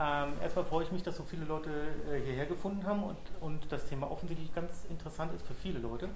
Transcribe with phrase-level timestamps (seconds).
[0.00, 1.70] Ähm, erstmal freue ich mich, dass so viele Leute
[2.08, 6.08] äh, hierher gefunden haben und, und das Thema offensichtlich ganz interessant ist für viele Leute.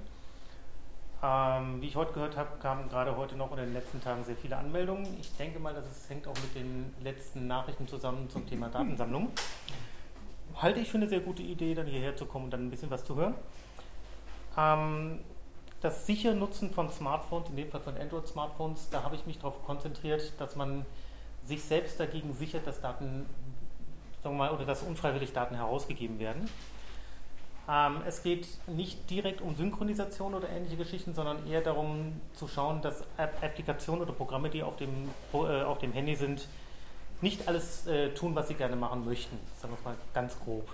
[1.25, 4.37] Ähm, wie ich heute gehört habe, kamen gerade heute noch in den letzten Tagen sehr
[4.37, 5.07] viele Anmeldungen.
[5.21, 9.31] Ich denke mal, dass es hängt auch mit den letzten Nachrichten zusammen zum Thema Datensammlung.
[10.57, 12.91] Halte ich für eine sehr gute Idee, dann hierher zu kommen und dann ein bisschen
[12.91, 13.35] was zu hören.
[14.57, 15.21] Ähm,
[15.81, 19.65] das sichere Nutzen von Smartphones, in dem Fall von Android-Smartphones, da habe ich mich darauf
[19.65, 20.87] konzentriert, dass man
[21.45, 23.27] sich selbst dagegen sichert, dass Daten,
[24.23, 26.49] sagen wir mal, oder dass unfreiwillig Daten herausgegeben werden.
[27.69, 32.83] Ähm, es geht nicht direkt um Synchronisation oder ähnliche Geschichten, sondern eher darum zu schauen,
[32.83, 36.49] dass App Applikationen oder Programme, die auf dem, äh, auf dem Handy sind,
[37.21, 39.39] nicht alles äh, tun, was sie gerne machen möchten.
[39.61, 40.69] Sagen wir es mal ganz grob.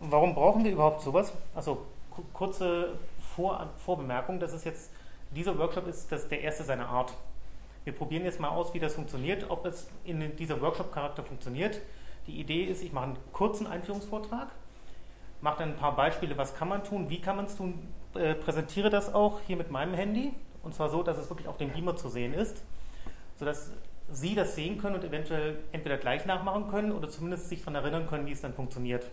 [0.00, 1.32] Warum brauchen wir überhaupt sowas?
[1.54, 1.86] Also
[2.32, 2.98] kurze
[3.36, 4.90] Vor Vorbemerkung, das ist jetzt,
[5.30, 7.14] dieser Workshop ist das der erste seiner Art.
[7.84, 11.80] Wir probieren jetzt mal aus, wie das funktioniert, ob es in dieser Workshop-Charakter funktioniert.
[12.26, 14.48] Die Idee ist, ich mache einen kurzen Einführungsvortrag,
[15.40, 18.34] mache dann ein paar Beispiele, was kann man tun, wie kann man es tun, äh,
[18.34, 21.70] präsentiere das auch hier mit meinem Handy und zwar so, dass es wirklich auf dem
[21.70, 22.62] Beamer zu sehen ist,
[23.36, 23.72] sodass
[24.10, 28.06] Sie das sehen können und eventuell entweder gleich nachmachen können oder zumindest sich daran erinnern
[28.06, 29.10] können, wie es dann funktioniert.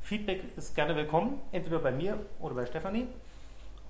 [0.00, 3.06] Feedback ist gerne willkommen, entweder bei mir oder bei Stefanie.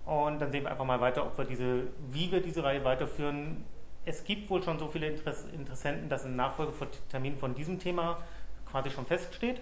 [0.06, 3.64] Und dann sehen wir einfach mal weiter, ob wir diese, wie wir diese Reihe weiterführen.
[4.04, 8.18] Es gibt wohl schon so viele Interessenten, dass ein Nachfolgetermin von diesem Thema
[8.70, 9.60] quasi schon feststeht.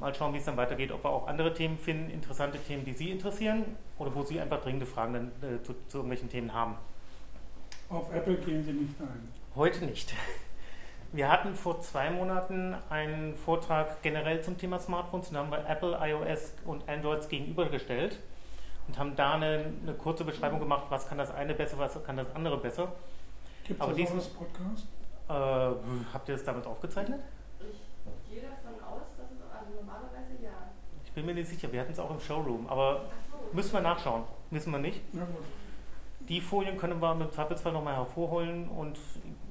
[0.00, 2.92] Mal schauen, wie es dann weitergeht, ob wir auch andere Themen finden, interessante Themen, die
[2.92, 3.64] Sie interessieren
[3.98, 6.76] oder wo Sie einfach dringende Fragen dann, äh, zu, zu irgendwelchen Themen haben.
[7.88, 9.28] Auf Apple gehen Sie nicht ein.
[9.54, 10.14] Heute nicht.
[11.12, 15.30] Wir hatten vor zwei Monaten einen Vortrag generell zum Thema Smartphones.
[15.30, 18.18] Da haben wir Apple, iOS und Androids gegenübergestellt
[18.88, 22.16] und haben da eine, eine kurze Beschreibung gemacht, was kann das eine besser, was kann
[22.16, 22.92] das andere besser.
[23.66, 24.86] Gibt es diesen Podcast?
[25.28, 25.32] Äh,
[26.12, 27.20] habt ihr das damit aufgezeichnet?
[27.60, 30.50] Ich gehe davon aus, dass es also normalerweise ja.
[31.04, 33.56] Ich bin mir nicht sicher, wir hatten es auch im Showroom, aber so.
[33.56, 34.22] müssen wir nachschauen.
[34.50, 35.00] Wissen wir nicht.
[35.12, 35.26] Ja.
[36.28, 38.98] Die Folien können wir mit Zweifelsfall nochmal hervorholen und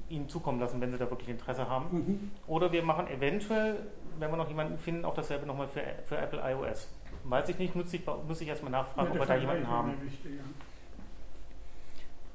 [0.08, 1.86] Ihnen zukommen lassen, wenn Sie da wirklich Interesse haben.
[1.90, 2.30] Mhm.
[2.46, 3.86] Oder wir machen eventuell,
[4.18, 6.88] wenn wir noch jemanden finden, auch dasselbe nochmal für, für Apple iOS.
[7.28, 10.00] Weiß ich nicht, muss ich, muss ich erstmal nachfragen, ja, ob wir da jemanden haben.
[10.00, 10.44] Wichtig, ja.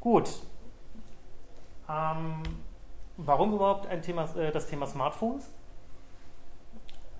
[0.02, 0.30] Gut.
[1.90, 2.44] Ähm,
[3.18, 5.50] warum überhaupt ein Thema, äh, das Thema Smartphones?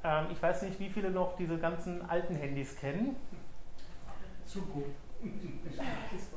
[0.04, 3.16] Ähm, ich weiß nicht, wie viele noch diese ganzen alten Handys kennen.
[4.46, 4.86] Zu gut.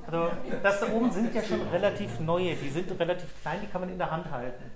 [0.06, 0.30] Also
[0.62, 3.88] das da oben sind ja schon relativ neue, die sind relativ klein, die kann man
[3.88, 4.70] in der Hand halten.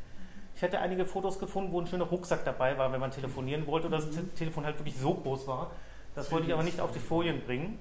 [0.57, 3.87] Ich hätte einige Fotos gefunden, wo ein schöner Rucksack dabei war, wenn man telefonieren wollte
[3.87, 5.71] oder das Telefon halt wirklich so groß war.
[6.15, 7.79] Das wollte ich aber nicht auf die Folien bringen.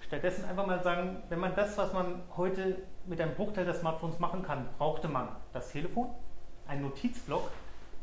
[0.00, 4.18] Stattdessen einfach mal sagen, wenn man das, was man heute mit einem Bruchteil des Smartphones
[4.18, 6.08] machen kann, brauchte man das Telefon,
[6.66, 7.50] einen Notizblock,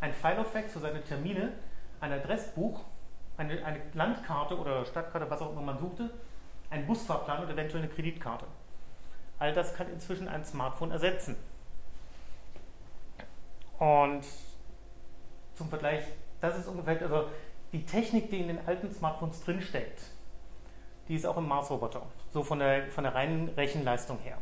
[0.01, 1.53] ein File of Facts für seine Termine,
[1.99, 2.81] ein Adressbuch,
[3.37, 6.11] eine, eine Landkarte oder Stadtkarte, was auch immer man suchte,
[6.69, 8.45] ein Busfahrplan und eventuell eine Kreditkarte.
[9.39, 11.35] All das kann inzwischen ein Smartphone ersetzen.
[13.79, 14.23] Und
[15.55, 16.03] zum Vergleich,
[16.39, 17.29] das ist ungefähr, also
[17.75, 20.01] die Technik, die in den alten Smartphones drinsteckt,
[21.09, 24.37] die ist auch im Mars-Roboter, so von der, von der reinen Rechenleistung her.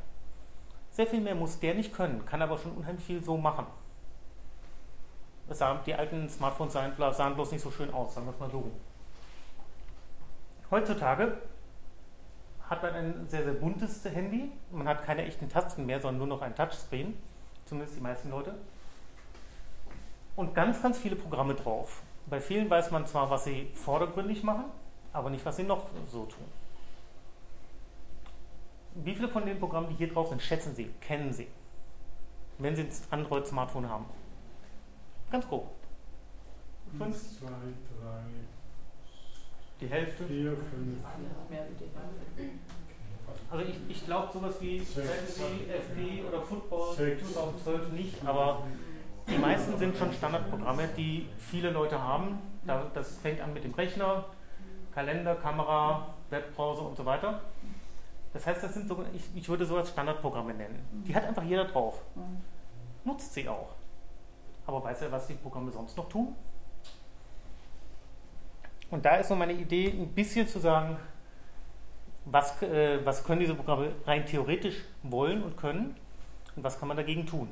[0.91, 3.65] Sehr viel mehr muss der nicht können, kann aber schon unheimlich viel so machen.
[5.87, 8.69] Die alten Smartphones sahen, sahen bloß nicht so schön aus, sagen wir es mal so.
[10.69, 11.39] Heutzutage
[12.69, 14.51] hat man ein sehr, sehr buntes Handy.
[14.71, 17.17] Man hat keine echten Tasten mehr, sondern nur noch ein Touchscreen.
[17.65, 18.53] Zumindest die meisten Leute.
[20.35, 22.03] Und ganz, ganz viele Programme drauf.
[22.27, 24.65] Bei vielen weiß man zwar, was sie vordergründig machen,
[25.11, 26.45] aber nicht, was sie noch so tun.
[28.95, 31.47] Wie viele von den Programmen, die hier drauf sind, schätzen Sie, kennen Sie,
[32.59, 34.05] wenn Sie ein Android-Smartphone haben?
[35.31, 35.69] Ganz grob.
[36.97, 37.39] Fünf?
[37.39, 38.23] Zwei, drei,
[39.81, 40.25] die Hälfte?
[40.25, 41.03] Vier, fünf.
[43.49, 48.63] Also ich, ich glaube sowas wie Fantasy, FP oder Football 2012 nicht, aber
[49.27, 52.39] die meisten sind schon Standardprogramme, die viele Leute haben.
[52.93, 54.25] Das fängt an mit dem Rechner,
[54.93, 57.41] Kalender, Kamera, Webbrowser und so weiter.
[58.33, 61.03] Das heißt, das sind so, ich, ich würde sowas Standardprogramme nennen.
[61.07, 62.01] Die hat einfach jeder drauf.
[63.03, 63.75] Nutzt sie auch.
[64.65, 66.35] Aber weiß er, was die Programme sonst noch tun?
[68.89, 70.97] Und da ist so meine Idee, ein bisschen zu sagen,
[72.25, 75.95] was, äh, was können diese Programme rein theoretisch wollen und können
[76.55, 77.49] und was kann man dagegen tun.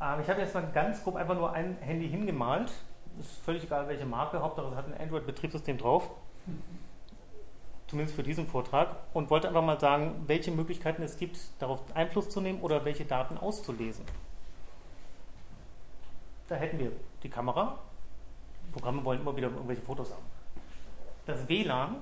[0.00, 2.72] Ähm, ich habe jetzt mal ganz grob einfach nur ein Handy hingemalt.
[3.18, 6.10] Ist völlig egal, welche Marke, Hauptsache es hat ein Android-Betriebssystem drauf.
[7.88, 8.96] Zumindest für diesen Vortrag.
[9.12, 13.04] Und wollte einfach mal sagen, welche Möglichkeiten es gibt, darauf Einfluss zu nehmen oder welche
[13.04, 14.04] Daten auszulesen.
[16.48, 16.92] Da hätten wir
[17.22, 17.78] die Kamera.
[18.72, 20.22] Programme wollen immer wieder irgendwelche Fotos haben.
[21.26, 21.96] Das WLAN.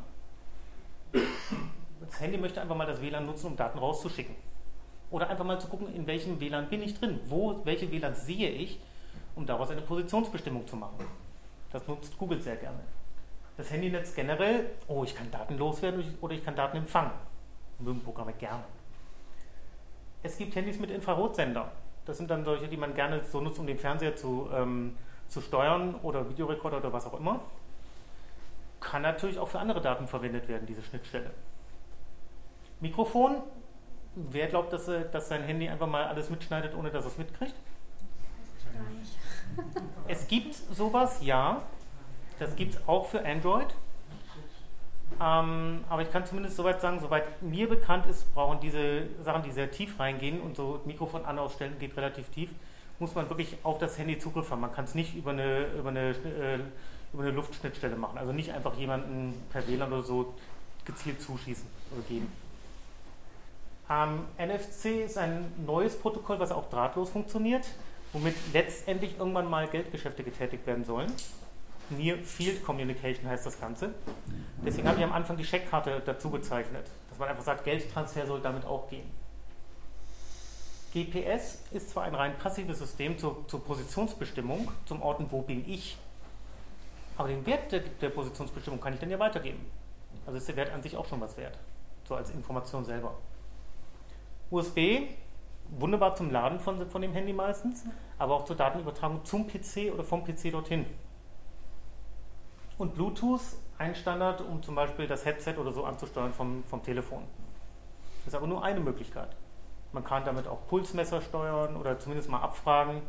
[2.01, 4.35] Das Handy möchte einfach mal das WLAN nutzen, um Daten rauszuschicken.
[5.11, 7.21] Oder einfach mal zu gucken, in welchem WLAN bin ich drin.
[7.27, 8.81] Wo, welche WLAN sehe ich,
[9.35, 11.05] um daraus eine Positionsbestimmung zu machen.
[11.73, 12.81] Das nutzt Google sehr gerne.
[13.57, 17.13] Das Handynetz generell, oh, ich kann Daten loswerden oder ich kann Daten empfangen.
[17.79, 18.65] Mögen Programme gerne.
[20.23, 21.71] Es gibt Handys mit Infrarotsender.
[22.05, 24.97] Das sind dann solche, die man gerne so nutzt, um den Fernseher zu, ähm,
[25.29, 27.41] zu steuern oder Videorekorder oder was auch immer.
[28.81, 31.31] Kann natürlich auch für andere Daten verwendet werden, diese Schnittstelle.
[32.81, 33.43] Mikrofon.
[34.17, 37.55] Wer glaubt, dass, äh, dass sein Handy einfach mal alles mitschneidet, ohne dass es mitkriegt?
[40.09, 41.63] Es gibt sowas, ja.
[42.39, 43.75] Das gibt es auch für Android.
[45.21, 49.51] Ähm, aber ich kann zumindest soweit sagen, soweit mir bekannt ist, brauchen diese Sachen, die
[49.51, 52.51] sehr tief reingehen und so Mikrofon an ausstellen geht relativ tief,
[52.99, 54.61] muss man wirklich auf das Handy Zugriff haben.
[54.63, 56.59] Man kann es nicht über eine, über, eine, äh,
[57.13, 58.17] über eine Luftschnittstelle machen.
[58.19, 60.35] Also nicht einfach jemanden per WLAN oder so
[60.87, 62.31] gezielt zuschießen oder geben.
[63.89, 67.67] Ähm, NFC ist ein neues Protokoll, was auch drahtlos funktioniert,
[68.13, 71.13] womit letztendlich irgendwann mal Geldgeschäfte getätigt werden sollen.
[71.91, 73.95] Near Field Communication heißt das Ganze.
[74.65, 78.41] Deswegen habe ich am Anfang die Scheckkarte dazu bezeichnet, dass man einfach sagt, Geldtransfer soll
[78.41, 79.09] damit auch gehen.
[80.93, 85.97] GPS ist zwar ein rein passives System zur, zur Positionsbestimmung, zum Orten, wo bin ich,
[87.17, 89.65] aber den Wert der, der, Positionsbestimmung kann ich dann ja weitergeben.
[90.27, 91.59] Also ist der Wert an sich auch schon was wert,
[92.07, 93.15] so als Information selber.
[94.51, 95.09] USB,
[95.71, 97.85] wunderbar zum Laden von, von dem Handy meistens,
[98.19, 100.87] aber auch zur Datenübertragung zum PC oder vom PC dorthin.
[102.79, 103.41] Und Bluetooth,
[103.79, 107.25] ein Standard, um zum Beispiel das Headset oder so anzusteuern vom, vom Telefon.
[108.25, 109.35] Das ist aber nur eine Möglichkeit.
[109.93, 113.03] Man kann damit auch Pulsmesser steuern oder zumindest mal abfragen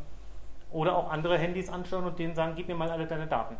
[0.71, 3.57] oder auch andere Handys anschauen und denen sagen, gib mir mal alle deine Daten.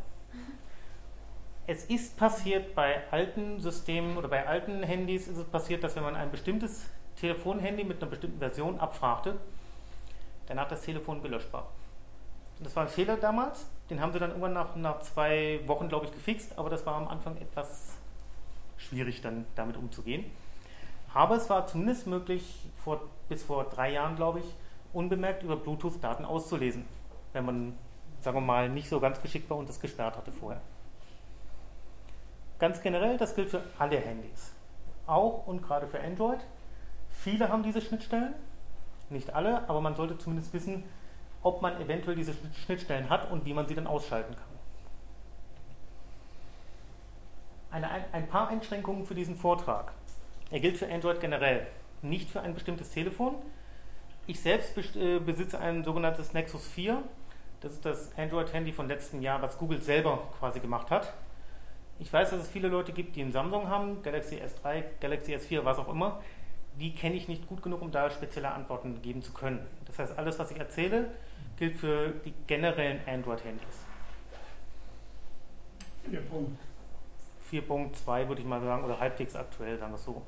[1.65, 6.03] Es ist passiert bei alten Systemen oder bei alten Handys ist es passiert, dass wenn
[6.03, 9.37] man ein bestimmtes Telefonhandy mit einer bestimmten Version abfragte,
[10.47, 11.67] danach das Telefon gelöscht war.
[12.59, 13.67] Das war ein Fehler damals.
[13.89, 16.95] Den haben sie dann irgendwann nach, nach zwei Wochen, glaube ich, gefixt, aber das war
[16.95, 17.95] am Anfang etwas
[18.77, 20.25] schwierig, dann damit umzugehen.
[21.13, 24.55] Aber es war zumindest möglich, vor, bis vor drei Jahren, glaube ich,
[24.93, 26.85] unbemerkt über Bluetooth Daten auszulesen,
[27.33, 27.77] wenn man,
[28.21, 30.61] sagen wir mal, nicht so ganz geschickt war und das gesperrt hatte vorher.
[32.59, 34.51] Ganz generell, das gilt für alle Handys.
[35.05, 36.39] Auch und gerade für Android.
[37.27, 38.33] Viele haben diese Schnittstellen,
[39.09, 40.85] nicht alle, aber man sollte zumindest wissen,
[41.43, 42.33] ob man eventuell diese
[42.63, 44.45] Schnittstellen hat und wie man sie dann ausschalten kann.
[47.69, 49.91] Eine, ein paar Einschränkungen für diesen Vortrag.
[50.51, 51.67] Er gilt für Android generell,
[52.01, 53.35] nicht für ein bestimmtes Telefon.
[54.25, 57.03] Ich selbst äh, besitze ein sogenanntes Nexus 4.
[57.59, 61.11] Das ist das Android-Handy von letztem Jahr, was Google selber quasi gemacht hat.
[61.99, 65.65] Ich weiß, dass es viele Leute gibt, die einen Samsung haben, Galaxy S3, Galaxy S4,
[65.65, 66.21] was auch immer.
[66.79, 69.65] Die kenne ich nicht gut genug, um da spezielle Antworten geben zu können.
[69.85, 71.09] Das heißt, alles, was ich erzähle,
[71.57, 73.85] gilt für die generellen Android-Handys.
[77.51, 80.21] 4.2 würde ich mal sagen, oder halbwegs aktuell, sagen wir es so.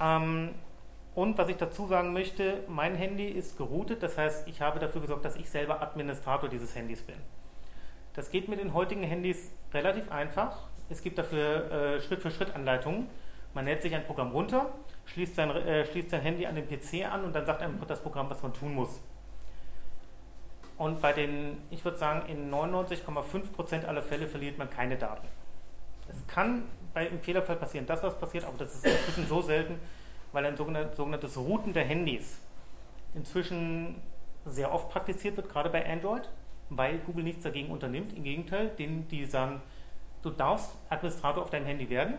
[0.00, 0.54] Ähm,
[1.14, 5.00] und was ich dazu sagen möchte, mein Handy ist geroutet, das heißt, ich habe dafür
[5.00, 7.16] gesorgt, dass ich selber Administrator dieses Handys bin.
[8.14, 10.68] Das geht mit den heutigen Handys relativ einfach.
[10.88, 13.08] Es gibt dafür äh, Schritt-für-Schritt-Anleitungen.
[13.54, 14.70] Man lädt sich ein Programm runter,
[15.06, 18.00] schließt sein, äh, schließt sein Handy an den PC an und dann sagt einem das
[18.00, 19.00] Programm, was man tun muss.
[20.76, 25.26] Und bei den, ich würde sagen, in 99,5% aller Fälle verliert man keine Daten.
[26.08, 29.78] Es kann bei, im Fehlerfall passieren, dass was passiert, aber das ist inzwischen so selten,
[30.32, 32.40] weil ein sogenanntes, Routen der Handys
[33.14, 34.02] inzwischen
[34.44, 36.28] sehr oft praktiziert wird, gerade bei Android,
[36.68, 38.12] weil Google nichts dagegen unternimmt.
[38.12, 39.62] Im Gegenteil, denen, die sagen,
[40.22, 42.14] du darfst Administrator auf deinem Handy werden,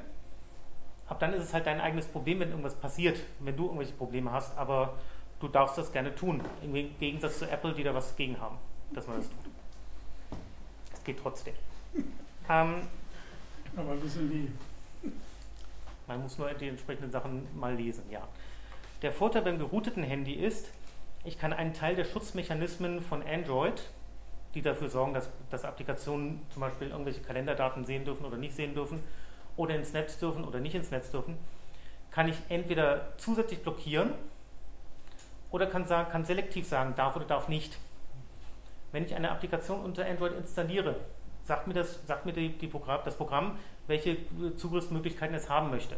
[1.07, 4.31] ab dann ist es halt dein eigenes Problem, wenn irgendwas passiert, wenn du irgendwelche Probleme
[4.31, 4.95] hast, aber
[5.39, 6.41] du darfst das gerne tun.
[6.61, 8.57] Im Gegensatz zu Apple, die da was gegen haben,
[8.91, 9.51] dass man das tut.
[10.93, 11.53] Es geht trotzdem.
[12.49, 12.87] Ähm,
[13.75, 14.49] Aber wissen wie?
[16.07, 18.25] Man muss nur die entsprechenden Sachen mal lesen, ja.
[19.01, 20.71] Der Vorteil beim gerouteten Handy ist,
[21.25, 23.89] ich kann einen Teil der Schutzmechanismen von Android,
[24.53, 28.73] die dafür sorgen, dass, dass Applikationen zum Beispiel irgendwelche Kalenderdaten sehen dürfen oder nicht sehen
[28.73, 29.03] dürfen,
[29.57, 31.37] oder ins Netz dürfen oder nicht ins Netz dürfen,
[32.11, 34.13] kann ich entweder zusätzlich blockieren
[35.51, 37.77] oder kann, sagen, kann selektiv sagen, darf oder darf nicht.
[38.91, 40.95] Wenn ich eine Applikation unter Android installiere,
[41.43, 44.17] sagt mir, das, sagt mir die, die Programm, das Programm, welche
[44.55, 45.97] Zugriffsmöglichkeiten es haben möchte.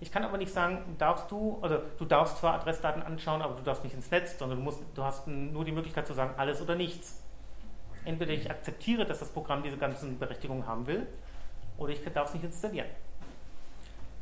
[0.00, 3.62] Ich kann aber nicht sagen, darfst du, also du darfst zwar Adressdaten anschauen, aber du
[3.62, 6.62] darfst nicht ins Netz, sondern du, musst, du hast nur die Möglichkeit zu sagen, alles
[6.62, 7.22] oder nichts.
[8.04, 11.06] Entweder ich akzeptiere, dass das Programm diese ganzen Berechtigungen haben will,
[11.78, 12.88] oder ich darf es nicht installieren.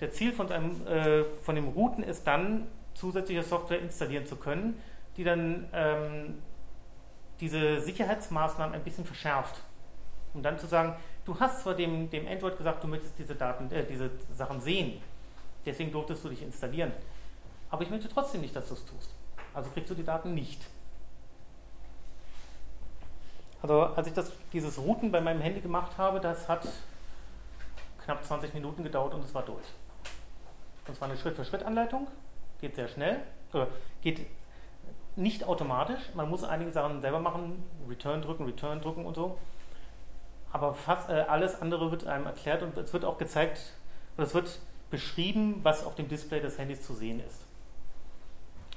[0.00, 4.80] Der Ziel von, einem, äh, von dem Routen ist dann, zusätzliche Software installieren zu können,
[5.16, 6.42] die dann ähm,
[7.40, 9.60] diese Sicherheitsmaßnahmen ein bisschen verschärft.
[10.34, 13.70] Um dann zu sagen, du hast zwar dem, dem Android gesagt, du möchtest diese, Daten,
[13.70, 15.00] äh, diese Sachen sehen,
[15.64, 16.92] deswegen durftest du dich installieren.
[17.70, 19.14] Aber ich möchte trotzdem nicht, dass du es tust.
[19.54, 20.66] Also kriegst du die Daten nicht.
[23.62, 26.68] Also als ich das, dieses Routen bei meinem Handy gemacht habe, das hat
[28.06, 29.66] knapp 20 Minuten gedauert und es war durch.
[30.88, 32.06] Und zwar eine Schritt-für-Schritt-Anleitung,
[32.60, 33.20] geht sehr schnell,
[33.52, 33.66] äh,
[34.00, 34.26] geht
[35.16, 39.38] nicht automatisch, man muss einige Sachen selber machen, Return drücken, Return drücken und so.
[40.52, 43.72] Aber fast äh, alles andere wird einem erklärt und es wird auch gezeigt,
[44.16, 44.60] oder es wird
[44.90, 47.42] beschrieben, was auf dem Display des Handys zu sehen ist.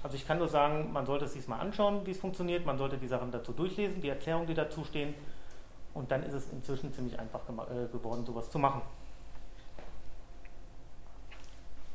[0.01, 2.77] Also ich kann nur sagen, man sollte es sich mal anschauen, wie es funktioniert, man
[2.77, 5.13] sollte die Sachen dazu durchlesen, die Erklärungen, die dazu stehen
[5.93, 8.81] und dann ist es inzwischen ziemlich einfach äh, geworden, sowas zu machen.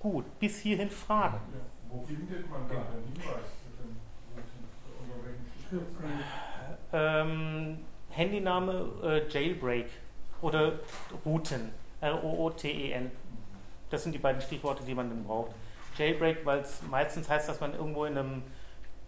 [0.04, 1.40] Gut, bis hierhin Fragen.
[1.54, 1.60] Ja.
[1.88, 3.46] Wo findet man da den Hinweis?
[6.92, 7.78] Ähm,
[8.10, 9.86] Handyname äh, Jailbreak
[10.42, 10.80] oder
[11.24, 11.70] Routen,
[12.02, 13.10] R-O-O-T-E-N.
[13.88, 15.52] Das sind die beiden Stichworte, die man dann braucht.
[15.96, 18.42] Jailbreak, weil es meistens heißt, dass man irgendwo in einem,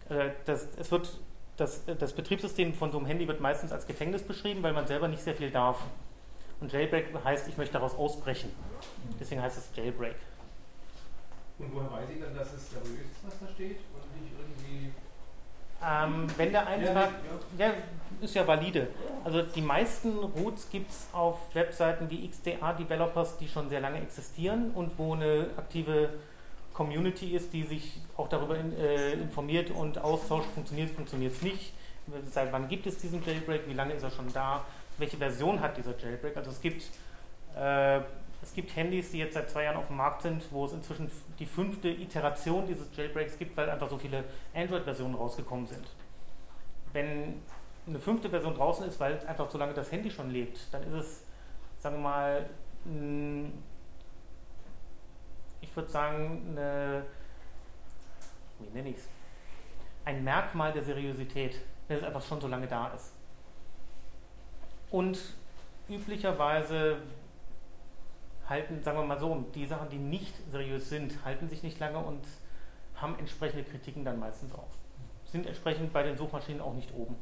[0.09, 1.21] äh, das, es wird,
[1.59, 5.09] das, das Betriebssystem von so einem Handy wird meistens als Gefängnis beschrieben, weil man selber
[5.09, 5.85] nicht sehr viel darf.
[6.63, 8.51] Und Jailbreak heißt, ich möchte daraus ausbrechen.
[9.21, 10.17] Deswegen heißt es Jailbreak.
[11.59, 13.79] Und woher weiß ich dann, dass es seriös ist, was da steht?
[13.95, 14.93] Und nicht irgendwie.
[15.83, 17.11] Ähm, wenn der Eintrag,
[17.59, 17.73] ja,
[18.21, 18.89] ist ja valide.
[19.25, 24.71] Also die meisten Roots gibt es auf Webseiten wie XDA-Developers, die schon sehr lange existieren
[24.75, 26.11] und wo eine aktive
[26.73, 31.73] Community ist, die sich auch darüber in, äh, informiert und austauscht, funktioniert, funktioniert es nicht.
[32.31, 33.67] Seit wann gibt es diesen Jailbreak?
[33.67, 34.65] Wie lange ist er schon da?
[34.99, 36.37] Welche Version hat dieser Jailbreak?
[36.37, 36.83] Also es gibt
[37.57, 38.01] äh,
[38.47, 41.11] es gibt Handys, die jetzt seit zwei Jahren auf dem Markt sind, wo es inzwischen
[41.41, 44.23] die fünfte Iteration dieses Jailbreaks gibt, weil einfach so viele
[44.55, 45.85] Android-Versionen rausgekommen sind.
[46.93, 47.43] Wenn
[47.89, 50.93] eine fünfte Version draußen ist, weil einfach so lange das Handy schon lebt, dann ist
[50.93, 51.25] es,
[51.79, 52.49] sagen wir mal,
[55.61, 57.05] ich würde sagen, eine,
[58.61, 59.09] wie nenne ich es,
[60.05, 63.13] ein Merkmal der Seriosität, wenn es einfach schon so lange da ist.
[64.93, 65.19] Und
[65.89, 66.99] üblicherweise
[68.49, 71.99] halten, sagen wir mal so, die Sachen, die nicht seriös sind, halten sich nicht lange
[71.99, 72.21] und
[72.97, 74.69] haben entsprechende Kritiken dann meistens auch.
[75.25, 77.17] Sind entsprechend bei den Suchmaschinen auch nicht oben.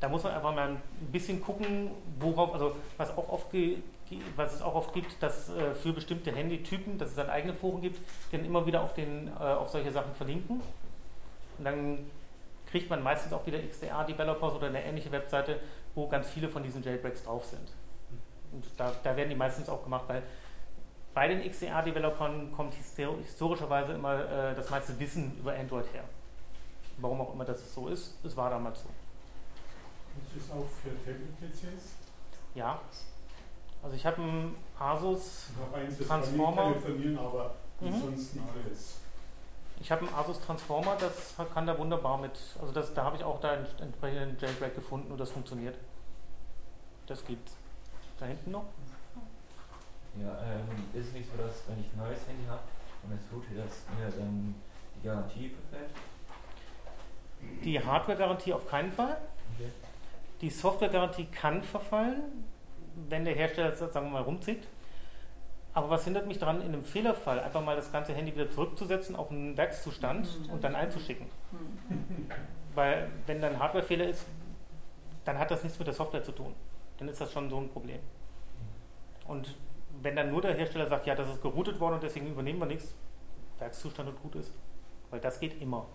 [0.00, 3.52] Da muss man einfach mal ein bisschen gucken, worauf, also was auch oft
[4.36, 7.82] was es auch oft gibt, dass äh, für bestimmte Handytypen, dass es dann eigene Foren
[7.82, 7.98] gibt,
[8.30, 10.62] die dann immer wieder auf, den, äh, auf solche Sachen verlinken.
[11.58, 12.06] Und dann
[12.70, 15.60] kriegt man meistens auch wieder XDR-Developers oder eine ähnliche Webseite,
[15.94, 17.68] wo ganz viele von diesen Jailbreaks drauf sind.
[18.52, 20.22] Und da, da werden die meistens auch gemacht, weil
[21.14, 26.04] bei den XDR-Developern kommt historischerweise immer äh, das meiste Wissen über Android her.
[26.98, 28.88] Warum auch immer das so ist, es war damals so.
[30.36, 31.94] Ist das auch für Tablet-PCs?
[32.54, 32.80] Ja.
[33.82, 35.48] Also ich habe einen Asus
[36.06, 36.74] Transformer.
[37.80, 38.14] Mhm.
[39.80, 43.22] Ich habe einen Asus Transformer, das kann da wunderbar mit, also das, da habe ich
[43.22, 45.76] auch da einen entsprechenden Jailbreak gefunden und das funktioniert.
[47.06, 47.56] Das gibt's.
[48.18, 48.64] Da hinten noch?
[50.20, 52.62] Ja, ähm, ist es nicht so, dass wenn ich ein neues Handy habe
[53.04, 54.54] und es tut, dass mir dann
[54.96, 55.90] die Garantie verfällt?
[57.64, 59.18] Die Hardware-Garantie auf keinen Fall.
[59.54, 59.70] Okay.
[60.40, 62.44] Die Software-Garantie kann verfallen,
[63.08, 64.66] wenn der Hersteller sagen wir mal, rumzieht.
[65.72, 69.14] Aber was hindert mich daran, in einem Fehlerfall einfach mal das ganze Handy wieder zurückzusetzen
[69.14, 71.26] auf einen Werkszustand und dann einzuschicken?
[72.74, 74.26] Weil, wenn dann ein Hardware-Fehler ist,
[75.24, 76.54] dann hat das nichts mit der Software zu tun.
[76.98, 78.00] Dann ist das schon so ein Problem.
[79.26, 79.54] Und
[80.02, 82.66] wenn dann nur der Hersteller sagt, ja, das ist geroutet worden und deswegen übernehmen wir
[82.66, 82.94] nichts,
[83.58, 84.52] Werkszustand und gut ist.
[85.10, 85.86] Weil das geht immer.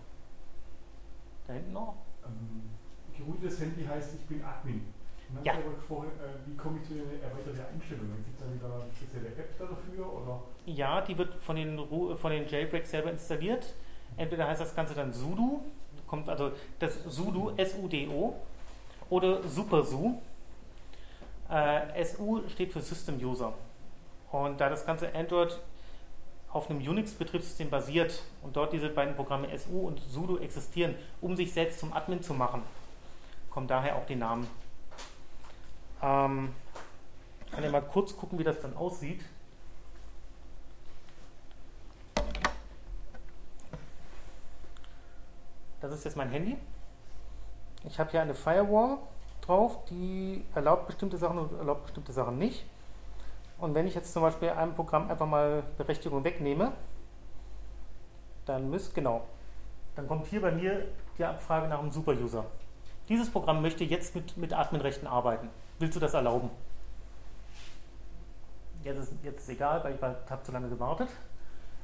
[1.46, 1.94] Da hinten noch?
[2.24, 2.70] Ähm,
[3.16, 4.86] geroutetes Handy heißt, ich bin Admin.
[5.34, 5.54] Dann Ja.
[5.54, 8.24] gefragt, äh, wie komme ich zu den erweiterten Einstellungen?
[8.24, 10.12] Gibt es da wieder eine spezielle App dafür?
[10.12, 10.42] Oder?
[10.66, 13.74] Ja, die wird von den, Ru- von den Jailbreaks selber installiert.
[14.16, 15.60] Entweder heißt das Ganze dann sudo,
[16.06, 18.34] kommt also das sudo, S-U-D-O,
[19.10, 20.20] oder supersu.
[21.50, 23.52] Äh, SU steht für System User.
[24.30, 25.58] Und da das ganze Android
[26.50, 31.52] auf einem Unix-Betriebssystem basiert und dort diese beiden Programme SU und sudo existieren, um sich
[31.52, 32.62] selbst zum Admin zu machen,
[33.50, 34.46] kommen daher auch die Namen.
[36.00, 36.54] Ähm,
[37.50, 39.24] kann ja mal kurz gucken, wie das dann aussieht.
[45.80, 46.56] Das ist jetzt mein Handy.
[47.84, 48.98] Ich habe hier eine Firewall
[49.46, 52.64] drauf, die erlaubt bestimmte Sachen und erlaubt bestimmte Sachen nicht.
[53.58, 56.72] Und wenn ich jetzt zum Beispiel einem Programm einfach mal Berechtigung wegnehme,
[58.46, 59.22] dann müsst, genau,
[59.96, 60.86] dann kommt hier bei mir
[61.18, 62.44] die Abfrage nach einem Superuser.
[63.08, 65.48] Dieses Programm möchte jetzt mit, mit Adminrechten arbeiten.
[65.78, 66.50] Willst du das erlauben?
[68.82, 71.08] Jetzt ist, jetzt egal, weil ich habe zu lange gewartet.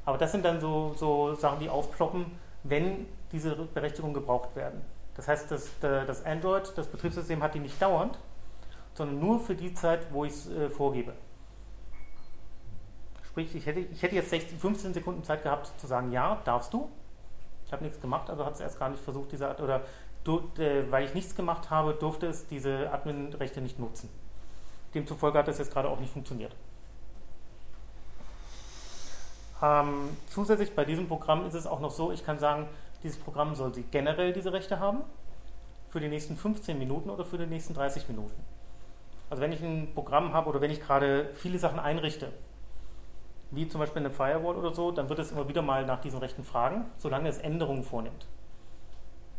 [0.04, 2.26] Aber das sind dann so, so Sachen, die aufploppen,
[2.62, 4.82] wenn diese Berechtigungen gebraucht werden.
[5.20, 8.18] Das heißt, das, das Android, das Betriebssystem hat die nicht dauernd,
[8.94, 11.12] sondern nur für die Zeit, wo ich es äh, vorgebe.
[13.28, 16.72] Sprich, ich hätte, ich hätte jetzt 16, 15 Sekunden Zeit gehabt zu sagen, ja, darfst
[16.72, 16.88] du.
[17.66, 19.82] Ich habe nichts gemacht, also hat es erst gar nicht versucht, diese Art, oder
[20.24, 24.08] du, äh, weil ich nichts gemacht habe, durfte es diese Admin-Rechte nicht nutzen.
[24.94, 26.56] Demzufolge hat das jetzt gerade auch nicht funktioniert.
[29.60, 32.70] Ähm, zusätzlich bei diesem Programm ist es auch noch so, ich kann sagen,
[33.02, 35.02] dieses Programm soll sie generell diese Rechte haben,
[35.88, 38.40] für die nächsten 15 Minuten oder für die nächsten 30 Minuten.
[39.28, 42.32] Also wenn ich ein Programm habe oder wenn ich gerade viele Sachen einrichte,
[43.50, 46.20] wie zum Beispiel eine Firewall oder so, dann wird es immer wieder mal nach diesen
[46.20, 48.26] Rechten fragen, solange es Änderungen vornimmt.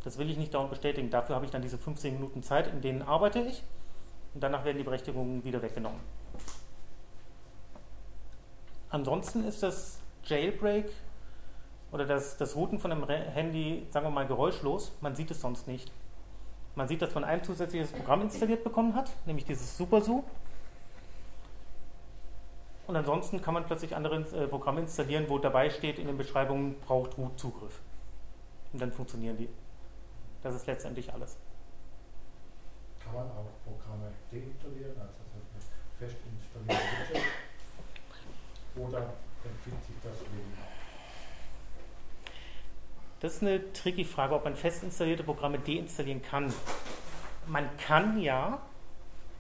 [0.04, 1.10] Das will ich nicht dauernd bestätigen.
[1.10, 3.64] Dafür habe ich dann diese 15 Minuten Zeit, in denen arbeite ich
[4.34, 6.00] und danach werden die Berechtigungen wieder weggenommen.
[8.90, 10.92] Ansonsten ist das Jailbreak
[11.92, 14.92] oder das, das Routen von einem Handy, sagen wir mal, geräuschlos.
[15.02, 15.92] Man sieht es sonst nicht.
[16.76, 20.24] Man sieht, dass man ein zusätzliches Programm installiert bekommen hat, nämlich dieses SuperSU.
[22.88, 26.80] Und ansonsten kann man plötzlich andere äh, Programme installieren, wo dabei steht in den Beschreibungen,
[26.82, 27.80] braucht Root Zugriff.
[28.74, 29.50] Und dann funktionieren die.
[30.44, 31.38] Das ist letztendlich alles.
[33.04, 35.14] Kann man auch Programme deinstallieren, also
[36.00, 37.24] fest installierte Widget?
[38.78, 40.61] Oder empfiehlt sich das weniger?
[43.22, 46.52] Das ist eine tricky Frage, ob man fest installierte Programme deinstallieren kann.
[47.48, 48.60] Man kann ja,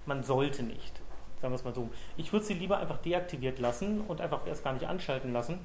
[0.05, 1.01] man sollte nicht.
[1.41, 1.89] Sagen wir es mal so.
[2.15, 5.57] Ich würde sie lieber einfach deaktiviert lassen und einfach erst gar nicht anschalten lassen.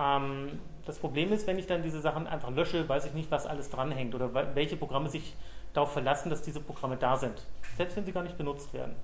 [0.00, 3.46] Ähm, das Problem ist, wenn ich dann diese Sachen einfach lösche, weiß ich nicht, was
[3.46, 5.36] alles dranhängt oder welche Programme sich
[5.72, 7.46] darauf verlassen, dass diese Programme da sind.
[7.76, 8.96] Selbst wenn sie gar nicht benutzt werden.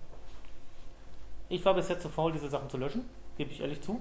[1.48, 4.00] Ich war bisher zu faul, diese Sachen zu löschen, gebe ich ehrlich zu.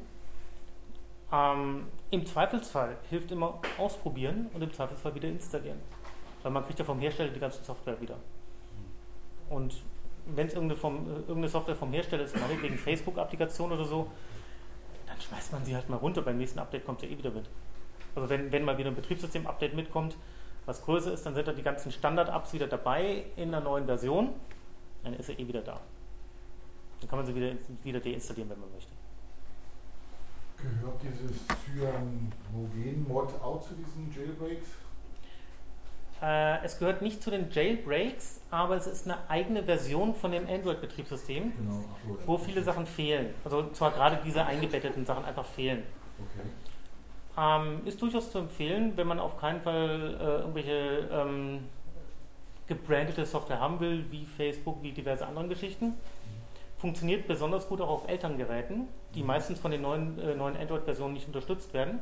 [1.32, 5.80] Ähm, Im Zweifelsfall hilft immer ausprobieren und im Zweifelsfall wieder installieren.
[6.44, 8.18] Weil man kriegt ja vom Hersteller die ganze Software wieder.
[9.50, 9.82] Und
[10.28, 14.12] wenn es irgendeine, irgendeine, Software vom Hersteller ist, meinetwegen Facebook-Applikation oder so,
[15.08, 16.22] dann schmeißt man sie halt mal runter.
[16.22, 17.50] Beim nächsten Update kommt sie eh wieder mit.
[18.16, 20.16] Also wenn, wenn mal wieder ein Betriebssystem-Update mitkommt,
[20.66, 24.34] was größer ist, dann sind da die ganzen Standard-Apps wieder dabei in einer neuen Version.
[25.04, 25.80] Dann ist sie eh wieder da.
[27.00, 27.52] Dann kann man sie wieder,
[27.84, 28.95] wieder deinstallieren, wenn man möchte.
[30.66, 34.68] Gehört dieses Cyanogen-Mod auch zu diesen Jailbreaks?
[36.22, 40.48] Äh, es gehört nicht zu den Jailbreaks, aber es ist eine eigene Version von dem
[40.48, 41.84] Android-Betriebssystem, Genau.
[42.26, 43.34] wo viele Sachen fehlen.
[43.44, 45.84] Also zwar gerade diese eingebetteten Sachen einfach fehlen.
[46.18, 46.48] Okay.
[47.38, 51.66] Ähm, ist durchaus zu empfehlen, wenn man auf keinen Fall äh, irgendwelche ähm,
[52.68, 55.94] gebrandete Software haben will, wie Facebook, wie diverse andere Geschichten.
[56.86, 61.26] Funktioniert besonders gut auch auf Elterngeräten, die meistens von den neuen, äh, neuen Android-Versionen nicht
[61.26, 61.98] unterstützt werden.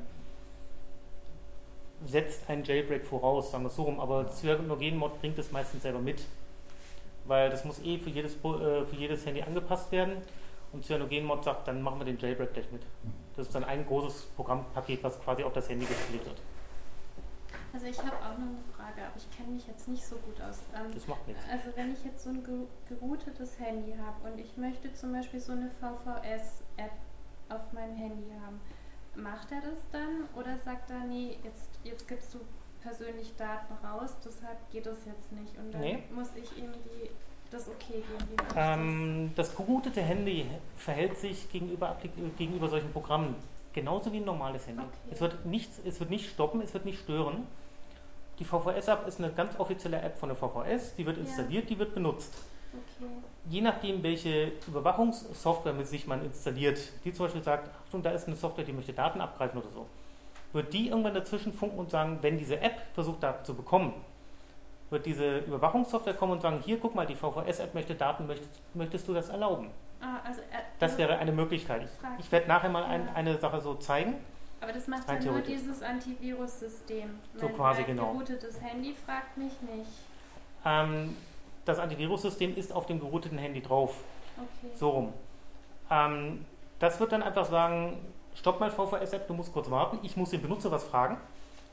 [2.04, 6.00] Setzt einen Jailbreak voraus, sagen wir es so rum, aber Cyanogen-Mod bringt es meistens selber
[6.00, 6.26] mit,
[7.24, 8.38] weil das muss eh für jedes, äh,
[8.84, 10.17] für jedes Handy angepasst werden
[10.74, 12.82] und Cyanogen-Mod sagt, dann machen wir den Jailbreak gleich mit.
[13.38, 16.41] Das ist dann ein großes Programmpaket, was quasi auf das Handy gespielt wird.
[17.73, 20.39] Also ich habe auch noch eine Frage, aber ich kenne mich jetzt nicht so gut
[20.41, 20.59] aus.
[20.75, 21.43] Ähm, Das macht nichts.
[21.51, 25.39] also wenn ich jetzt so ein ge- geroutetes Handy habe und ich möchte zum Beispiel
[25.39, 26.91] so eine VVS-App
[27.49, 28.62] auf meinem Handy haben,
[29.15, 32.39] macht er das dann oder sagt er, nee, jetzt, jetzt gibst du
[32.83, 36.03] persönlich Daten raus, deshalb geht das jetzt nicht und dann Nee.
[36.13, 37.09] muss ich ihm die,
[37.49, 38.47] das okay geben.
[38.55, 41.97] Ähm, das geroutete Handy verhält sich gegenüber,
[42.38, 43.36] gegenüber solchen Programmen
[43.73, 44.83] genauso wie ein normales Handy.
[44.83, 45.12] Okay.
[45.12, 47.47] Es, wird nichts, es wird nicht stoppen, es wird nicht stören.
[48.39, 51.24] Die VVS-App ist eine ganz offizielle App von der VVS, die wird Ja.
[51.24, 52.34] installiert, die wird benutzt.
[52.74, 53.10] Okay.
[53.50, 58.26] Je nachdem, welche Überwachungssoftware mit sich man installiert, die zum Beispiel sagt, Achtung, da ist
[58.28, 59.86] eine Software, die möchte Daten abgreifen oder so,
[60.54, 63.93] wird die irgendwann dazwischen funken und sagen, wenn diese App versucht, Daten zu bekommen,
[64.89, 69.08] wird diese Überwachungssoftware kommen und sagen, hier, guck mal, die VVS-App möchte Daten, möchtest, möchtest
[69.08, 69.69] du das erlauben?
[70.02, 70.43] Ah, also, äh,
[70.80, 71.84] Das wäre eine Möglichkeit.
[71.84, 73.13] Ich, ich werde nachher mal ein, Ja.
[73.13, 74.15] eine Sache so zeigen.
[74.63, 77.10] Aber das macht ja nur dieses Antivirus-System.
[77.36, 78.13] So Mein- quasi, mein genau.
[78.13, 79.89] geroutetes Handy fragt mich nicht.
[80.65, 81.17] Ähm,
[81.65, 83.97] das Antivirussystem ist auf dem gerouteten Handy drauf.
[84.38, 84.71] Okay.
[84.73, 85.13] So rum.
[85.91, 86.45] Ähm,
[86.80, 87.97] das wird dann einfach sagen,
[88.36, 89.99] stopp mal VVS-App, du musst kurz warten.
[90.02, 91.17] Ich muss den Benutzer was fragen.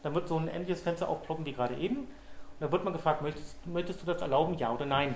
[0.03, 1.98] dann wird so ein ähnliches Fenster aufploppen wie gerade eben.
[1.98, 2.09] Und
[2.59, 5.14] dann wird man gefragt, möchtest, möchtest du das erlauben, ja oder nein?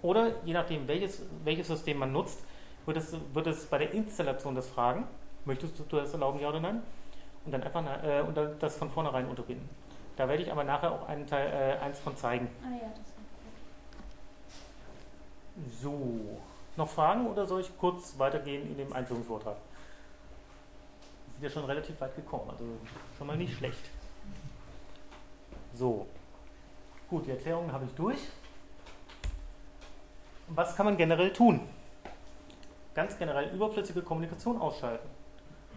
[0.00, 2.42] Oder je nachdem, welches, welches System man nutzt,
[2.86, 5.06] wird es, wird es bei der Installation das fragen,
[5.44, 6.82] möchtest du das erlauben, ja oder nein?
[7.44, 9.68] Und dann einfach äh, und dann das von vornherein unterbinden.
[10.16, 12.48] Da werde ich aber nachher auch einen Teil, äh, eins von zeigen.
[12.62, 13.24] Ah ja, das war
[15.56, 15.72] gut.
[15.80, 16.38] So,
[16.76, 19.56] noch Fragen oder soll ich kurz weitergehen in dem Einführungsvortrag?
[21.26, 22.64] Wir sind ja schon relativ weit gekommen, also
[23.18, 23.90] schon mal nicht schlecht.
[25.74, 26.06] So,
[27.08, 28.18] gut, die Erklärungen habe ich durch.
[30.48, 31.60] Was kann man generell tun?
[32.94, 35.08] Ganz generell überflüssige Kommunikation ausschalten.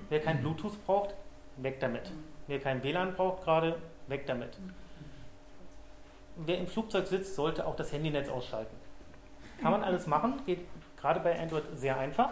[0.09, 1.15] Wer kein Bluetooth braucht,
[1.57, 2.11] weg damit.
[2.47, 4.57] Wer kein WLAN braucht gerade, weg damit.
[6.37, 8.75] Wer im Flugzeug sitzt, sollte auch das Handynetz ausschalten.
[9.61, 10.59] Kann man alles machen, geht
[10.99, 12.31] gerade bei Android sehr einfach.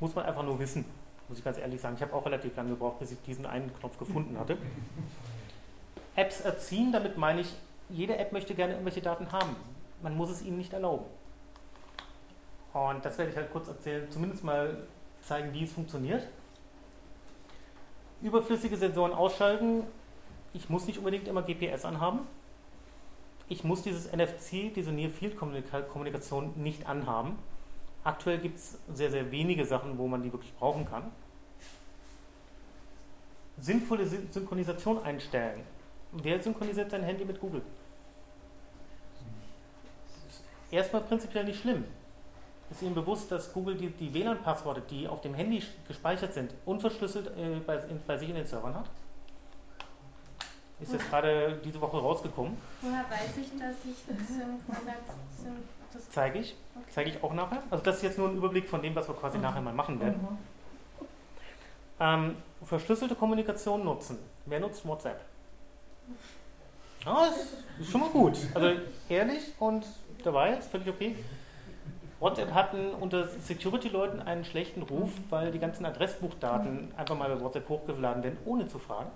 [0.00, 0.84] Muss man einfach nur wissen,
[1.28, 1.96] muss ich ganz ehrlich sagen.
[1.96, 4.56] Ich habe auch relativ lange gebraucht, bis ich diesen einen Knopf gefunden hatte.
[6.14, 7.54] Apps erziehen, damit meine ich,
[7.88, 9.56] jede App möchte gerne irgendwelche Daten haben.
[10.02, 11.06] Man muss es ihnen nicht erlauben.
[12.72, 14.86] Und das werde ich halt kurz erzählen, zumindest mal
[15.22, 16.26] zeigen, wie es funktioniert.
[18.22, 19.84] Überflüssige Sensoren ausschalten.
[20.52, 22.20] Ich muss nicht unbedingt immer GPS anhaben.
[23.48, 27.38] Ich muss dieses NFC, diese Near Field Kommunika- Kommunikation nicht anhaben.
[28.04, 31.10] Aktuell gibt es sehr, sehr wenige Sachen, wo man die wirklich brauchen kann.
[33.58, 35.60] Sinnvolle Syn- Synchronisation einstellen.
[36.12, 37.62] Wer synchronisiert sein Handy mit Google?
[40.70, 41.84] Erstmal prinzipiell nicht schlimm.
[42.70, 47.28] Ist Ihnen bewusst, dass Google die, die WLAN-Passworte, die auf dem Handy gespeichert sind, unverschlüsselt
[47.28, 48.86] äh, bei, in, bei sich in den Servern hat?
[50.80, 52.56] Ist jetzt gerade diese Woche rausgekommen.
[52.82, 55.02] Woher weiß ich, dass ich Synchronat
[55.42, 55.56] syn
[55.92, 56.54] das Zeige ich.
[56.76, 56.86] okay.
[56.90, 57.62] Zeige ich auch nachher.
[57.70, 59.98] Also das ist jetzt nur ein Überblick von dem, was wir quasi nachher mal machen
[60.00, 60.38] werden.
[61.98, 64.18] Ähm, verschlüsselte Kommunikation nutzen.
[64.46, 65.20] Wer nutzt WhatsApp?
[67.04, 68.36] Ah, ist, ist schon mal gut.
[68.54, 69.84] Also ehrlich und
[70.22, 71.16] dabei, ist völlig okay.
[72.20, 77.68] WhatsApp hatten unter Security-Leuten einen schlechten Ruf, weil die ganzen Adressbuchdaten einfach mal bei WhatsApp
[77.68, 79.10] hochgeladen werden, ohne zu fragen.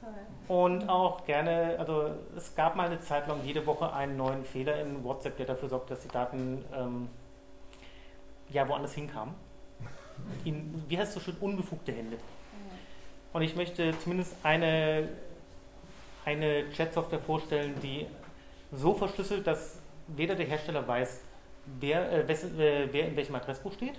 [0.00, 0.56] Toll.
[0.56, 4.80] Und auch gerne, also es gab mal eine Zeit lang jede Woche einen neuen Fehler
[4.80, 7.08] in WhatsApp, der dafür sorgt, dass die Daten ähm,
[8.48, 9.34] ja woanders hinkamen.
[10.44, 12.16] In, wie heißt es so schön, unbefugte Hände.
[13.32, 15.08] Und ich möchte zumindest eine,
[16.24, 18.06] eine Chat-Software vorstellen, die
[18.72, 21.20] so verschlüsselt, dass weder der Hersteller weiß,
[21.80, 23.98] wer, äh, wes, äh, wer in welchem Adressbuch steht,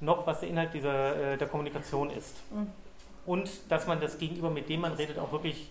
[0.00, 2.36] noch was der Inhalt dieser, äh, der Kommunikation ist.
[3.26, 5.70] Und dass man das Gegenüber, mit dem man redet, auch wirklich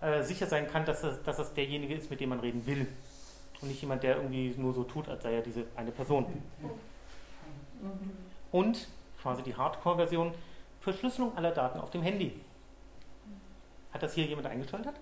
[0.00, 2.86] äh, sicher sein kann, dass das, dass das derjenige ist, mit dem man reden will.
[3.60, 6.26] Und nicht jemand, der irgendwie nur so tut, als sei er diese eine Person.
[8.50, 8.88] Und,
[9.20, 10.32] quasi die Hardcore-Version,
[10.80, 12.40] Verschlüsselung aller Daten auf dem Handy.
[13.92, 14.94] Hat das hier jemand eingeschaltet?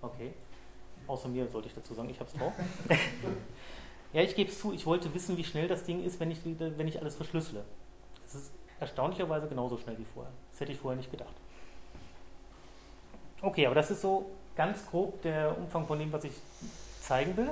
[0.00, 0.32] Okay.
[1.06, 2.52] Außer mir sollte ich dazu sagen, ich habe es drauf.
[4.14, 6.38] ja, ich gebe es zu, ich wollte wissen, wie schnell das Ding ist, wenn ich,
[6.44, 7.64] wenn ich alles verschlüssele.
[8.24, 10.32] Es ist erstaunlicherweise genauso schnell wie vorher.
[10.52, 11.34] Das hätte ich vorher nicht gedacht.
[13.42, 16.32] Okay, aber das ist so ganz grob der Umfang von dem, was ich
[17.00, 17.50] zeigen will.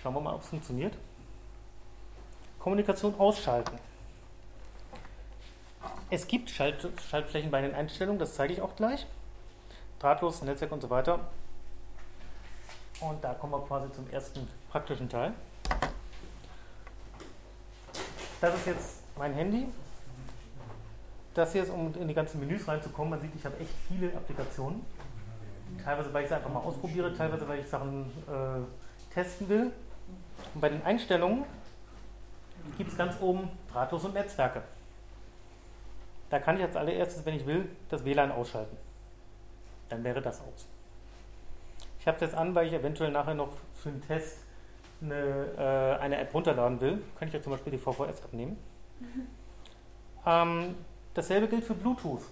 [0.00, 0.94] Schauen wir mal, ob es funktioniert.
[2.60, 3.76] Kommunikation ausschalten.
[6.08, 9.06] Es gibt Schalt Schaltflächen bei den Einstellungen, das zeige ich auch gleich.
[9.98, 11.18] Drahtlos, Netzwerk und so weiter.
[13.00, 15.34] Und da kommen wir quasi zum ersten praktischen Teil.
[18.40, 19.66] Das ist jetzt mein Handy.
[21.34, 23.10] Das hier ist, um in die ganzen Menüs reinzukommen.
[23.10, 24.84] Man sieht, ich habe echt viele Applikationen.
[25.84, 29.72] Teilweise, weil ich es einfach mal ausprobiere, teilweise, weil ich Sachen äh, testen will.
[30.54, 31.44] Und bei den Einstellungen
[32.78, 34.62] gibt es ganz oben Drahtlos und Netzwerke.
[36.30, 38.76] Da kann ich als allererstes, wenn ich will, das WLAN ausschalten.
[39.90, 40.66] Dann wäre das aus.
[42.00, 44.38] Ich habe es jetzt an, weil ich eventuell nachher noch für den Test
[45.02, 47.02] eine, äh, eine App runterladen will.
[47.18, 48.56] Kann ich ja zum Beispiel die VVS abnehmen.
[50.26, 50.74] Ähm,
[51.14, 52.22] dasselbe gilt für Bluetooth.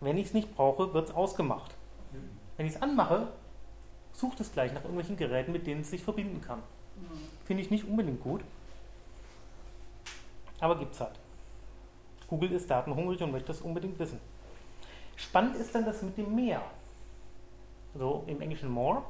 [0.00, 1.74] Wenn ich es nicht brauche, wird es ausgemacht.
[2.56, 3.28] Wenn ich es anmache,
[4.12, 6.62] sucht es gleich nach irgendwelchen Geräten, mit denen es sich verbinden kann.
[7.44, 8.40] Finde ich nicht unbedingt gut.
[10.60, 11.18] Aber gibt es halt.
[12.28, 14.18] Google ist datenhungrig und möchte das unbedingt wissen.
[15.16, 16.62] Spannend ist dann das mit dem Mehr.
[17.94, 19.02] So im Englischen more.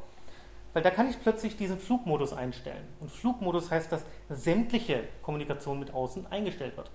[0.76, 2.84] Weil da kann ich plötzlich diesen Flugmodus einstellen.
[3.00, 6.90] Und Flugmodus heißt, dass sämtliche Kommunikation mit außen eingestellt wird.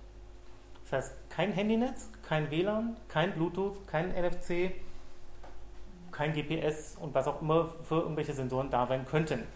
[0.84, 4.74] Das heißt, kein Handynetz, kein WLAN, kein Bluetooth, kein NFC,
[6.12, 9.48] kein GPS und was auch immer für irgendwelche Sensoren da sein könnten.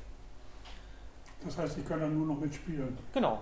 [1.44, 2.98] Das heißt, ich kann dann nur noch mitspielen.
[3.14, 3.42] Genau.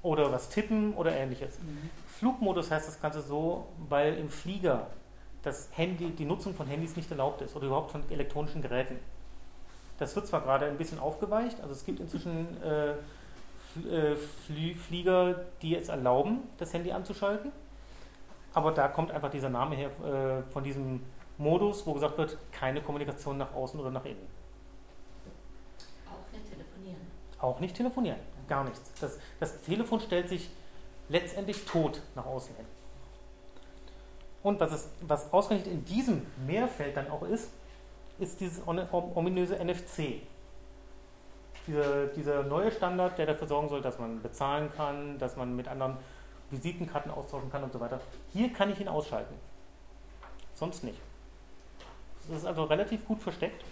[0.00, 1.58] Oder was tippen oder ähnliches.
[2.06, 4.86] Flugmodus heißt das Ganze so, weil im Flieger
[5.42, 8.96] dass Handy, die Nutzung von Handys nicht erlaubt ist oder überhaupt von elektronischen Geräten.
[10.02, 12.94] Das wird zwar gerade ein bisschen aufgeweicht, also es gibt inzwischen äh,
[13.72, 17.52] Fl- äh, Flie- Flieger, die es erlauben, das Handy anzuschalten,
[18.52, 21.04] aber da kommt einfach dieser Name her äh, von diesem
[21.38, 24.26] Modus, wo gesagt wird, keine Kommunikation nach außen oder nach innen.
[26.08, 27.00] Auch nicht telefonieren.
[27.38, 28.92] Auch nicht telefonieren, gar nichts.
[29.00, 30.50] Das, das Telefon stellt sich
[31.10, 32.66] letztendlich tot nach außen hin.
[34.42, 37.50] Und was, es, was ausgerechnet in diesem Mehrfeld dann auch ist,
[38.22, 40.22] ist dieses ominöse NFC.
[41.66, 45.68] Dieser, dieser neue Standard, der dafür sorgen soll, dass man bezahlen kann, dass man mit
[45.68, 45.96] anderen
[46.50, 48.00] Visitenkarten austauschen kann und so weiter.
[48.32, 49.34] Hier kann ich ihn ausschalten.
[50.54, 50.98] Sonst nicht.
[52.28, 53.64] Das ist also relativ gut versteckt.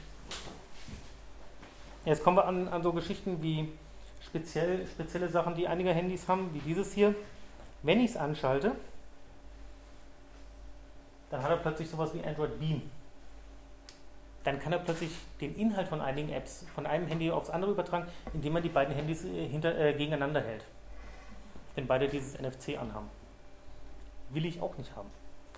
[2.04, 3.72] Jetzt kommen wir an, an so Geschichten wie
[4.24, 7.14] speziell, spezielle Sachen, die einige Handys haben, wie dieses hier.
[7.82, 8.72] Wenn ich es anschalte,
[11.30, 12.82] dann hat er plötzlich sowas wie Android Beam.
[14.44, 18.06] Dann kann er plötzlich den Inhalt von einigen Apps von einem Handy aufs andere übertragen,
[18.32, 20.64] indem man die beiden Handys äh, hinter, äh, gegeneinander hält.
[21.74, 23.08] Wenn beide dieses NFC anhaben.
[24.30, 25.10] Will ich auch nicht haben.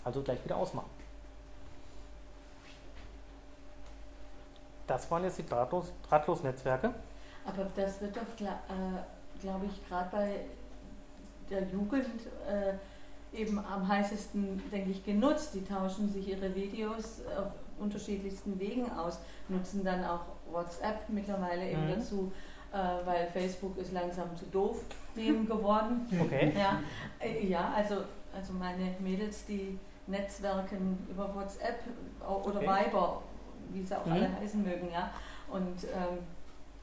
[0.05, 0.91] Also gleich wieder ausmachen.
[4.87, 6.93] Das waren jetzt die Drahtlos, Drahtlos-Netzwerke.
[7.47, 10.41] Aber das wird doch, äh, glaube ich, gerade bei
[11.49, 12.75] der Jugend äh,
[13.37, 15.55] eben am heißesten, denke ich, genutzt.
[15.55, 19.19] Die tauschen sich ihre Videos auf unterschiedlichsten Wegen aus,
[19.49, 21.91] nutzen dann auch WhatsApp mittlerweile eben Mhm.
[21.97, 22.33] dazu,
[22.73, 24.83] äh, weil Facebook ist langsam zu doof
[25.17, 26.07] dem geworden.
[26.21, 26.53] Okay.
[26.57, 26.81] Ja,
[27.21, 27.97] äh, ja also,
[28.35, 31.81] also meine Mädels, die netzwerken über WhatsApp
[32.27, 32.69] oder Okay.
[32.91, 33.23] Viber,
[33.73, 34.13] wie sie auch Mhm.
[34.13, 35.11] alle heißen mögen, ja.
[35.51, 36.19] Und ähm,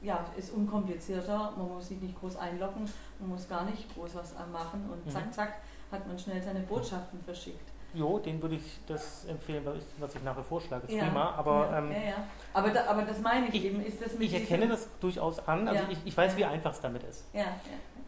[0.02, 4.34] ja, ist unkomplizierter, man muss sich nicht groß einloggen, man muss gar nicht groß was
[4.50, 5.10] machen und Mhm.
[5.10, 5.52] zack, zack,
[5.92, 7.69] hat man schnell seine Botschaften verschickt.
[7.92, 9.64] Jo, den würde ich das empfehlen,
[9.98, 10.86] was ich, nachher vorschlage.
[10.86, 11.04] Ist Ja.
[11.06, 12.14] prima, aber ja, ähm, ja, ja.
[12.52, 15.46] Aber, da, aber das meine ich, Ich- eben, ist das mit ich erkenne das durchaus
[15.48, 15.66] an.
[15.66, 15.88] Also Ja.
[15.90, 17.24] ich, ich weiß, wie einfach es damit ist.
[17.32, 17.46] Ja, ja.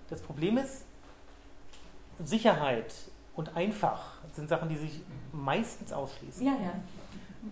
[0.09, 0.85] Das Problem ist,
[2.25, 2.93] Sicherheit
[3.35, 4.01] und einfach
[4.33, 5.01] sind Sachen, die sich
[5.33, 6.45] meistens ausschließen.
[6.47, 6.73] ja, ja.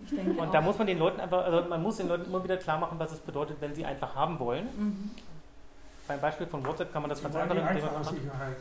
[0.05, 0.51] Ich denke Und auch.
[0.53, 2.97] da muss man den Leuten einfach, also man muss den Leuten immer wieder klar machen,
[2.97, 4.63] was es bedeutet, wenn sie einfach haben wollen.
[4.77, 5.11] Mhm.
[6.07, 8.17] Beim Beispiel von WhatsApp kann man das ganz andere Thema einfache machen.
[8.17, 8.55] Sicherheit.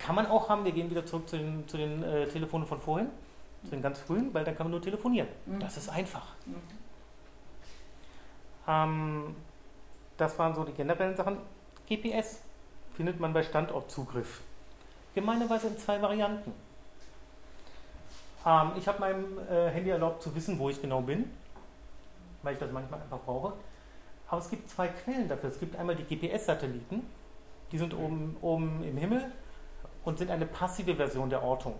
[0.00, 2.80] Kann man auch haben, wir gehen wieder zurück zu den, zu den äh, Telefonen von
[2.80, 3.10] vorhin,
[3.64, 5.28] zu den ganz frühen, weil dann kann man nur telefonieren.
[5.44, 5.60] Mhm.
[5.60, 6.34] Das ist einfach.
[6.46, 6.54] Mhm.
[8.66, 9.36] Ähm,
[10.16, 11.36] das waren so die generellen Sachen.
[11.86, 12.40] GPS
[12.94, 14.40] findet man bei Standortzugriff.
[15.14, 16.52] Gemeinerweise in zwei Varianten.
[18.46, 21.30] Ähm, ich habe meinem äh, Handy erlaubt zu wissen, wo ich genau bin,
[22.42, 23.52] weil ich das manchmal einfach brauche.
[24.28, 25.50] Aber es gibt zwei Quellen dafür.
[25.50, 27.04] Es gibt einmal die GPS-Satelliten,
[27.70, 29.30] die sind oben, oben im Himmel
[30.04, 31.74] und sind eine passive Version der Ortung.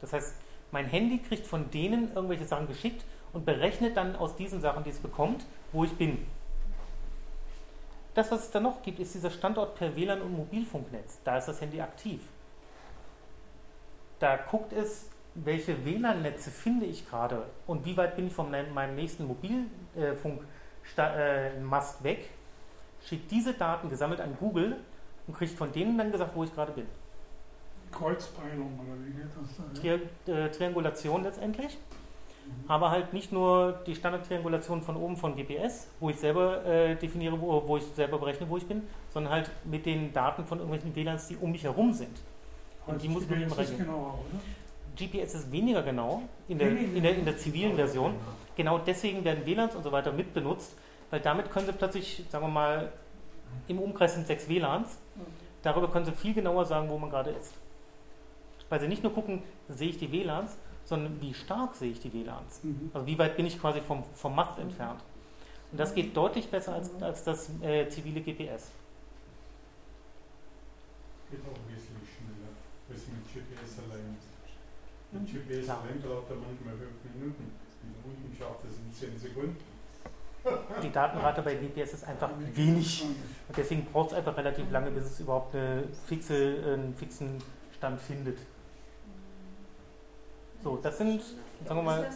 [0.00, 0.34] Das heißt,
[0.70, 4.90] mein Handy kriegt von denen irgendwelche Sachen geschickt und berechnet dann aus diesen Sachen, die
[4.90, 6.26] es bekommt, wo ich bin.
[8.14, 11.18] Das, was es dann noch gibt, ist dieser Standort per WLAN und Mobilfunknetz.
[11.24, 12.20] Da ist das Handy aktiv.
[14.20, 18.72] Da guckt es, welche WLAN-Netze finde ich gerade und wie weit bin ich von meinem
[18.72, 22.30] meinem nächsten Mobilfunkmast weg,
[23.04, 24.76] schickt diese Daten gesammelt an Google
[25.26, 26.86] und kriegt von denen dann gesagt, wo ich gerade bin.
[27.94, 29.80] Kreuzpeilung oder wie geht das da?
[29.80, 31.78] Tri äh, Triangulation letztendlich.
[32.68, 37.40] Aber halt nicht nur die Standardtriangulation von oben von GPS, wo ich selber äh, definiere,
[37.40, 40.94] wo, wo ich selber berechne, wo ich bin, sondern halt mit den Daten von irgendwelchen
[40.94, 42.16] WLANs, die um mich herum sind.
[42.86, 43.78] Und die muss man GPS ist berechnen.
[43.78, 44.18] genauer?
[44.96, 48.14] GPS ist weniger genau in der, in der, in der zivilen Version.
[48.56, 50.76] Genau deswegen werden WLANs und so weiter mit benutzt,
[51.10, 52.92] weil damit können sie plötzlich, sagen wir mal,
[53.68, 54.98] im Umkreis sind sechs WLANs,
[55.62, 57.54] darüber können sie viel genauer sagen, wo man gerade ist.
[58.68, 62.12] Weil sie nicht nur gucken, sehe ich die WLANs, sondern wie stark sehe ich die
[62.12, 62.62] WLANs.
[62.62, 62.90] Mhm.
[62.92, 65.00] Also wie weit bin ich quasi vom, vom Mast entfernt.
[65.72, 68.70] Und das geht deutlich besser als, als das äh, zivile GPS.
[71.30, 72.54] Geht auch wesentlich schneller
[72.90, 74.16] als mit GPS allein.
[75.10, 75.20] Mhm.
[75.20, 75.82] Mit GPS Klar.
[75.82, 77.50] allein braucht er manchmal fünf Minuten.
[77.82, 79.56] Mit unten schafft es in zehn Sekunden.
[80.82, 83.02] Die Datenrate bei GPS ist einfach wenig.
[83.48, 87.42] Und deswegen braucht es einfach relativ lange, bis es überhaupt eine fixe, einen fixen
[87.76, 88.38] Stand findet.
[90.64, 91.22] So, das sind,
[91.66, 92.10] sagen wir mal,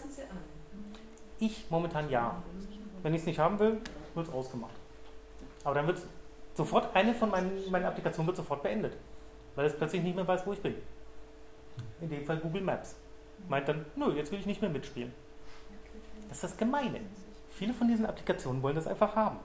[1.39, 2.43] ich momentan ja.
[3.03, 3.81] Wenn ich es nicht haben will,
[4.15, 4.75] wird es ausgemacht.
[5.63, 6.01] Aber dann wird
[6.55, 8.97] sofort, eine von meinen, meinen Applikationen wird sofort beendet.
[9.55, 10.75] Weil es plötzlich nicht mehr weiß, wo ich bin.
[12.01, 12.97] In dem Fall Google Maps.
[13.49, 15.13] Meint dann, nö, jetzt will ich nicht mehr mitspielen.
[16.29, 17.01] Das ist das Gemeine.
[17.51, 19.39] Viele von diesen Applikationen wollen das einfach haben.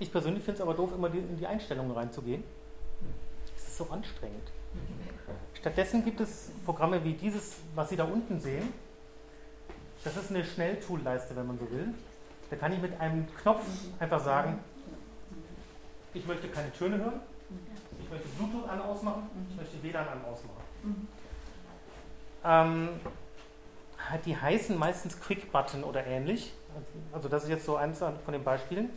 [0.00, 2.42] Ich persönlich finde es aber doof, immer die, in die Einstellungen reinzugehen.
[3.56, 4.50] Es ist so anstrengend.
[5.62, 8.72] Stattdessen gibt es Programme wie dieses, was Sie da unten sehen.
[10.02, 11.94] Das ist eine Schnelltool-Leiste, wenn man so will.
[12.50, 13.64] Da kann ich mit einem Knopf
[14.00, 14.58] einfach sagen,
[16.14, 17.20] ich möchte keine Töne hören,
[18.02, 21.08] ich möchte Bluetooth an ausmachen, ich möchte WLAN an ausmachen.
[22.44, 22.88] Ähm,
[24.24, 26.52] die heißen meistens Quick Button oder ähnlich.
[27.12, 28.90] Also das ist jetzt so eins von den Beispielen.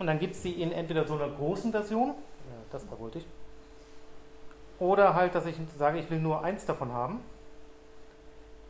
[0.00, 2.14] Und dann gibt es die in entweder so einer großen Version,
[2.72, 3.26] das da wollte ich,
[4.78, 7.20] oder halt, dass ich sage, ich will nur eins davon haben.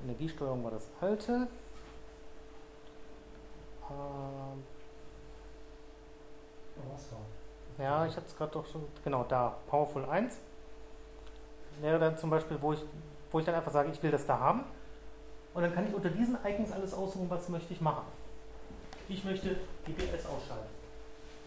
[0.05, 1.49] Energiesteuerung war das alte.
[3.91, 4.65] Ähm,
[7.79, 10.37] ja, ich hatte es gerade doch schon, genau da, Powerful 1.
[11.81, 12.81] Wäre dann zum Beispiel, wo ich,
[13.31, 14.65] wo ich dann einfach sage, ich will das da haben.
[15.55, 18.05] Und dann kann ich unter diesen Icons alles aussuchen, was möchte ich machen.
[19.09, 20.75] Ich möchte GPS ausschalten.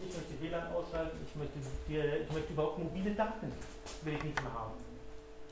[0.00, 1.18] Ich möchte WLAN ausschalten.
[1.26, 3.52] Ich möchte, ich möchte überhaupt mobile Daten
[4.04, 4.72] will ich nicht mehr haben.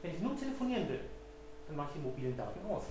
[0.03, 1.01] Wenn ich nur telefonieren will,
[1.67, 2.85] dann mache ich die mobilen Daten aus.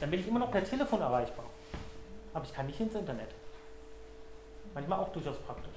[0.00, 1.44] Dann bin ich immer noch per Telefon erreichbar.
[2.34, 3.28] Aber ich kann nicht ins Internet.
[4.74, 5.74] Manchmal auch durchaus praktisch.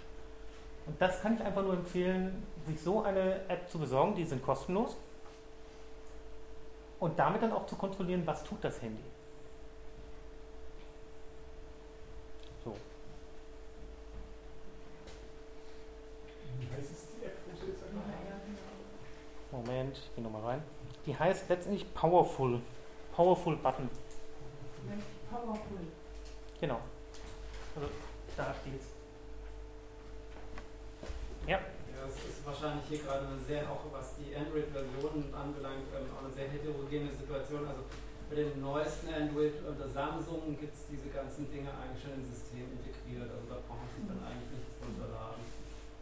[0.86, 4.44] Und das kann ich einfach nur empfehlen, sich so eine App zu besorgen, die sind
[4.44, 4.96] kostenlos.
[7.00, 9.04] Und damit dann auch zu kontrollieren, was tut das Handy.
[12.64, 12.76] So.
[16.60, 18.06] Wie heißt es die App, wo Sie jetzt einmal
[19.86, 20.64] Moment, ich gehe nochmal rein.
[21.06, 22.60] Die heißt letztendlich Powerful.
[23.16, 23.90] Powerful Button.
[25.30, 25.80] Powerful.
[26.60, 26.80] Genau.
[27.76, 27.90] Also
[28.36, 28.88] da steht's.
[31.46, 31.58] Ja.
[31.58, 36.26] Ja, es ist wahrscheinlich hier gerade eine sehr, auch was die Android-Versionen anbelangt, ähm, auch
[36.26, 37.68] eine sehr heterogene Situation.
[37.68, 37.86] Also
[38.30, 42.66] bei den neuesten Android unter Samsung gibt es diese ganzen Dinge eigentlich schon im System
[42.74, 43.30] integriert.
[43.30, 45.46] Also da braucht man sich dann eigentlich nichts runterladen.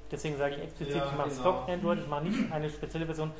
[0.10, 1.42] Deswegen sage ich explizit, Ja, ich mache genau.
[1.42, 3.32] Stock Android, ich mache nicht eine spezielle Version.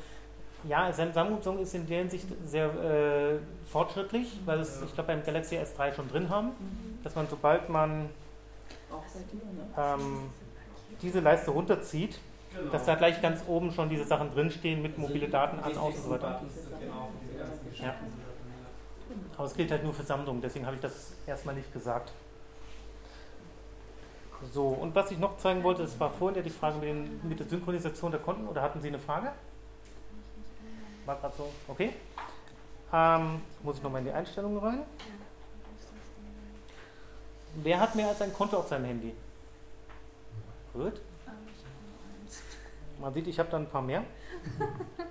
[0.66, 3.38] Ja, Samsung ist in der Hinsicht sehr äh,
[3.70, 4.86] fortschrittlich, weil es, Ja.
[4.86, 6.52] ich glaube, beim Galaxy S3 schon drin haben,
[7.02, 8.08] dass man, sobald man ne?
[9.76, 10.30] ähm,
[11.02, 12.18] diese Leiste runterzieht,
[12.56, 12.70] Genau.
[12.70, 15.96] dass da gleich ganz oben schon diese Sachen drinstehen mit Also mobile Daten an, aus
[15.96, 16.40] und so weiter.
[16.80, 17.10] Genau.
[17.78, 17.84] Ja.
[17.86, 17.94] ja.
[19.36, 22.12] Aber es gilt halt nur für Samsung, deswegen habe ich das erstmal nicht gesagt.
[24.52, 27.28] So, und was ich noch zeigen wollte, das war vorhin ja die Frage mit, den,
[27.28, 29.32] mit der Synchronisation der Konten, oder hatten Sie eine Frage?
[31.06, 31.94] War gerade so, okay.
[32.92, 34.82] Ähm, muss ich nochmal in die Einstellungen rein.
[37.56, 39.14] Wer hat mehr als ein Konto auf seinem Handy?
[40.72, 41.00] Gut.
[43.00, 44.02] Man sieht, ich habe da ein paar mehr.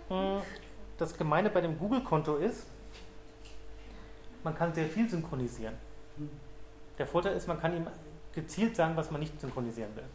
[0.10, 0.40] Mm,
[0.98, 2.66] Das Gemeine bei dem Google-Konto ist,
[4.44, 5.76] man kann sehr viel synchronisieren.
[6.98, 7.88] Der Vorteil ist, man kann ihm
[8.34, 10.06] gezielt sagen, was man nicht synchronisieren will.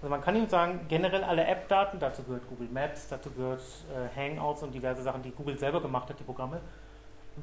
[0.00, 3.62] Also man kann ihm sagen, generell alle App-Daten, dazu gehört Google Maps, dazu gehört
[3.92, 6.60] äh, Hangouts und diverse Sachen, die Google selber gemacht hat, die Programme,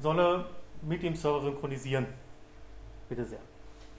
[0.01, 0.45] soll er
[0.81, 2.05] mit dem Server synchronisieren.
[3.09, 3.39] Bitte sehr.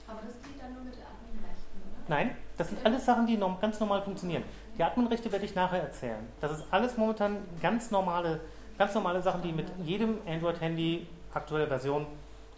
[0.09, 2.05] Aber das geht dann nur mit Adminrechten, oder?
[2.09, 4.44] Nein, das sind alles Sachen, die ganz normal funktionieren.
[4.79, 6.27] Die Adminrechte werde ich nachher erzählen.
[6.40, 8.40] Das ist alles momentan ganz normale,
[8.79, 12.07] ganz normale Sachen, die mit jedem Android-Handy aktuelle Version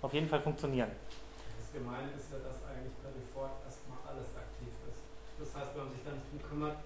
[0.02, 0.90] auf jeden Fall funktionieren.
[1.58, 5.02] Das Gemeine ist ja, dass eigentlich per Default erstmal alles aktiv ist.
[5.38, 6.76] Das heißt, wenn man sich da nicht drum kümmert,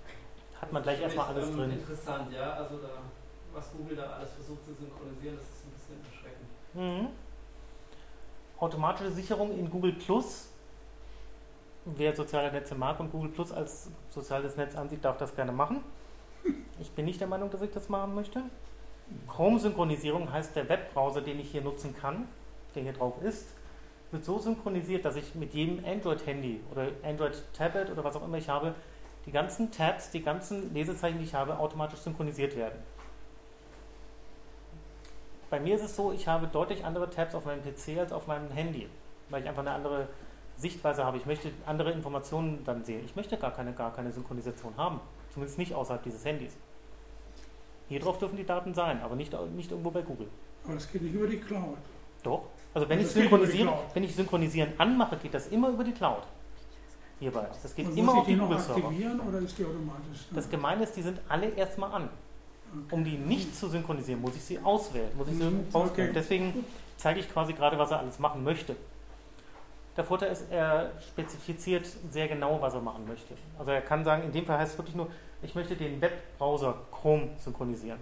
[0.72, 1.72] Hat man gleich erstmal alles ähm, drin.
[1.72, 2.54] Interessant, ja.
[2.54, 2.88] Also da,
[3.52, 6.48] was Google da alles versucht zu synchronisieren, das ist ein bisschen erschreckend.
[6.72, 7.08] Mhm.
[8.58, 10.48] Automatische Sicherung in Google Plus.
[11.84, 15.84] Wer soziale Netze mag und Google Plus als soziales Netz ansieht, darf das gerne machen.
[16.80, 18.40] Ich bin nicht der Meinung, dass ich das machen möchte.
[19.28, 22.28] Chrome-Synchronisierung heißt, der Webbrowser, den ich hier nutzen kann,
[22.74, 23.48] der hier drauf ist,
[24.10, 28.48] wird so synchronisiert, dass ich mit jedem Android-Handy oder Android-Tablet oder was auch immer ich
[28.48, 28.74] habe,
[29.26, 32.78] die ganzen Tabs, die ganzen Lesezeichen, die ich habe, automatisch synchronisiert werden.
[35.50, 38.26] Bei mir ist es so, ich habe deutlich andere Tabs auf meinem PC als auf
[38.26, 38.88] meinem Handy,
[39.28, 40.08] weil ich einfach eine andere
[40.56, 41.18] Sichtweise habe.
[41.18, 43.04] Ich möchte andere Informationen dann sehen.
[43.04, 45.00] Ich möchte gar keine, gar keine Synchronisation haben,
[45.32, 46.56] zumindest nicht außerhalb dieses Handys.
[47.88, 50.28] Hier drauf dürfen die Daten sein, aber nicht, nicht irgendwo bei Google.
[50.64, 51.76] Aber das geht nicht über die Cloud.
[52.22, 52.44] Doch.
[52.72, 56.22] Also wenn ich, synchronisieren, wenn ich synchronisieren anmache, geht das immer über die Cloud.
[57.22, 57.46] Hierbei.
[57.62, 60.26] Das geht Und immer muss auf ich die noch aktivieren oder ist die automatisch?
[60.32, 62.02] Das Gemeine ist, die sind alle erstmal an.
[62.06, 62.94] Okay.
[62.94, 66.10] Um die nicht zu synchronisieren, muss ich sie auswählen, muss ich sie Mhm, okay.
[66.12, 66.64] Deswegen
[66.96, 68.74] zeige ich quasi gerade, was er alles machen möchte.
[69.96, 73.34] Der Vorteil ist, er spezifiziert sehr genau, was er machen möchte.
[73.56, 75.06] Also er kann sagen, in dem Fall heißt es wirklich nur,
[75.42, 78.00] ich möchte den Webbrowser Chrome synchronisieren.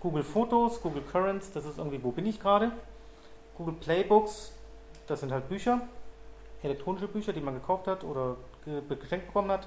[0.00, 2.72] Google Fotos, Google Currents, das ist irgendwie, wo bin ich gerade?
[3.56, 4.52] Google Playbooks,
[5.06, 5.82] das sind halt Bücher,
[6.62, 9.66] elektronische Bücher, die man gekauft hat oder ge geschenkt bekommen hat.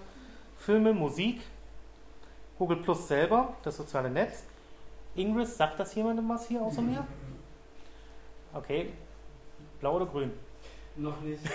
[0.57, 1.41] Filme, Musik,
[2.57, 4.43] Google Plus selber, das soziale Netz.
[5.15, 7.05] Ingress, sagt das jemandem was hier außer mir?
[8.53, 8.93] Okay.
[9.79, 10.31] Blau oder grün?
[10.95, 11.41] Noch nicht,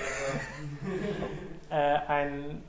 [1.71, 2.63] Äh, ein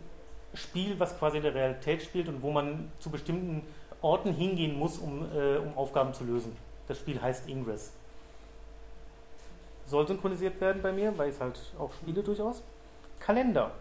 [0.54, 3.64] Spiel, was quasi in der Realität spielt und wo man zu bestimmten
[4.02, 6.56] Orten hingehen muss, um, äh, um Aufgaben zu lösen.
[6.88, 7.94] Das Spiel heißt Ingress.
[9.90, 12.62] Soll synchronisiert werden bei mir, weil ich es halt auch spiele durchaus.
[13.20, 13.72] Kalender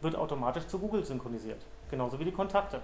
[0.00, 1.60] wird automatisch zu Google synchronisiert.
[1.90, 2.80] Genauso wie die Kontakte.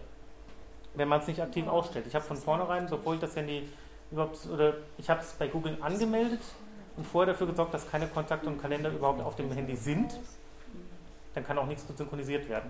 [0.95, 2.07] Wenn man es nicht aktiv ausstellt.
[2.09, 3.69] Ich habe von vornherein, bevor ich das Handy
[4.11, 6.41] überhaupt, oder ich habe es bei Google angemeldet
[6.97, 10.19] und vorher dafür gesorgt, dass keine Kontakte und Kalender überhaupt auf dem Handy sind.
[11.35, 12.69] Dann kann auch nichts mit synchronisiert werden.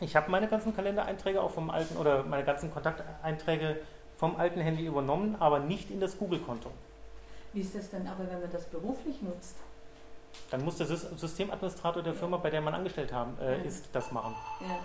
[0.00, 3.78] Ich habe meine ganzen Kalendereinträge auch vom alten oder meine ganzen Kontakteinträge
[4.18, 6.70] vom alten Handy übernommen, aber nicht in das Google-Konto.
[7.52, 9.56] Wie ist das denn aber, wenn man das beruflich nutzt?
[10.50, 13.64] Dann muss der Sys- Systemadministrator der Firma, bei der man angestellt haben, äh, Ja.
[13.64, 14.34] ist, das machen.
[14.60, 14.78] Ja.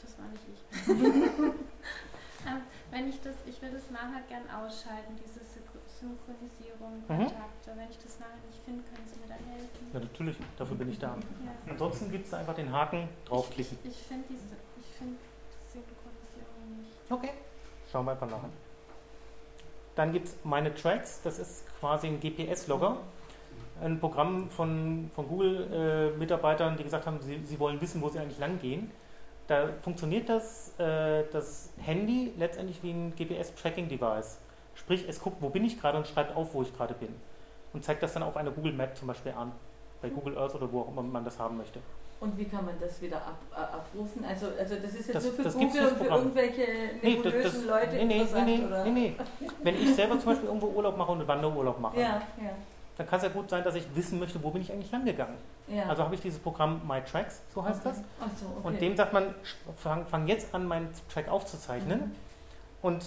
[0.00, 0.88] Das war nicht ich.
[2.48, 7.06] ähm, wenn ich das, ich will das nachher gern ausschalten, diese Synchro- Synchronisierung, Mhm.
[7.28, 7.72] Kontakte.
[7.76, 9.90] Wenn ich das nachher nicht finde, können Sie mir da helfen.
[9.92, 11.08] Ja, natürlich, dafür bin ich da.
[11.08, 11.52] Ja.
[11.70, 13.78] Ansonsten gibt es einfach den Haken, draufklicken.
[13.84, 16.92] Ich, ich finde diese, ich finde die Synchronisierung nicht.
[17.12, 17.30] Okay,
[17.92, 18.48] schauen wir einfach nachher.
[19.98, 22.98] Dann gibt es meine Tracks, das ist quasi ein GPS-Logger.
[23.82, 28.38] Ein Programm von, von Google-Mitarbeitern, die gesagt haben, sie, sie wollen wissen, wo sie eigentlich
[28.38, 28.92] lang gehen.
[29.48, 34.38] Da funktioniert das, äh, das Handy letztendlich wie ein GPS-Tracking-Device.
[34.76, 37.12] Sprich, es guckt, wo bin ich gerade und schreibt auf, wo ich gerade bin.
[37.72, 39.50] Und zeigt das dann auf einer Google Map zum Beispiel an.
[40.00, 41.80] Bei Google Earth oder wo auch immer man das haben möchte.
[42.20, 44.24] Und wie kann man das wieder ab, abrufen?
[44.24, 46.62] Also, also das ist jetzt Das- nur für das Google und für irgendwelche
[47.00, 48.84] Nee, das, nebulösen das, Leute nee, nee, nee, nee, oder?
[48.84, 49.16] nee, nee.
[49.62, 52.50] Wenn ich selber zum Beispiel irgendwo Urlaub mache und einen Wanderurlaub mache, Ja, ja,
[52.96, 55.04] dann kann es ja gut sein, dass ich wissen möchte, wo bin ich eigentlich lang
[55.04, 55.36] gegangen.
[55.68, 55.84] ja.
[55.84, 57.98] Also habe ich dieses Programm My Tracks, so heißt das.
[58.20, 58.66] Ach so, okay.
[58.66, 59.32] Und dem sagt man,
[59.76, 62.00] fang, fang jetzt an, meinen Track aufzuzeichnen.
[62.00, 62.14] Mhm.
[62.82, 63.04] Und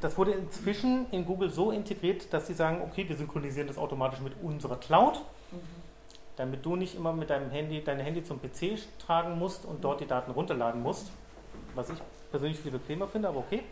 [0.00, 4.20] das wurde inzwischen in Google so integriert, dass sie sagen, okay, wir synchronisieren das automatisch
[4.20, 5.58] mit unserer Cloud, Mhm.
[6.36, 10.00] Damit du nicht immer mit deinem Handy dein Handy zum PC tragen musst und dort
[10.00, 11.10] die Daten runterladen musst.
[11.74, 11.98] Was ich
[12.30, 13.62] persönlich viel bequemer finde, aber okay.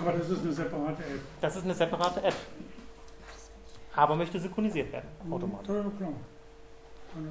[0.00, 1.20] Aber das ist eine separate App.
[1.40, 2.34] Das ist eine separate App.
[3.94, 5.74] Aber möchte synchronisiert werden, automatisch.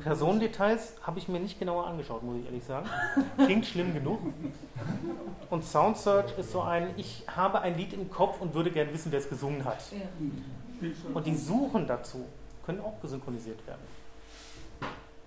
[0.02, 2.90] Personendetails habe ich mir nicht genauer angeschaut, muss ich ehrlich sagen.
[3.38, 4.20] Klingt schlimm genug.
[5.50, 8.92] Und Sound Search ist so ein, ich habe ein Lied im Kopf und würde gerne
[8.92, 9.80] wissen, wer es gesungen hat.
[10.20, 10.96] Mhm.
[11.14, 12.26] Und die Suchen dazu
[12.66, 13.80] können auch gesynchronisiert werden.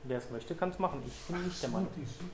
[0.04, 1.02] Wer es möchte, kann es machen.
[1.06, 1.88] Ich bin nicht der Meinung.
[1.96, 2.24] Die Suche.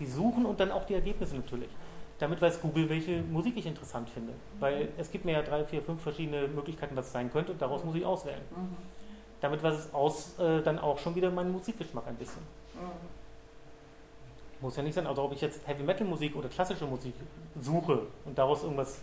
[0.00, 1.70] Die suchen und dann auch die Ergebnisse natürlich.
[2.18, 4.32] Damit weiß Google, welche Musik ich interessant finde.
[4.60, 7.62] Weil es gibt mir ja drei, vier, fünf verschiedene Möglichkeiten, was es sein könnte und
[7.62, 8.42] daraus muss ich auswählen.
[8.50, 8.76] Mhm.
[9.40, 12.42] Damit weiß es aus, äh, dann auch schon wieder meinen Musikgeschmack ein bisschen.
[12.74, 13.14] Mhm.
[14.60, 17.14] Muss ja nicht sein, also ob ich jetzt Heavy Metal Musik oder klassische Musik
[17.60, 19.00] suche und daraus irgendwas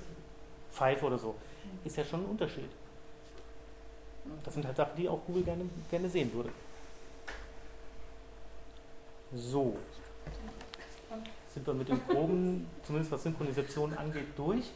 [0.72, 1.36] pfeife oder so,
[1.84, 2.70] ist ja schon ein Unterschied.
[4.44, 6.50] Das sind halt Sachen, die auch Google gerne, gerne sehen würde.
[9.34, 9.78] So.
[11.54, 14.72] Sind wir mit dem groben, zumindest was Synchronisation angeht, durch.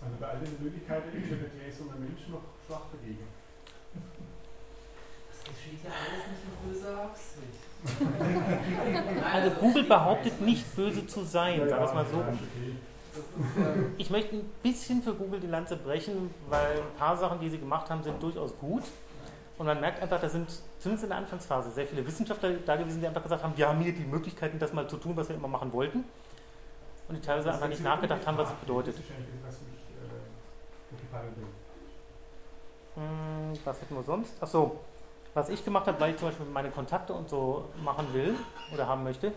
[0.00, 3.26] Also bei all den Möglichkeiten ist ja der gläserne Mensch noch schwach dagegen.
[5.28, 7.58] das geschieht ja alles nicht in böser Absicht.
[9.32, 12.20] Also Google behauptet nicht böse zu sein, sagen wir es mal so.
[12.20, 17.48] Ähm, Ich möchte ein bisschen für Google die Lanze brechen, weil ein paar Sachen, die
[17.50, 18.82] sie gemacht haben, sind durchaus gut.
[19.58, 20.48] Und man merkt einfach, da sind
[20.78, 23.80] zumindest in der Anfangsphase sehr viele Wissenschaftler da gewesen, die einfach gesagt haben, wir haben
[23.80, 26.04] hier die Möglichkeiten, das mal zu tun, was wir immer machen wollten.
[27.08, 28.94] Und die teilweise einfach nicht nachgedacht haben, was es bedeutet.
[28.96, 29.80] Das das, was mich
[31.12, 31.58] äh, ist.
[32.94, 34.40] Hm, was hätten wir sonst?
[34.40, 34.78] Achso,
[35.34, 38.34] was ich gemacht habe, weil ich zum Beispiel meine Kontakte und so machen will
[38.72, 39.32] oder haben möchte,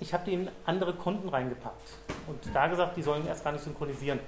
[0.00, 1.94] ich habe die in andere Konten reingepackt
[2.26, 4.20] und da gesagt, die sollen erst gar nicht synchronisieren.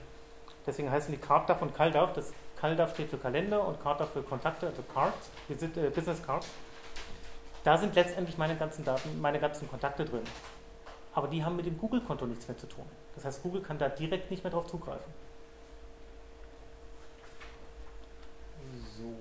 [0.66, 2.12] Deswegen heißen die CardDAV und CalDAV.
[2.12, 6.46] Das CalDAV steht für Kalender und CardDAV für Kontakte, also Cards, Visit- äh, Business Cards.
[7.64, 10.22] Da sind letztendlich meine ganzen Daten, meine ganzen Kontakte drin.
[11.14, 12.84] Aber die haben mit dem Google-Konto nichts mehr zu tun.
[13.14, 15.12] Das heißt, Google kann da direkt nicht mehr drauf zugreifen.
[18.96, 19.12] So.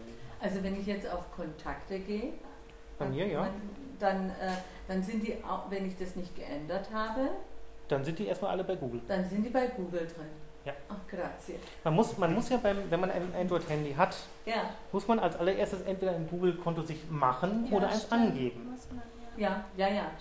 [0.41, 2.33] Also wenn ich jetzt auf Kontakte gehe,
[2.97, 3.49] Bei mir, ja.
[3.99, 4.53] dann, äh,
[4.87, 7.29] dann sind die, auch, wenn ich das nicht geändert habe,
[7.87, 9.01] Dann sind die erstmal alle bei Google.
[9.07, 10.27] dann sind die bei Google drin.
[10.65, 10.73] Ja.
[10.89, 11.55] Ach, grazie.
[11.83, 15.35] Man muss, man muss ja, beim, wenn man ein Android-Handy hat, Ja, muss man als
[15.37, 18.21] allererstes entweder ein Google-Konto sich machen Ja, oder eins stimmt.
[18.21, 18.75] angeben.
[19.37, 19.63] Ja.
[19.77, 20.11] ja, ja, ja.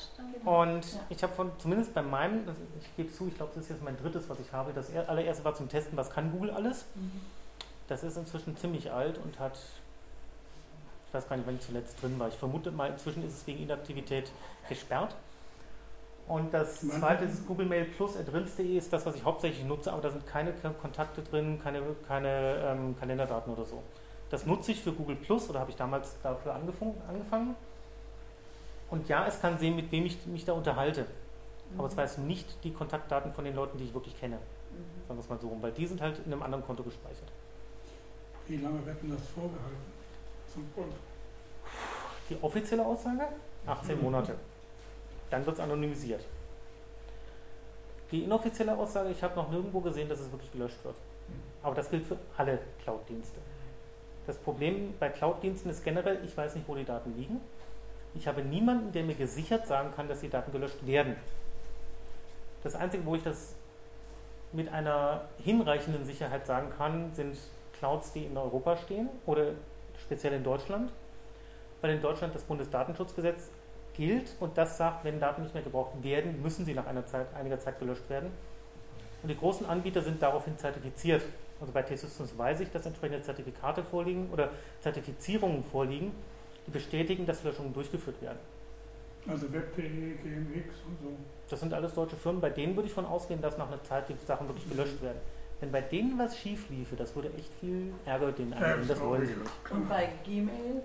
[0.50, 1.00] Und Ja.
[1.08, 3.82] ich habe von, zumindest bei meinem, das, ich gebe zu, ich glaube, das ist jetzt
[3.82, 4.72] mein drittes, was ich habe.
[4.72, 6.84] Das er- allererste war zum Testen, was kann Google alles.
[6.94, 7.20] Mhm.
[7.88, 9.58] Das ist inzwischen ziemlich alt und hat,
[11.08, 12.28] ich weiß gar nicht, wann ich zuletzt drin war.
[12.28, 14.30] Ich vermute mal, inzwischen ist es wegen Inaktivität
[14.68, 15.16] gesperrt.
[16.28, 20.02] Und das zweite ist Google Mail Plus adrins.de ist das, was ich hauptsächlich nutze, aber
[20.02, 23.82] da sind keine Kontakte drin, keine, keine ähm, Kalenderdaten oder so.
[24.28, 27.56] Das nutze ich für Google Plus oder habe ich damals dafür angefangen.
[28.90, 31.06] Und ja, es kann sehen, mit wem ich mich da unterhalte.
[31.78, 34.36] Aber es weiß nicht die Kontaktdaten von den Leuten, die ich wirklich kenne.
[34.36, 35.06] Mhm.
[35.06, 37.30] Sagen wir es mal so rum, weil die sind halt in einem anderen Konto gespeichert.
[38.46, 39.76] Wie lange wird denn das vorgehalten?
[40.52, 40.92] Zum Grund.
[42.28, 43.28] Die offizielle Aussage?
[43.66, 44.34] 18 Monate.
[45.30, 46.24] Dann wird es anonymisiert.
[48.10, 50.96] Die inoffizielle Aussage, ich habe noch nirgendwo gesehen, dass es wirklich gelöscht wird.
[51.62, 53.38] Aber das gilt für alle Cloud-Dienste.
[54.26, 57.40] Das Problem bei Cloud-Diensten ist generell, ich weiß nicht, wo die Daten liegen.
[58.14, 61.16] Ich habe niemanden, der mir gesichert sagen kann, dass die Daten gelöscht werden.
[62.62, 63.54] Das Einzige, wo ich das
[64.52, 67.36] mit einer hinreichenden Sicherheit sagen kann, sind
[67.78, 69.52] Clouds, die in Europa stehen oder
[69.98, 70.90] speziell in Deutschland,
[71.80, 73.50] weil in Deutschland das Bundesdatenschutzgesetz
[73.98, 77.26] gilt und das sagt, wenn Daten nicht mehr gebraucht werden, müssen sie nach einer Zeit,
[77.34, 78.30] einiger Zeit gelöscht werden.
[79.22, 81.22] Und die großen Anbieter sind daraufhin zertifiziert.
[81.60, 86.12] Also bei T-Systems weiß ich, dass entsprechende Zertifikate vorliegen oder Zertifizierungen vorliegen,
[86.66, 88.38] die bestätigen, dass Löschungen durchgeführt werden.
[89.26, 91.10] Also Web.de, GMX und so.
[91.50, 94.08] Das sind alles deutsche Firmen, bei denen würde ich von ausgehen, dass nach einer Zeit
[94.08, 95.18] die Sachen wirklich gelöscht werden.
[95.60, 99.26] Wenn bei denen was schief liefe, das würde echt viel Ärger denen angeben, das wollen
[99.26, 99.50] sie nicht.
[99.70, 100.82] Und bei Gmail?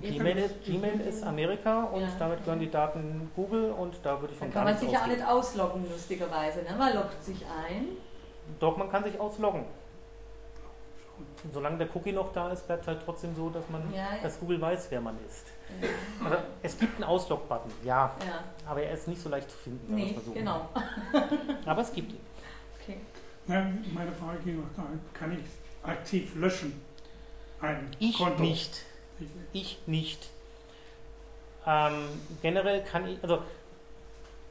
[0.00, 2.08] Gmail, ist- Gmail ist Amerika und Ja.
[2.18, 4.80] damit gehören die Daten Google und da würde ich Da von kann gar man nichts
[4.82, 5.18] sich ja auch ausgehen.
[5.18, 6.62] nicht ausloggen, lustigerweise.
[6.62, 6.74] Ne?
[6.78, 7.88] Man loggt sich ein.
[8.60, 9.64] Doch, man kann sich ausloggen.
[11.44, 13.98] Und solange der Cookie noch da ist, bleibt es halt trotzdem so, dass man, Ja,
[14.16, 14.22] ja.
[14.22, 15.46] dass Google weiß, wer man ist.
[15.82, 15.88] Ja.
[16.24, 18.44] Also, es gibt einen Auslog-Button, ja, ja.
[18.70, 19.94] aber er ist nicht so leicht zu finden.
[19.94, 20.68] Nee, genau.
[21.66, 22.20] Aber es gibt ihn.
[22.80, 22.98] Okay.
[23.48, 26.80] Ja, meine Frage ging noch dahin, kann ich aktiv löschen?
[27.60, 28.40] Ein Ich Konto?
[28.42, 28.84] nicht.
[29.20, 29.46] Ich nicht.
[29.52, 30.30] Ich nicht.
[31.66, 32.08] Ähm,
[32.42, 33.42] generell kann ich, also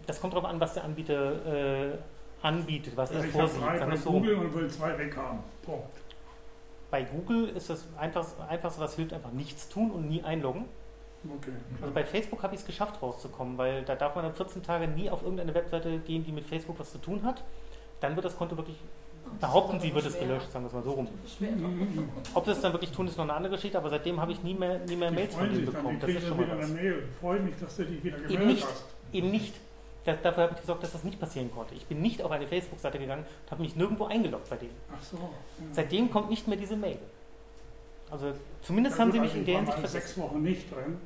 [0.05, 1.97] das kommt darauf an, was der Anbieter äh,
[2.41, 3.61] anbietet, was Also er vorsieht.
[3.61, 4.11] drei bei so.
[4.11, 5.39] Google und will zwei weghaben.
[5.63, 5.89] Punkt.
[6.91, 10.65] Bei Google ist das einfachste, einfachste, was hilft, einfach nichts tun und nie einloggen.
[11.26, 11.51] Okay.
[11.82, 14.88] Also bei Facebook habe ich es geschafft rauszukommen, weil da darf man dann 14 Tage
[14.88, 17.43] nie auf irgendeine Webseite gehen, die mit Facebook was zu tun hat.
[17.99, 18.78] Dann wird das Konto wirklich,
[19.39, 21.07] behaupten sie, wird es gelöscht, sagen wir es mal so rum.
[22.34, 24.41] Ob sie es dann wirklich tun, ist noch eine andere Geschichte, aber seitdem habe ich
[24.43, 25.99] nie mehr, nie mehr Die Mails von denen sich dann, bekommen.
[25.99, 26.69] die Das ist schon wieder mal eine was.
[26.71, 27.07] Mail.
[27.19, 28.65] Freue mich, dass du dich wieder Eben gemeldet nicht.
[28.67, 28.86] hast.
[29.13, 29.53] Eben nicht.
[30.05, 31.75] Da, dafür habe ich gesorgt, dass das nicht passieren konnte.
[31.75, 34.75] Ich bin nicht auf eine Facebook-Seite gegangen und habe mich nirgendwo eingeloggt bei denen.
[34.97, 35.17] Ach so.
[35.17, 35.23] Ja.
[35.73, 36.97] Seitdem kommt nicht mehr diese Mail.
[38.09, 40.07] Also zumindest Ja, haben gut, sie mich also in ich der war Hinsicht mal versetzt.
[40.07, 40.97] sechs Wochen nicht drin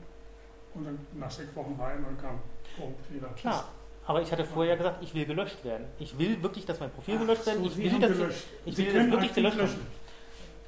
[0.76, 2.40] und dann nach sechs Wochen rein und kam
[2.78, 3.28] Punkt wieder.
[3.30, 3.66] Klar,
[4.08, 5.86] aber ich hatte vorher gesagt, ich will gelöscht werden.
[6.00, 7.66] Ich will wirklich, dass mein Profil Ach gelöscht so, wird.
[7.66, 8.44] Ich Sie will, dass gelöscht.
[8.66, 9.58] ich Sie will das wirklich gelöscht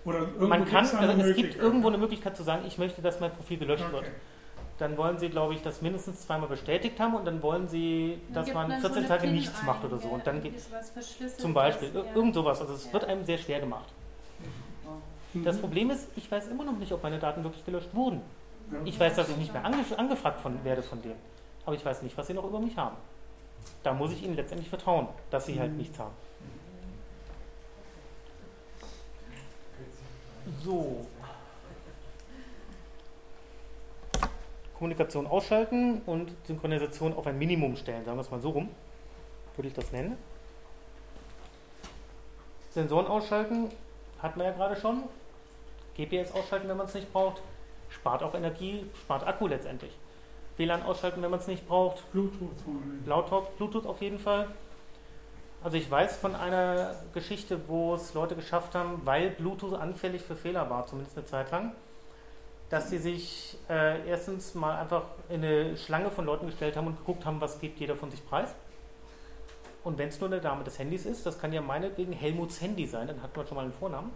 [0.06, 3.32] irgendwo Man kann, also es gibt irgendwo eine Möglichkeit zu sagen, ich möchte, dass mein
[3.32, 4.04] Profil gelöscht wird.
[4.04, 4.12] Okay.
[4.80, 8.52] Dann wollen sie, glaube ich, das mindestens zweimal bestätigt haben und dann wollen sie, dass
[8.54, 10.10] man so 14 eine Tage PIN nichts ein, macht oder so.
[10.10, 10.56] Und dann geht
[11.38, 12.04] zum Beispiel ja.
[12.16, 12.60] irgend sowas.
[12.60, 12.94] Also es Ja.
[12.94, 13.86] wird einem sehr schwer gemacht.
[15.34, 15.44] Mhm.
[15.46, 18.22] Das Problem ist, ich weiß immer noch nicht, ob meine Daten wirklich gelöscht wurden.
[18.72, 18.80] Ja.
[18.84, 21.20] Ich weiß, dass ich nicht mehr ange angefragt von, werde von denen.
[21.66, 22.98] Aber ich weiß nicht, was sie noch über mich haben.
[23.84, 25.78] Da muss ich ihnen letztendlich vertrauen, dass sie halt Mhm.
[25.78, 26.14] nichts haben.
[30.64, 31.05] So.
[34.78, 38.70] Kommunikation ausschalten und Synchronisation auf ein Minimum stellen, sagen wir es mal so rum.
[39.55, 40.18] Würde ich das nennen.
[42.72, 43.70] Sensoren ausschalten,
[44.22, 45.03] hatten wir ja gerade schon.
[45.95, 47.41] GPS ausschalten, wenn man es nicht braucht.
[47.89, 49.95] Spart auch Energie, spart Akku letztendlich.
[50.58, 52.12] WLAN ausschalten, wenn man es nicht braucht.
[52.12, 53.01] Bluetooth allem.
[53.04, 54.47] Bluetooth, Bluetooth auf jeden Fall.
[55.64, 60.36] Also ich weiß von einer Geschichte, wo es Leute geschafft haben, weil Bluetooth anfällig für
[60.36, 61.72] Fehler war, zumindest eine Zeit lang,
[62.70, 66.97] dass sie sich äh, erstens mal einfach in eine Schlange von Leuten gestellt haben und
[66.97, 68.54] geguckt haben, was gibt jeder von sich preis.
[69.86, 72.86] Und wenn es nur eine Dame des Handys ist, das kann ja meinetwegen Helmuts Handy
[72.86, 74.12] sein, dann hat man schon mal einen Vornamen.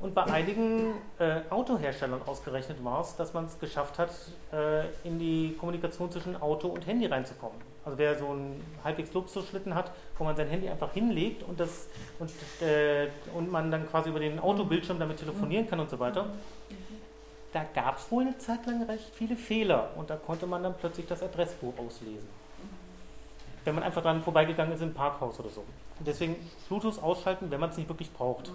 [0.00, 4.10] Und bei einigen äh, Autoherstellern ausgerechnet war es, dass man es geschafft hat,
[4.50, 7.58] äh, in die Kommunikation zwischen Auto und Handy reinzukommen.
[7.84, 11.88] Also wer so einen halbwegs Luxusschlitten hat, wo man sein Handy einfach hinlegt und, das,
[12.18, 12.30] und,
[12.66, 16.26] äh, und man dann quasi über den Autobildschirm damit telefonieren kann und so weiter,
[17.52, 20.74] da gab es wohl eine Zeit lang recht viele Fehler und da konnte man dann
[20.78, 22.28] plötzlich das Adressbuch auslesen.
[23.64, 25.60] Wenn man einfach dran vorbeigegangen ist im Parkhaus oder so.
[25.98, 26.36] Und deswegen
[26.68, 28.50] Bluetooth ausschalten, wenn man es nicht wirklich braucht.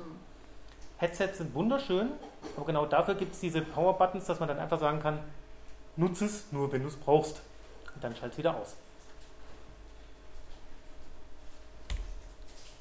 [0.97, 2.09] Headsets sind wunderschön,
[2.55, 5.19] aber genau dafür gibt es diese Power-Buttons, dass man dann einfach sagen kann,
[5.95, 7.41] nutze es nur, wenn du es brauchst.
[7.93, 8.75] Und dann schalt es wieder aus.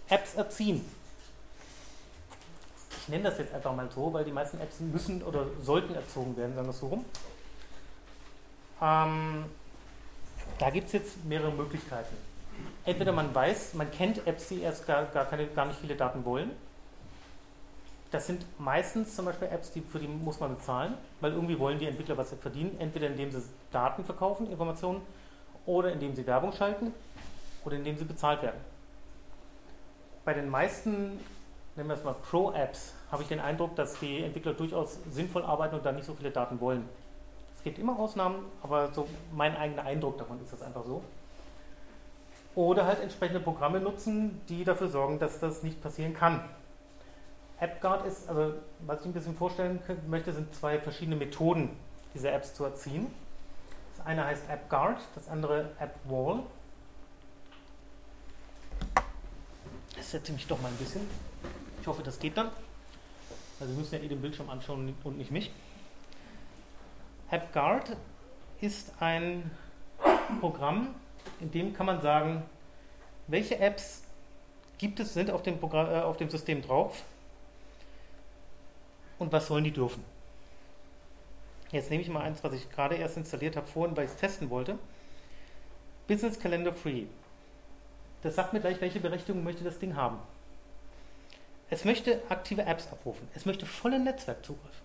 [0.09, 0.85] Apps erziehen.
[3.01, 6.37] Ich nenne das jetzt einfach mal so, weil die meisten Apps müssen oder sollten erzogen
[6.37, 7.05] werden, sagen wir es so rum.
[8.81, 9.45] Ähm,
[10.59, 12.17] Da gibt es jetzt mehrere Möglichkeiten.
[12.85, 16.25] Entweder man weiß, man kennt Apps, die erst gar, gar, keine, gar nicht viele Daten
[16.25, 16.51] wollen.
[18.15, 21.81] Das sind meistens zum Beispiel Apps, die, für die muss man bezahlen, weil irgendwie wollen
[21.81, 22.77] die Entwickler was verdienen.
[22.79, 23.43] Entweder indem sie
[23.73, 25.01] Daten verkaufen, Informationen,
[25.67, 26.95] oder indem sie Werbung schalten,
[27.65, 28.61] oder indem sie bezahlt werden.
[30.25, 31.19] Bei den meisten,
[31.75, 35.75] nennen wir es mal Pro-Apps, habe ich den Eindruck, dass die Entwickler durchaus sinnvoll arbeiten
[35.75, 36.89] und da nicht so viele Daten wollen.
[37.57, 41.03] Es gibt immer Ausnahmen, aber so mein eigener Eindruck davon ist das einfach so.
[42.55, 46.49] Oder halt entsprechende Programme nutzen, die dafür sorgen, dass das nicht passieren kann.
[47.61, 51.71] AppGuard ist, also was ich ein bisschen vorstellen möchte, sind zwei verschiedene Methoden,
[52.13, 53.07] diese Apps zu erziehen.
[53.97, 56.43] Das eine heißt AppGuard, das andere AppWall.
[59.97, 61.09] Das setze mich doch mal ein bisschen.
[61.81, 62.51] Ich hoffe, das geht dann.
[63.61, 65.53] Also Sie müssen ja eh den Bildschirm anschauen und nicht mich.
[67.31, 67.97] AppGuard
[68.61, 69.51] ist ein
[70.41, 70.95] Programm,
[71.41, 72.43] in dem kann man sagen,
[73.27, 74.03] welche Apps
[74.79, 77.03] gibt es, sind auf dem, Programm, äh, auf dem System drauf
[79.19, 80.05] und was sollen die dürfen.
[81.71, 84.17] Jetzt nehme ich mal eins, was ich gerade erst installiert habe, vorhin, weil ich es
[84.17, 84.79] testen wollte.
[86.07, 87.05] Business Calendar Free.
[88.23, 90.19] Das sagt mir gleich, welche Berechtigung möchte das Ding haben.
[91.71, 93.27] Es möchte aktive Apps abrufen.
[93.35, 94.83] Es möchte vollen Netzwerkzugriff.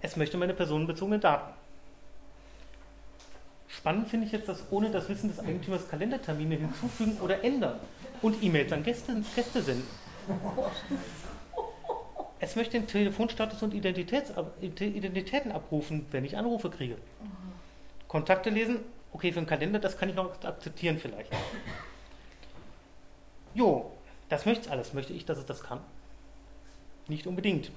[0.00, 1.52] Es möchte meine personenbezogenen Daten.
[3.68, 7.78] Spannend finde ich jetzt, dass ohne das Wissen des Eigentümers Kalendertermine hinzufügen oder ändern
[8.20, 9.88] und E-Mails an Gäste, Gäste senden.
[12.42, 16.96] Es möchte den Telefonstatus und Identitäten abrufen, wenn ich Anrufe kriege.
[18.08, 18.80] Kontakte lesen,
[19.12, 21.30] okay, für einen Kalender, das kann ich noch akzeptieren vielleicht.
[23.54, 23.92] Jo,
[24.28, 24.92] das möchte alles.
[24.92, 25.78] Möchte ich, dass es das kann?
[27.06, 27.70] Nicht unbedingt.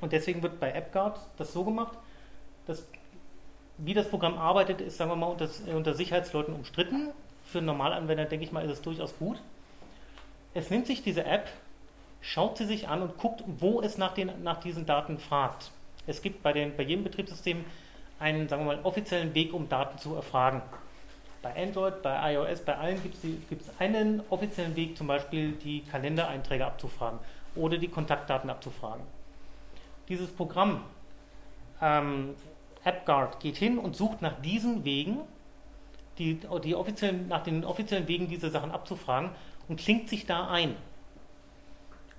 [0.00, 1.98] Und deswegen wird bei AppGuard das so gemacht,
[2.66, 2.86] dass
[3.76, 7.10] wie das Programm arbeitet, ist, sagen wir mal, unter, unter Sicherheitsleuten umstritten.
[7.44, 9.42] Für einen Normalanwender, denke ich mal, ist es durchaus gut.
[10.54, 11.50] Es nimmt sich diese App,
[12.24, 15.70] schaut sie sich an und guckt, wo es nach, den, nach diesen Daten fragt.
[16.06, 17.64] Es gibt bei, den, bei jedem Betriebssystem
[18.18, 20.62] einen, sagen wir mal, offiziellen Weg, um Daten zu erfragen.
[21.42, 26.64] Bei Android, bei iOS, bei allen gibt es einen offiziellen Weg, zum Beispiel die Kalendereinträge
[26.64, 27.18] abzufragen
[27.54, 29.04] oder die Kontaktdaten abzufragen.
[30.08, 30.82] Dieses Programm
[31.82, 32.34] ähm,
[32.84, 35.18] AppGuard geht hin und sucht nach diesen Wegen,
[36.16, 39.30] die, die offiziellen, nach den offiziellen Wegen diese Sachen abzufragen
[39.68, 40.76] und klingt sich da ein.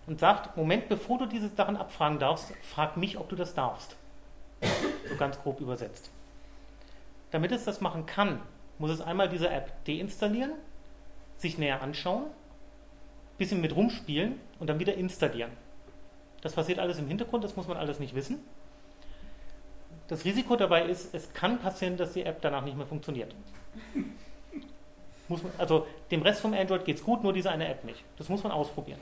[0.08, 3.96] Und sagt, Moment, bevor du diese Sachen abfragen darfst, frag mich, ob du das darfst.
[5.10, 6.12] So ganz grob übersetzt.
[7.32, 8.40] Damit es das machen kann,
[8.78, 10.52] muss es einmal diese App deinstallieren,
[11.38, 12.26] sich näher anschauen,
[13.38, 15.52] bisschen mit rumspielen und dann wieder installieren.
[16.42, 18.40] Das passiert alles im Hintergrund, das muss man alles nicht wissen.
[20.08, 23.34] Das Risiko dabei ist, es kann passieren, dass die App danach nicht mehr funktioniert.
[25.28, 28.04] Man, also dem Rest vom Android geht es gut, nur diese eine App nicht.
[28.18, 29.00] Das muss man ausprobieren.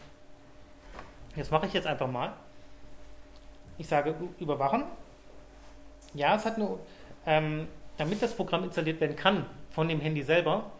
[1.36, 2.34] Das mache ich jetzt einfach mal.
[3.78, 4.84] Ich sage überwachen.
[6.14, 6.80] Ja, es hat nur,
[7.26, 7.68] ähm,
[7.98, 10.72] damit das Programm installiert werden kann von dem Handy selber,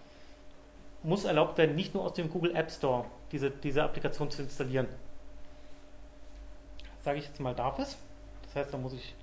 [1.02, 4.88] muss erlaubt werden, nicht nur aus dem Google App Store diese, diese Applikation zu installieren.
[7.02, 7.98] Sage ich jetzt mal, darf es.
[8.46, 9.16] Das heißt, da muss ich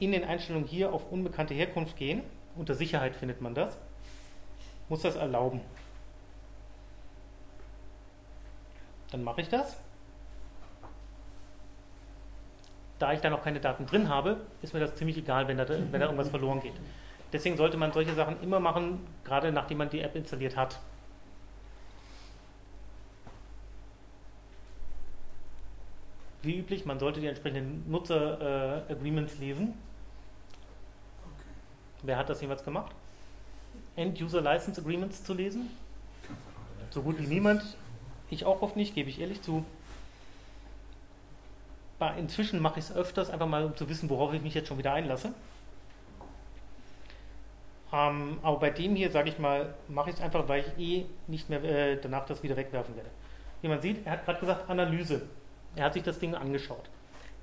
[0.00, 2.22] in den Einstellungen hier auf unbekannte Herkunft gehen.
[2.56, 3.78] Unter Sicherheit findet man das.
[4.88, 5.60] Muss das erlauben.
[9.12, 9.76] Dann mache ich das.
[12.98, 15.68] Da ich da noch keine Daten drin habe, ist mir das ziemlich egal, wenn da,
[15.68, 16.74] wenn da irgendwas verloren geht.
[17.32, 20.78] Deswegen sollte man solche Sachen immer machen, gerade nachdem man die App installiert hat.
[26.42, 29.74] Wie üblich, man sollte die entsprechenden Nutzer-Agreements äh, lesen.
[32.02, 32.92] Wer hat das jemals gemacht?
[33.96, 35.70] End-User License Agreements zu lesen?
[36.90, 37.76] So gut wie niemand.
[38.30, 39.64] Ich auch oft nicht, gebe ich ehrlich zu.
[42.18, 44.78] Inzwischen mache ich es öfters, einfach mal um zu wissen, worauf ich mich jetzt schon
[44.78, 45.32] wieder einlasse.
[47.92, 51.06] Ähm, aber bei dem hier, sage ich mal, mache ich es einfach, weil ich eh
[51.28, 53.10] nicht mehr äh, danach das wieder wegwerfen werde.
[53.62, 55.22] Wie man sieht, er hat gerade gesagt, Analyse.
[55.76, 56.90] Er hat sich das Ding angeschaut.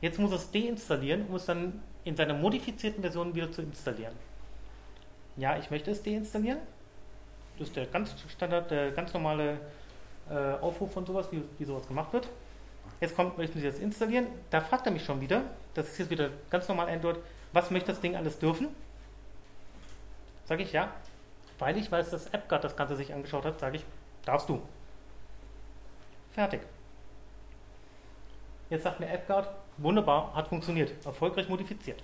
[0.02, 4.14] Jetzt muss er es deinstallieren, um es dann in seiner modifizierten Version wieder zu installieren.
[5.38, 6.60] Ja, ich möchte es deinstallieren.
[7.58, 9.60] Das ist der ganz Standard, der ganz normale
[10.30, 12.28] äh, Aufruf von sowas, wie, wie sowas gemacht wird.
[13.00, 14.28] Jetzt kommt, möchten Sie das installieren.
[14.50, 17.18] Da fragt er mich schon wieder, das ist jetzt wieder ganz normal Android,
[17.54, 18.70] was möchte das Ding alles dürfen?
[20.46, 20.92] Sage ich ja.
[21.60, 23.86] Weil ich weiß, dass AppGuard das Ganze sich angeschaut hat, sage ich,
[24.26, 24.62] darfst du.
[26.32, 26.62] Fertig.
[28.70, 32.02] Jetzt sagt mir AppGuard, wunderbar, hat funktioniert, erfolgreich modifiziert.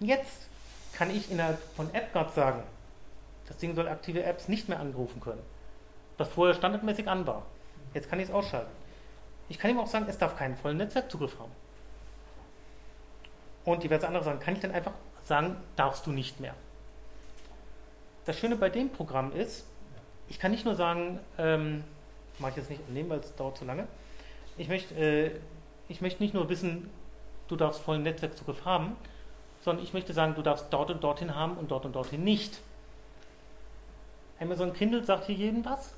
[0.00, 0.48] Jetzt
[0.94, 2.62] kann ich innerhalb von AppGuard sagen,
[3.46, 5.42] das Ding soll aktive Apps nicht mehr anrufen können.
[6.16, 7.46] Was vorher standardmäßig an war.
[7.94, 8.70] Jetzt kann ich es ausschalten.
[9.48, 11.52] Ich kann ihm auch sagen, es darf keinen vollen Netzwerkzugriff haben.
[13.64, 14.92] Und diverse andere Sachen kann ich dann einfach
[15.24, 16.54] sagen, darfst du nicht mehr.
[18.24, 19.66] Das Schöne bei dem Programm ist,
[20.28, 21.84] ich kann nicht nur sagen, ähm,
[22.38, 23.86] mache ich jetzt nicht nehmen, weil es dauert zu lange.
[24.56, 25.30] Ich möchte, äh,
[25.88, 26.90] ich möchte nicht nur wissen,
[27.48, 28.96] du darfst vollen Netzwerkzugriff haben,
[29.60, 32.58] sondern ich möchte sagen, du darfst dort und dorthin haben und dort und dorthin nicht.
[34.40, 35.94] Amazon Kindle sagt hier jedem was?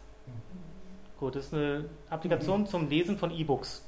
[1.20, 3.84] Gut, das ist eine Applikation zum Lesen von E-Books.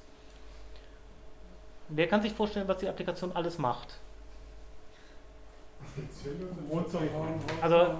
[1.88, 3.98] Wer kann sich vorstellen, was die Applikation alles macht?
[7.62, 7.94] Also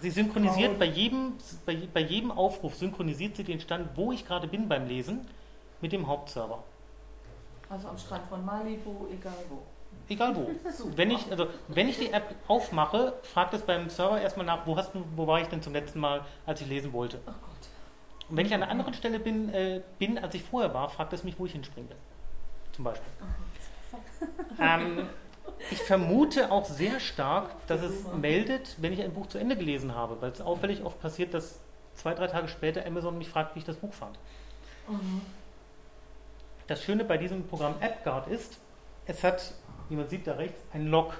[0.00, 1.34] sie synchronisiert bei jedem,
[1.66, 5.28] bei, bei jedem Aufruf, synchronisiert sie den Stand, wo ich gerade bin beim Lesen,
[5.82, 6.64] mit dem Hauptserver.
[7.68, 9.62] Also am Strand von Malibu, egal wo.
[10.08, 10.50] Egal wo.
[10.96, 14.76] Wenn ich, also, wenn ich die App aufmache, fragt es beim Server erstmal nach, wo,
[14.76, 17.20] hast du, wo war ich denn zum letzten Mal, als ich lesen wollte.
[17.26, 17.53] Oh Gott.
[18.34, 21.12] Und wenn ich an einer anderen Stelle bin, äh, bin als ich vorher war, fragt
[21.12, 21.96] es mich, wo ich hinspringen will.
[22.72, 23.12] Zum Beispiel.
[24.58, 25.06] Ähm,
[25.70, 29.94] ich vermute auch sehr stark, dass es meldet, wenn ich ein Buch zu Ende gelesen
[29.94, 31.60] habe, weil es auffällig oft passiert, dass
[31.94, 34.18] zwei, drei Tage später Amazon mich fragt, wie ich das Buch fand.
[34.88, 35.20] Mhm.
[36.66, 38.58] Das Schöne bei diesem Programm AppGuard ist,
[39.06, 39.54] es hat,
[39.88, 41.14] wie man sieht da rechts, ein Log.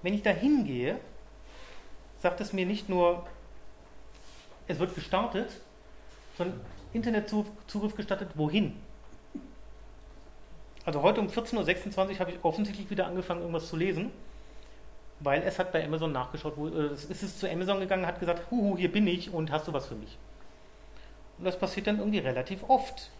[0.00, 0.98] Wenn ich da hingehe,
[2.16, 3.26] sagt es mir nicht nur,
[4.68, 5.50] es wird gestartet,
[6.36, 6.60] sondern
[6.92, 8.76] Internetzugriff gestattet, wohin?
[10.84, 14.10] Also heute um 14.26 Uhr habe ich offensichtlich wieder angefangen, irgendwas zu lesen,
[15.20, 18.50] weil es hat bei Amazon nachgeschaut, wo, äh, es ist zu Amazon gegangen, hat gesagt,
[18.50, 20.16] huhu, hier bin ich und hast du was für mich?
[21.38, 23.10] Und das passiert dann irgendwie relativ oft.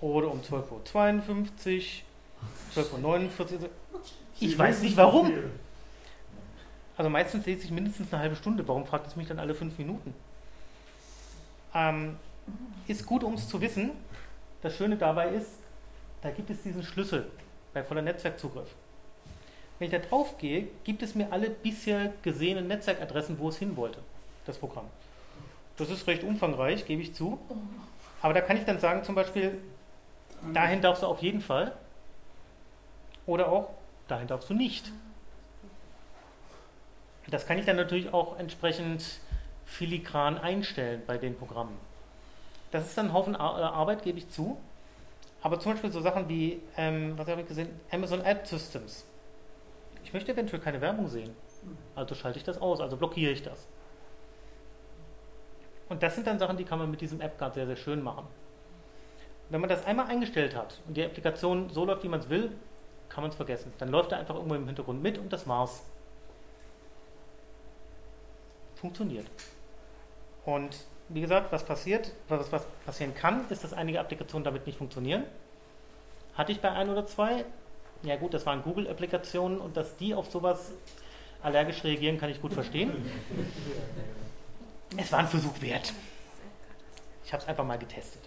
[0.00, 2.02] Oder um 12.52
[2.74, 3.70] Uhr, 12.49 Uhr.
[4.40, 5.32] Ich weiß nicht warum.
[6.96, 8.66] Also meistens lese ich mindestens eine halbe Stunde.
[8.66, 10.14] Warum fragt es mich dann alle fünf Minuten?
[11.74, 12.16] Ähm,
[12.86, 13.90] ist gut, um es zu wissen.
[14.62, 15.50] Das Schöne dabei ist,
[16.22, 17.30] da gibt es diesen Schlüssel
[17.72, 18.68] bei voller Netzwerkzugriff.
[19.78, 23.76] Wenn ich da drauf gehe, gibt es mir alle bisher gesehenen Netzwerkadressen, wo es hin
[23.76, 24.00] wollte,
[24.44, 24.86] das Programm.
[25.76, 27.38] Das ist recht umfangreich, gebe ich zu.
[28.20, 29.60] Aber da kann ich dann sagen, zum Beispiel,
[30.52, 31.72] dahin darfst du auf jeden Fall.
[33.26, 33.70] Oder auch,
[34.08, 34.90] dahin darfst du nicht.
[37.28, 39.20] Das kann ich dann natürlich auch entsprechend
[39.66, 41.76] filigran einstellen bei den Programmen.
[42.70, 44.58] Das ist dann ein Haufen äh, Arbeit, gebe ich zu.
[45.40, 49.06] Aber zum Beispiel so Sachen wie, ähm, was habe ich gesehen, Amazon Ad Systems.
[50.02, 51.34] Ich möchte eventuell keine Werbung sehen.
[51.94, 53.66] Also schalte ich das aus, also blockiere ich das.
[55.88, 58.26] Und das sind dann Sachen, die kann man mit diesem AppGuard sehr, sehr schön machen.
[59.50, 62.52] Wenn man das einmal eingestellt hat und die Applikation so läuft, wie man es will,
[63.08, 63.72] kann man es vergessen.
[63.78, 65.82] Dann läuft er einfach irgendwo im Hintergrund mit und das war's.
[68.74, 69.26] Funktioniert.
[70.44, 70.76] Und
[71.08, 75.24] wie gesagt, was passiert, was, was passieren kann, ist, dass einige Applikationen damit nicht funktionieren.
[76.34, 77.44] Hatte ich bei ein oder zwei.
[78.02, 80.72] Ja gut, das waren Google-Applikationen und dass die auf sowas
[81.42, 82.92] allergisch reagieren, kann ich gut verstehen.
[84.96, 85.92] Es war ein Versuch wert.
[87.24, 88.22] Ich habe es einfach mal getestet.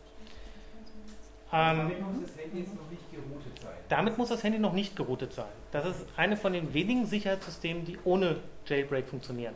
[1.53, 3.71] Ähm, Damit muss das Handy jetzt noch nicht geroutet sein.
[3.89, 5.49] damit muss das Handy noch nicht geroutet sein.
[5.71, 9.53] Das ist eine von den wenigen Sicherheitssystemen, die ohne Jailbreak funktionieren.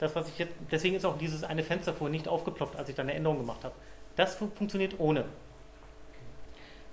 [0.00, 2.94] Das, was ich jetzt, deswegen ist auch dieses eine Fenster vorher nicht aufgeploppt, als ich
[2.96, 3.74] da eine Änderung gemacht habe.
[4.16, 5.26] Das fu- funktioniert ohne.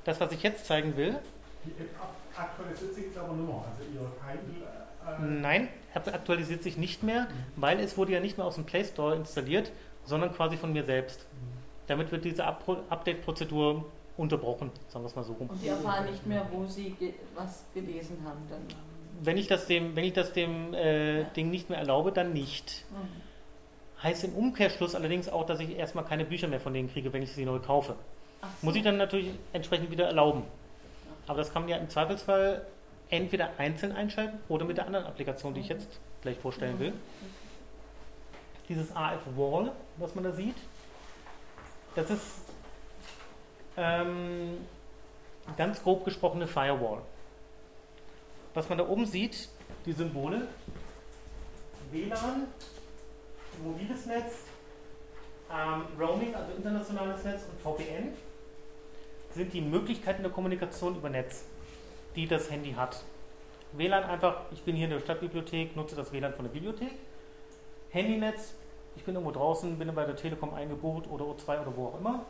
[0.03, 1.17] Das, was ich jetzt zeigen will,
[1.65, 1.89] Die App
[2.37, 3.55] aktualisiert sich jetzt aber mehr.
[3.55, 4.67] Also ihr Kindle.
[5.07, 8.65] Äh, nein, App aktualisiert sich nicht mehr, weil es wurde ja nicht mehr aus dem
[8.65, 9.71] Play Store installiert,
[10.05, 11.25] sondern quasi von mir selbst.
[11.87, 13.85] Damit wird diese Up- Update-Prozedur
[14.17, 15.47] unterbrochen, sagen wir es mal so rum.
[15.49, 18.39] Und die erfahren nicht mehr, wo sie ge was gelesen haben.
[18.49, 18.61] Dann.
[19.19, 22.85] Wenn ich das dem, wenn ich das dem äh, Ding nicht mehr erlaube, dann nicht.
[22.91, 24.03] Mhm.
[24.03, 27.23] Heißt im Umkehrschluss allerdings auch, dass ich erstmal keine Bücher mehr von denen kriege, wenn
[27.23, 27.95] ich sie neu kaufe.
[28.41, 28.77] Ach Muss so.
[28.77, 30.43] ich dann natürlich entsprechend wieder erlauben.
[31.25, 32.65] Aber das kann man ja im Zweifelsfall
[33.09, 36.93] entweder einzeln einschalten oder mit der anderen Applikation, die ich jetzt gleich vorstellen will.
[38.69, 40.55] Dieses AF Wall, was man da sieht,
[41.95, 42.41] das ist
[43.77, 44.57] ähm,
[45.57, 47.01] ganz grob gesprochene Firewall.
[48.57, 49.49] Was man da oben sieht,
[49.85, 50.47] die Symbole,
[51.91, 52.47] WLAN,
[53.63, 54.33] mobiles Netz,
[55.53, 58.13] ähm, Roaming, also internationales Netz und VPN
[59.29, 61.45] sind die Möglichkeiten der Kommunikation über Netz,
[62.15, 63.03] die das Handy hat.
[63.73, 66.93] WLAN einfach, ich bin hier in der Stadtbibliothek, nutze das WLAN von der Bibliothek.
[67.91, 68.55] Handynetz,
[68.95, 72.25] ich bin irgendwo draußen, bin bei der Telekom eingebucht oder O2 oder wo auch immer.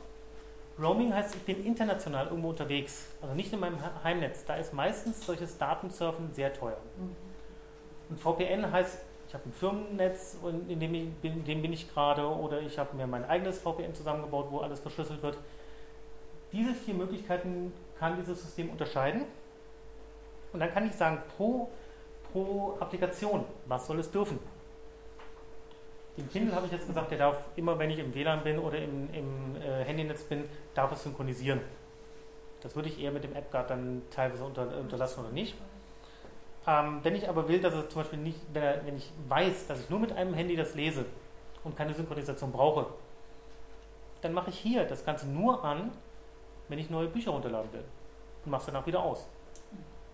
[0.80, 4.46] Roaming heißt, ich bin international irgendwo unterwegs, also nicht in meinem He- Heimnetz.
[4.46, 6.78] Da ist meistens solches Datensurfen sehr teuer.
[6.98, 7.16] Mhm.
[8.10, 11.74] Und VPN heißt, ich habe ein Firmennetz, und in dem, ich, bin- in dem bin
[11.74, 15.38] ich gerade, oder ich habe mir mein eigenes VPN zusammengebaut, wo alles verschlüsselt wird.
[16.54, 19.24] Diese vier Möglichkeiten kann dieses System unterscheiden.
[20.54, 21.70] Und dann kann ich sagen, pro,
[22.32, 24.40] pro Applikation, was soll es dürfen?
[26.18, 28.80] Dem Kindle habe ich jetzt gesagt, der darf immer, wenn ich im WLAN bin oder
[28.80, 31.62] im, im äh, Handynetz bin, darf es synchronisieren.
[32.62, 35.56] Das würde ich eher mit dem AppGuard dann teilweise unter, unterlassen oder nicht.
[36.66, 39.68] Ähm, wenn ich aber will, dass er zum Beispiel nicht, wenn, er, wenn ich weiß,
[39.68, 41.06] dass ich nur mit einem Handy das lese
[41.64, 42.88] und keine Synchronisation brauche,
[44.22, 45.92] dann mache ich hier das Ganze nur an,
[46.68, 47.84] wenn ich neue Bücher runterladen will.
[48.44, 49.28] Und mache es danach wieder aus.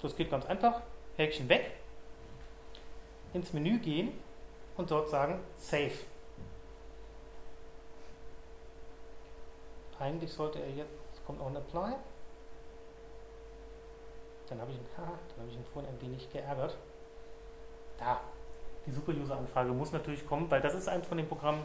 [0.01, 0.81] Das geht ganz einfach.
[1.15, 1.71] Häkchen weg,
[3.33, 4.11] ins Menü gehen
[4.77, 5.91] und dort sagen Save.
[9.99, 10.89] Eigentlich sollte er jetzt,
[11.25, 11.93] kommt noch ein Apply.
[14.49, 16.75] Dann habe ich, ihn- haha, dann habe ich ihn vorhin ein wenig geärgert.
[17.97, 18.19] Da,
[18.85, 21.63] die Super-User-Anfrage muss natürlich kommen, weil das ist eins von den Programmen,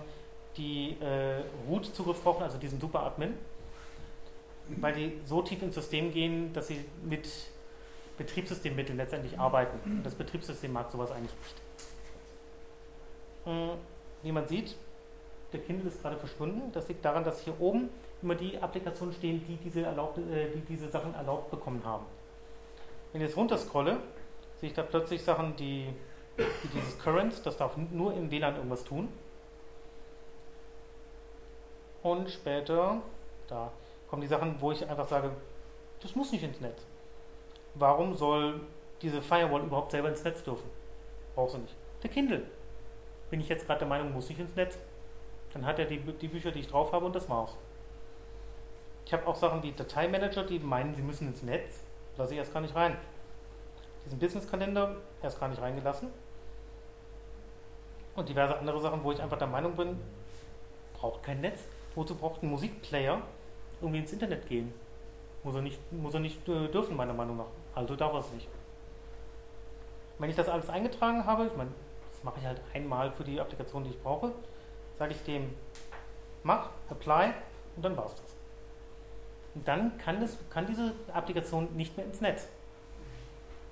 [0.57, 3.35] die äh, Root Zugriff brauchen, also diesen Super-Admin,
[4.69, 7.29] weil die so tief ins System gehen, dass sie mit
[8.19, 9.79] Betriebssystemmitteln letztendlich arbeiten.
[9.85, 11.63] Und das Betriebssystem mag sowas eigentlich nicht.
[13.49, 13.77] Äh,
[14.23, 14.77] Wie man sieht,
[15.53, 16.71] der Kindle ist gerade verschwunden.
[16.73, 17.89] Das liegt daran, dass hier oben
[18.21, 22.05] immer die Applikationen stehen, die diese, erlaubt, äh, die diese Sachen erlaubt bekommen haben.
[23.13, 23.99] Wenn ich jetzt runterscrolle,
[24.61, 25.87] sehe ich da plötzlich Sachen, die,
[26.37, 29.09] wie dieses Current, das darf nur im WLAN irgendwas tun.
[32.03, 33.01] Und später,
[33.49, 33.73] da
[34.09, 35.31] kommen die Sachen, wo ich einfach sage,
[36.01, 36.83] das muss nicht ins Netz.
[37.75, 38.61] Warum soll
[39.01, 40.69] diese Firewall überhaupt selber ins Netz dürfen?
[41.35, 41.75] Brauchst du nicht.
[42.03, 42.43] Der Kindle.
[43.31, 44.79] Bin ich jetzt gerade der Meinung, muss nicht ins Netz.
[45.53, 47.57] Dann hat er die, die Bücher, die ich drauf habe und das war's.
[49.07, 51.81] Ich habe auch Sachen wie Dateimanager, die meinen, sie müssen ins Netz.
[52.17, 52.97] Lasse ich erst gar nicht rein.
[54.05, 56.09] Diesen Business-Kalender erst gar nicht reingelassen.
[58.17, 59.99] Und diverse andere Sachen, wo ich einfach der Meinung bin,
[60.95, 61.65] braucht kein Netz.
[61.95, 63.23] Wozu braucht ein Musikplayer
[63.81, 64.75] irgendwie ins Internet gehen?
[65.43, 67.47] Muss er nicht, muss er nicht äh, dürfen, meiner Meinung nach.
[67.75, 68.49] Also darf er es nicht.
[70.19, 71.71] Wenn ich das alles eingetragen habe, ich meine,
[72.19, 74.33] das mache ich halt einmal für die Applikation, die ich brauche,
[74.99, 75.55] sage ich dem,
[76.43, 77.33] mach, apply
[77.77, 78.35] und dann war's das.
[79.55, 82.49] Und dann kann, das, kann diese Applikation nicht mehr ins Netz.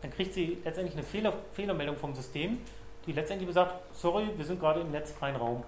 [0.01, 2.61] Dann kriegt sie letztendlich eine Fehler, Fehlermeldung vom System,
[3.07, 5.65] die letztendlich sagt, sorry, wir sind gerade im netzfreien Raum.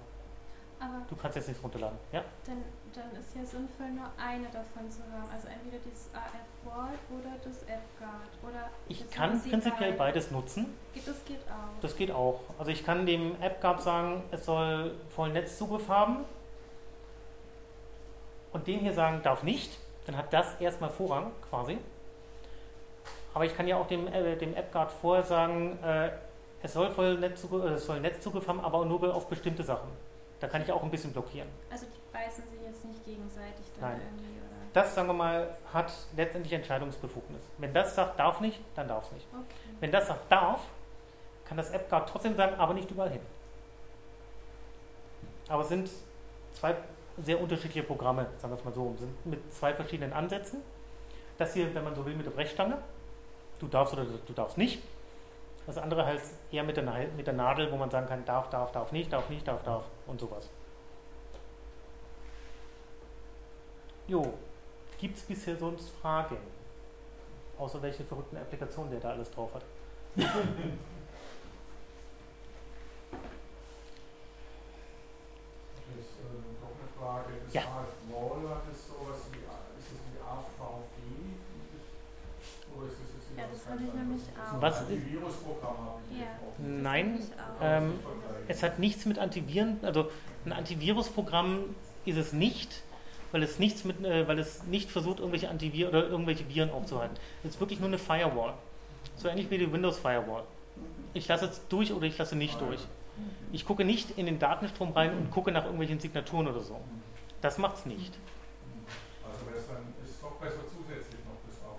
[0.79, 1.99] Aber Du kannst jetzt nichts runterladen.
[2.13, 2.23] Ja?
[2.47, 2.63] dann,
[2.95, 5.29] dann ist ja sinnvoll, nur eine davon zu haben.
[5.33, 6.33] Also entweder dieses AF
[6.65, 8.31] Vault oder das AppGuard.
[8.43, 9.99] Oder Ich kann prinzipiell Guide.
[9.99, 10.75] beides nutzen.
[10.95, 11.81] Das geht auch.
[11.81, 12.41] Das geht auch.
[12.59, 16.25] Also ich kann dem AppGuard sagen, es soll vollen Netzzugriff haben.
[18.53, 19.79] Und dem hier sagen, darf nicht.
[20.07, 21.79] Dann hat das erstmal Vorrang quasi.
[23.35, 26.11] Aber ich kann ja auch dem, äh, dem AppGuard vorher sagen, äh,
[26.63, 29.89] es soll voll Netzzugriff, äh, es soll Netzzugriff haben, aber nur auf bestimmte Sachen.
[30.41, 31.49] Da kann ich auch ein bisschen blockieren.
[31.71, 31.87] Also
[32.19, 34.01] beißen sich jetzt nicht gegenseitig dann Nein.
[34.01, 34.57] irgendwie, oder?
[34.73, 37.43] Das, sagen wir mal, hat letztendlich Entscheidungsbefugnis.
[37.59, 39.27] Wenn das sagt, darf nicht, dann darf es nicht.
[39.33, 39.77] Okay.
[39.81, 40.61] Wenn das sagt, darf,
[41.45, 43.23] kann das AppGuard trotzdem sagen, aber nicht überall hin.
[45.49, 45.91] Aber es sind
[46.53, 46.77] zwei
[47.23, 50.61] sehr unterschiedliche Programme, sagen wir es mal so, sind mit zwei verschiedenen Ansätzen.
[51.39, 52.79] Das hier, wenn man so will, mit der Brechstange.
[53.59, 54.83] Du darfst oder du darfst nicht.
[55.67, 56.85] Das andere halt eher mit der,
[57.17, 59.85] mit der Nadel, wo man sagen kann, darf, darf, darf nicht, darf nicht, darf, darf
[60.07, 60.49] und sowas.
[64.09, 64.33] Jo,
[64.99, 66.37] gibt es bisher sonst Fragen?
[67.59, 69.63] Außer welche verrückten Applikationen der da alles drauf hat.
[70.17, 70.27] Das
[75.99, 77.25] ist äh, Frage.
[77.45, 77.63] Das Ja.
[77.63, 80.97] Sowas wie, ist es wie AVG?
[82.77, 84.61] Oder ist es jetzt Ja, das hatte ich nämlich auch.
[84.61, 86.27] Was ist ist- Antivirusprogramm habe ich Ja.
[86.59, 87.21] Nein,
[87.63, 88.01] ähm,
[88.49, 90.11] ist es hat nichts mit Antiviren, also
[90.45, 92.83] ein Antivirusprogramm ist es nicht,
[93.33, 97.17] weil es nichts mit, äh, weil es nicht versucht, irgendwelche Antiviren oder irgendwelche Viren aufzuhalten.
[97.43, 98.55] Es ist wirklich nur eine Firewall.
[99.17, 100.45] So ähnlich wie die Windows Firewall.
[101.15, 102.81] Ich lasse es durch oder ich lasse nicht durch.
[103.53, 106.81] Ich gucke nicht in den Datenstrom rein und gucke nach irgendwelchen Signaturen oder so.
[107.41, 108.17] Das macht es nicht.
[109.25, 111.75] Also wäre es dann ist doch besser zusätzlich noch das dann.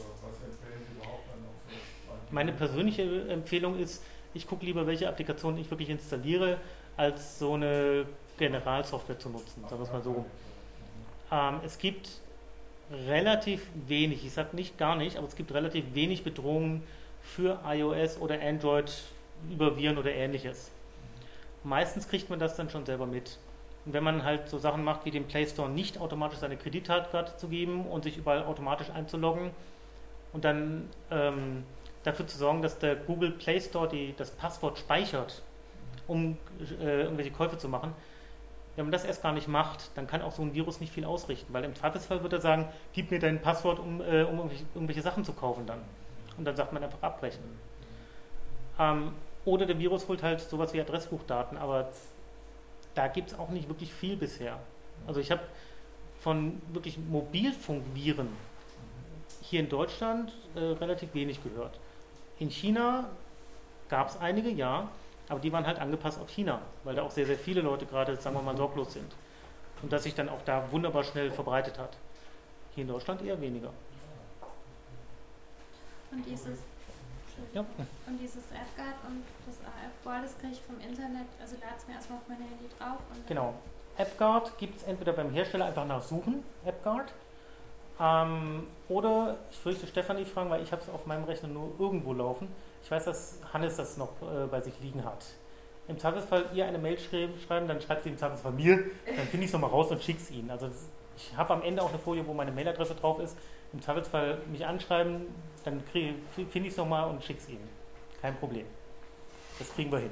[0.00, 2.34] Oder was empfehlen Sie überhaupt dann noch so?
[2.34, 6.58] Meine persönliche Empfehlung ist, ich gucke lieber, welche Applikationen ich wirklich installiere,
[6.96, 8.06] als so eine
[8.38, 10.24] Generalsoftware zu nutzen, sagen wir es mal so.
[11.30, 12.08] Ähm, es gibt
[12.90, 16.82] relativ wenig, ich sage nicht gar nicht, aber es gibt relativ wenig Bedrohungen
[17.22, 18.92] für iOS oder Android
[19.50, 20.70] über Viren oder ähnliches.
[21.62, 23.38] Meistens kriegt man das dann schon selber mit.
[23.86, 27.36] Und wenn man halt so Sachen macht, wie dem Play Store nicht automatisch seine Kreditkarte
[27.36, 29.50] zu geben und sich überall automatisch einzuloggen
[30.32, 31.64] und dann ähm,
[32.02, 35.42] dafür zu sorgen, dass der Google Play Store die, das Passwort speichert,
[36.06, 36.36] um
[36.80, 37.94] äh, irgendwelche Käufe zu machen.
[38.76, 41.04] Wenn man das erst gar nicht macht, dann kann auch so ein Virus nicht viel
[41.04, 44.64] ausrichten, weil im Zweifelsfall wird er sagen, gib mir dein Passwort, um, äh, um irgendwelche,
[44.74, 45.80] irgendwelche, Sachen zu kaufen dann.
[46.36, 47.42] Und dann sagt man einfach abbrechen.
[48.78, 49.12] Ähm,
[49.44, 51.90] oder der Virus holt halt sowas wie Adressbuchdaten, aber
[52.94, 54.58] da gibt es auch nicht wirklich viel bisher.
[55.06, 55.42] Also ich habe
[56.20, 58.28] von wirklich Mobilfunkviren
[59.42, 61.78] hier in Deutschland äh, relativ wenig gehört.
[62.38, 63.10] In China
[63.88, 64.88] gab es einige, ja,
[65.28, 68.16] aber die waren halt angepasst auf China, weil da auch sehr, sehr viele Leute gerade,
[68.16, 69.10] sagen wir mal, sorglos sind.
[69.82, 71.96] Und das sich dann auch da wunderbar schnell verbreitet hat.
[72.74, 73.70] Hier in Deutschland eher weniger.
[76.10, 76.58] Und dieses,
[77.52, 77.60] Ja.
[78.06, 81.94] und dieses AppGuard und das AF-Wall, das kriege ich vom Internet, also lade es mir
[81.94, 82.98] erstmal auf mein Handy drauf.
[83.14, 83.54] Und Genau.
[83.98, 87.12] AppGuard gibt es entweder beim Hersteller einfach nachsuchen, AppGuard,
[88.00, 92.12] ähm, oder ich fürchte Stefanie fragen, weil ich habe es auf meinem Rechner nur irgendwo
[92.12, 92.48] laufen.
[92.84, 95.24] Ich weiß, dass Hannes das noch äh, bei sich liegen hat.
[95.88, 98.76] Im Zweifelsfall ihr eine Mail schreiben, dann schreibt sie im Zweifelsfall mir,
[99.06, 100.50] dann finde ich es nochmal raus und schicke es ihnen.
[100.50, 103.36] Also das, ich habe am Ende auch eine Folie, wo meine Mailadresse drauf ist.
[103.72, 105.26] Im Zweifelsfall mich anschreiben,
[105.64, 106.18] dann finde
[106.52, 107.68] ich es nochmal und schicke es ihnen.
[108.20, 108.66] Kein Problem.
[109.58, 110.10] Das kriegen wir hin.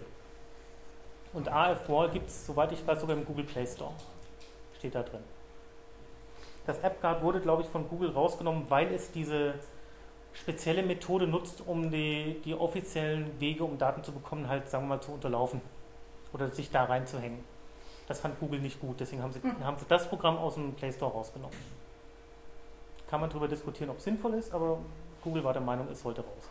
[1.35, 3.93] Und AF Wall gibt es, soweit ich weiß, sogar im Google Play Store.
[4.79, 5.23] Steht da drin.
[6.67, 9.55] Das AppGuard wurde, glaube ich, von Google rausgenommen, weil es diese
[10.33, 14.97] spezielle Methode nutzt, um die, die offiziellen Wege, um Daten zu bekommen, halt, sagen wir
[14.97, 15.61] mal, zu unterlaufen.
[16.33, 17.45] Oder sich da reinzuhängen.
[18.09, 20.93] Das fand Google nicht gut, deswegen haben sie, haben sie das Programm aus dem Play
[20.93, 21.57] Store rausgenommen.
[23.09, 24.79] Kann man darüber diskutieren, ob es sinnvoll ist, aber
[25.23, 26.49] Google war der Meinung, es sollte raus.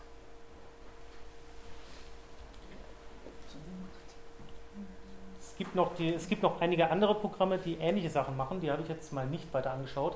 [5.39, 8.61] Es gibt, noch die, es gibt noch einige andere Programme, die ähnliche Sachen machen.
[8.61, 10.15] Die habe ich jetzt mal nicht weiter angeschaut.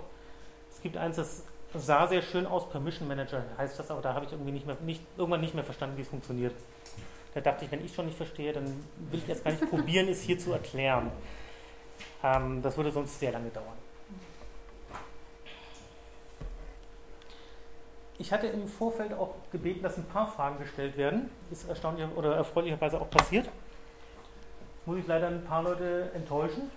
[0.72, 1.44] Es gibt eins, das
[1.78, 4.78] sah sehr schön aus, Permission Manager heißt das, aber da habe ich irgendwie nicht mehr,
[4.84, 6.54] nicht, irgendwann nicht mehr verstanden, wie es funktioniert.
[7.34, 8.66] Da dachte ich, wenn ich schon nicht verstehe, dann
[9.12, 11.12] will ich erst gar nicht probieren, es hier zu erklären.
[12.24, 13.78] Ähm, das würde sonst sehr lange dauern.
[18.18, 21.30] Ich hatte im Vorfeld auch gebeten, dass ein paar Fragen gestellt werden.
[21.52, 23.50] Ist erstaunlich oder erfreulicherweise auch passiert.
[24.86, 26.72] Muss ich leider ein paar Leute enttäuschen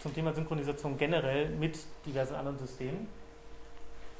[0.00, 3.08] zum Thema Synchronisation generell mit diversen anderen Systemen.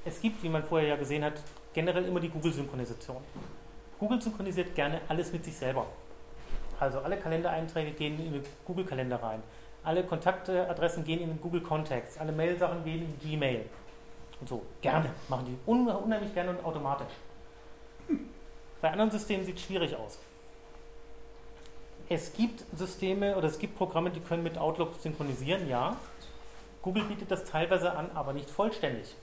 [0.04, 1.34] Es gibt, wie man vorher ja gesehen hat,
[1.72, 3.22] generell immer die Google-Synchronisation.
[3.98, 5.86] Google synchronisiert gerne alles mit sich selber.
[6.80, 9.42] Also alle Kalendereinträge gehen in den Google-Kalender rein.
[9.82, 12.18] Alle Kontaktadressen gehen in den Google Contacts.
[12.18, 13.64] Alle Mail-Sachen gehen in Gmail.
[14.40, 14.62] Und so.
[14.80, 15.10] Gerne.
[15.28, 17.12] Machen die un unheimlich gerne und automatisch.
[18.80, 20.18] Bei anderen Systemen sieht es schwierig aus.
[22.08, 25.96] Es gibt Systeme oder es gibt Programme, die können mit Outlook synchronisieren, ja.
[26.80, 29.14] Google bietet das teilweise an, aber nicht vollständig.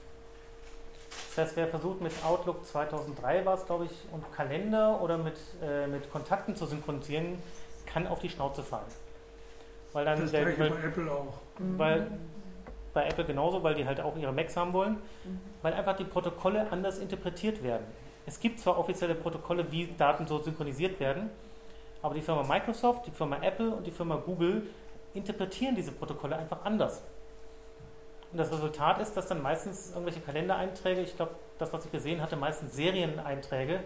[1.36, 5.36] Das heißt, wer versucht mit Outlook 2003 war es, glaube ich, und Kalender oder mit,
[5.62, 7.38] äh, mit Kontakten zu synchronisieren,
[7.86, 8.86] kann auf die Schnauze fallen.
[9.94, 11.34] Weil dann Das der, gleiche weil, bei Apple auch.
[11.78, 12.08] weil
[12.94, 14.94] bei Apple genauso, weil die halt auch ihre Macs haben wollen,
[15.26, 15.40] Mhm.
[15.62, 17.86] weil einfach die Protokolle anders interpretiert werden.
[18.26, 21.30] Es gibt zwar offizielle Protokolle, wie Daten so synchronisiert werden,
[22.02, 24.68] aber die Firma Microsoft, die Firma Apple und die Firma Google
[25.14, 27.02] interpretieren diese Protokolle einfach anders.
[28.32, 32.22] Und das Resultat ist, dass dann meistens irgendwelche Kalendereinträge, ich glaube, das, was ich gesehen
[32.22, 33.82] hatte, meistens Serieneinträge,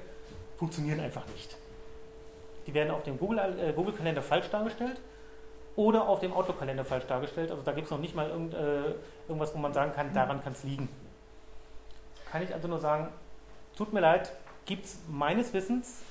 [0.57, 1.55] funktionieren einfach nicht.
[2.67, 4.99] Die werden auf dem Google-Kalender äh, Google -Kalender falsch dargestellt
[5.75, 7.51] oder auf dem Outlook-Kalender falsch dargestellt.
[7.51, 8.95] Also da gibt es noch nicht mal irgend, äh,
[9.27, 10.89] irgendwas, wo man sagen kann, daran kann es liegen.
[12.31, 13.07] Kann ich also nur sagen,
[13.77, 14.31] tut mir leid,
[14.65, 16.01] gibt es meines Wissens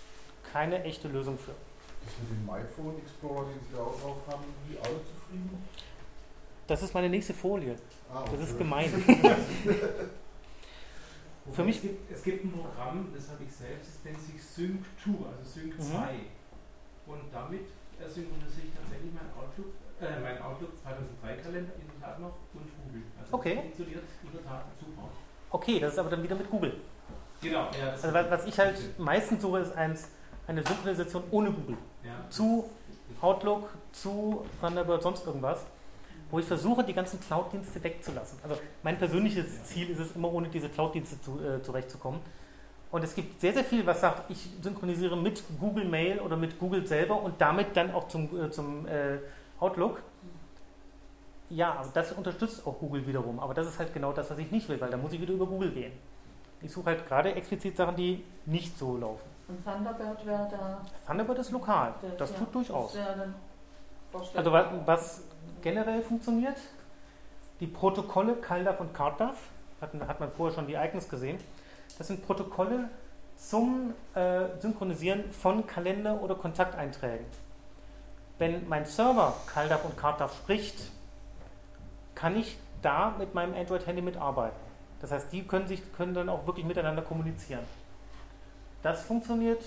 [0.53, 1.53] keine echte Lösung für.
[2.05, 5.69] Das mit dem iPhone Explorer, den Sie da auch drauf haben, wie alle zufrieden?
[6.67, 7.77] Das ist meine nächste Folie.
[8.13, 8.91] Ah, Das ist gemein.
[11.53, 14.43] Für mich- es gibt, es gibt ein Programm, das habe ich selbst, das nennt sich
[14.43, 15.83] Sync 2, also Sync Mhm.
[15.83, 16.15] 2.
[17.07, 17.63] Und damit
[18.07, 22.69] synchronisiere ich tatsächlich mein Outlook, äh, mein Outlook 2003 Kalender in der Tat noch und
[22.85, 23.03] Google.
[23.21, 23.55] Also Okay.
[23.55, 25.09] das funktioniert in der Tat super.
[25.51, 26.75] Okay, das ist aber dann wieder mit Google.
[27.41, 27.91] Genau, ja.
[27.93, 30.09] Also was, was ich halt meistens suche, ist eins,
[30.47, 31.79] eine Synchronisation ohne Google.
[32.05, 32.29] Ja.
[32.29, 32.69] Zu
[33.23, 35.65] Outlook, zu Thunderbird, sonst irgendwas.
[36.31, 38.39] Wo ich versuche, die ganzen Cloud-Dienste wegzulassen.
[38.43, 42.21] Also mein persönliches Ziel ist es immer, ohne diese Cloud-Dienste zu, äh, zurechtzukommen.
[42.91, 46.59] Und es gibt sehr, sehr viel, was sagt, ich synchronisiere mit Google Mail oder mit
[46.59, 49.19] Google selber und damit dann auch zum, äh, zum äh,
[49.61, 50.03] Outlook.
[51.51, 53.41] Ja, aber das unterstützt auch Google wiederum.
[53.41, 55.33] Aber das ist halt genau das, was ich nicht will, weil da muss ich wieder
[55.33, 55.93] über Google gehen.
[56.61, 59.29] Ich suche halt gerade explizit Sachen, die nicht so laufen.
[59.49, 60.83] Und Thunderbird wäre da.
[61.07, 61.95] Thunderbird ist lokal.
[62.19, 62.93] Das ja, tut durchaus.
[62.93, 63.31] Das Also
[64.11, 64.53] vorstellbar.
[64.73, 65.23] wa- was
[65.63, 66.57] generell funktioniert,
[67.61, 69.37] die Protokolle CalDAV und CardDAV,
[69.81, 71.39] hat, hat man vorher schon die Icons gesehen,
[71.97, 72.89] das sind Protokolle,
[73.37, 77.25] zum äh, Synchronisieren von Kalender- oder Kontakteinträgen.
[78.39, 80.91] Wenn mein Server CalDAV und CardDAV spricht,
[82.15, 84.59] kann ich da mit meinem Android-Handy mitarbeiten.
[85.01, 87.63] Das heißt, die können, sich, können dann auch wirklich miteinander kommunizieren.
[88.83, 89.63] Das funktioniert,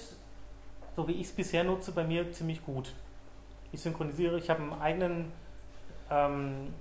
[0.95, 2.93] so wie ich es bisher nutze, bei mir ziemlich gut.
[3.71, 5.31] Ich synchronisiere, ich habe einen eigenen,
[6.11, 6.73] ähm,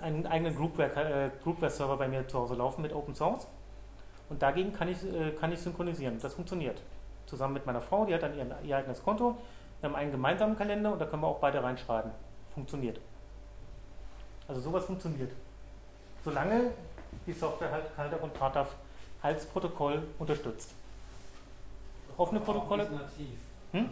[0.00, 3.46] einen eigenen Groupware, äh, Groupware-Server bei mir zu Hause laufen mit Open Source.
[4.28, 6.18] Und dagegen kann ich, äh, kann ich synchronisieren.
[6.20, 6.80] Das funktioniert.
[7.26, 9.36] Zusammen mit meiner Frau, die hat dann ihr, ihr eigenes Konto.
[9.80, 12.10] Wir haben einen gemeinsamen Kalender und da können wir auch beide reinschreiben.
[12.54, 13.00] Funktioniert.
[14.46, 15.32] Also sowas funktioniert.
[16.24, 16.72] Solange
[17.26, 18.68] die Software halt CalDAV und CardDAV
[19.22, 20.74] als Protokoll unterstützt.
[22.16, 22.84] Offene Protokolle?
[22.84, 23.38] Nicht nativ.
[23.72, 23.88] Hm?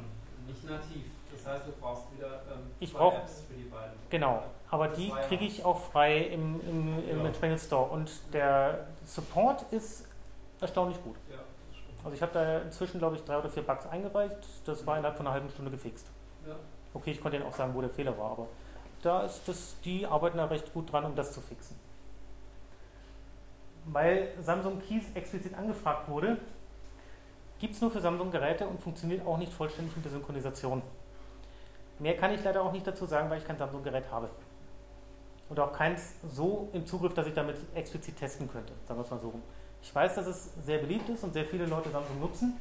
[0.47, 1.05] Nicht nativ.
[1.49, 3.95] Das heißt, du brauchst wieder ähm, Ich brauch- Apps für die beiden.
[4.11, 7.25] Genau, aber die kriege ich auch frei im, im, im Ja.
[7.27, 7.89] entsprechenden Store.
[7.91, 10.07] Und der Support ist
[10.61, 11.17] erstaunlich gut.
[11.31, 11.39] Ja.
[12.05, 14.37] Also ich habe da inzwischen, glaube ich, drei oder vier Bugs eingereicht.
[14.67, 16.07] Das war innerhalb von einer halben Stunde gefixt.
[16.47, 16.55] Ja.
[16.93, 18.47] Okay, ich konnte Ihnen auch sagen, wo der Fehler war, aber
[19.03, 21.79] da ist das, die arbeiten da recht gut dran, um das zu fixen.
[23.87, 26.37] Weil Samsung Keys explizit angefragt wurde,
[27.59, 30.83] gibt es nur für Samsung-Geräte und funktioniert auch nicht vollständig mit der Synchronisation.
[31.99, 34.29] Mehr kann ich leider auch nicht dazu sagen, weil ich kein Samsung-Gerät habe.
[35.49, 39.11] Und auch keins so im Zugriff, dass ich damit explizit testen könnte, sagen wir es
[39.11, 39.43] mal so rum.
[39.83, 42.61] Ich weiß, dass es sehr beliebt ist und sehr viele Leute Samsung nutzen.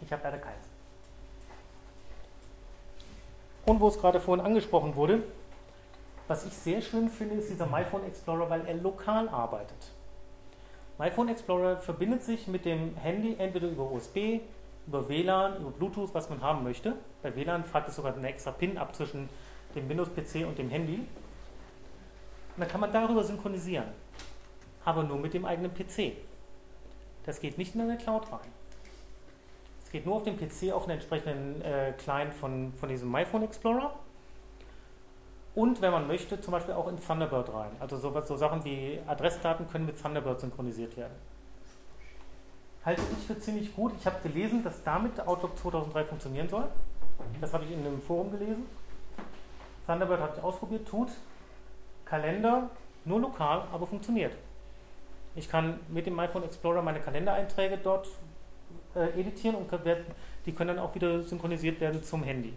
[0.00, 0.64] Ich habe leider keins.
[3.66, 5.22] Und wo es gerade vorhin angesprochen wurde,
[6.28, 9.92] was ich sehr schön finde, ist dieser MyPhone Explorer, weil er lokal arbeitet.
[10.98, 14.40] MyPhone Explorer verbindet sich mit dem Handy entweder über USB,
[14.86, 16.94] über WLAN, über Bluetooth, was man haben möchte.
[17.22, 19.28] Bei WLAN fragt es sogar eine extra PIN ab zwischen
[19.74, 20.98] dem Windows-PC und dem Handy.
[20.98, 21.06] Und
[22.58, 23.88] dann kann man darüber synchronisieren.
[24.84, 26.12] Aber nur mit dem eigenen PC.
[27.24, 28.48] Das geht nicht in eine Cloud rein.
[29.84, 33.42] Es geht nur auf dem PC auf einen entsprechenden äh, Client von, von diesem MyPhone
[33.42, 33.92] Explorer.
[35.54, 37.70] Und wenn man möchte, zum Beispiel auch in Thunderbird rein.
[37.80, 41.14] Also so, so Sachen wie Adressdaten können mit Thunderbird synchronisiert werden.
[42.86, 43.92] Halte ich für ziemlich gut.
[43.98, 46.68] Ich habe gelesen, dass damit Outlook 2003 funktionieren soll.
[47.40, 48.64] Das habe ich in einem Forum gelesen.
[49.86, 51.08] Thunderbird habe ich ausprobiert, tut.
[52.04, 52.70] Kalender
[53.04, 54.32] nur lokal, aber funktioniert.
[55.34, 58.08] Ich kann mit dem iPhone Explorer meine Kalendereinträge dort
[58.94, 59.68] äh, editieren und
[60.46, 62.56] die können dann auch wieder synchronisiert werden zum Handy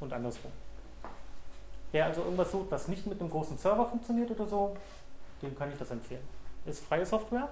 [0.00, 0.50] und andersrum.
[1.92, 4.76] Wer also irgendwas sucht, was nicht mit einem großen Server funktioniert oder so,
[5.40, 6.22] dem kann ich das empfehlen.
[6.66, 7.48] Ist freie Software.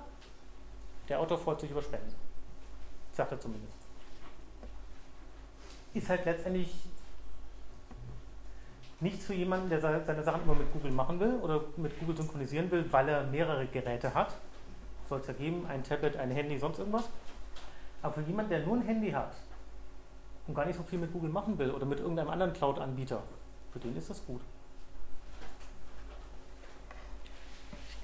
[1.08, 2.14] Der Autor freut sich über Spenden.
[3.12, 3.76] Sagt er zumindest.
[5.94, 6.74] Ist halt letztendlich
[9.00, 12.16] nichts für jemanden, der se- seine Sachen immer mit Google machen will oder mit Google
[12.16, 14.34] synchronisieren will, weil er mehrere Geräte hat.
[15.08, 17.04] Soll es ja geben, ein Tablet, ein Handy, sonst irgendwas.
[18.02, 19.32] Aber für jemanden, der nur ein Handy hat
[20.46, 23.22] und gar nicht so viel mit Google machen will oder mit irgendeinem anderen Cloud-Anbieter,
[23.72, 24.40] für den ist das gut.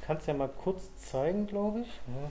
[0.00, 1.86] Ich kann es ja mal kurz zeigen, glaube ich.
[1.88, 2.30] Ja.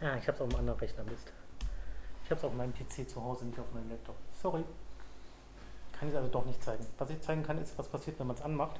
[0.00, 1.32] Ah, ich habe es auf einem anderen Rechner, Mist.
[2.24, 4.16] Ich habe es auf meinem PC zu Hause, nicht auf meinem Laptop.
[4.32, 4.62] Sorry.
[5.98, 6.84] Kann ich also doch nicht zeigen.
[6.98, 8.78] Was ich zeigen kann, ist, was passiert, wenn man es anmacht.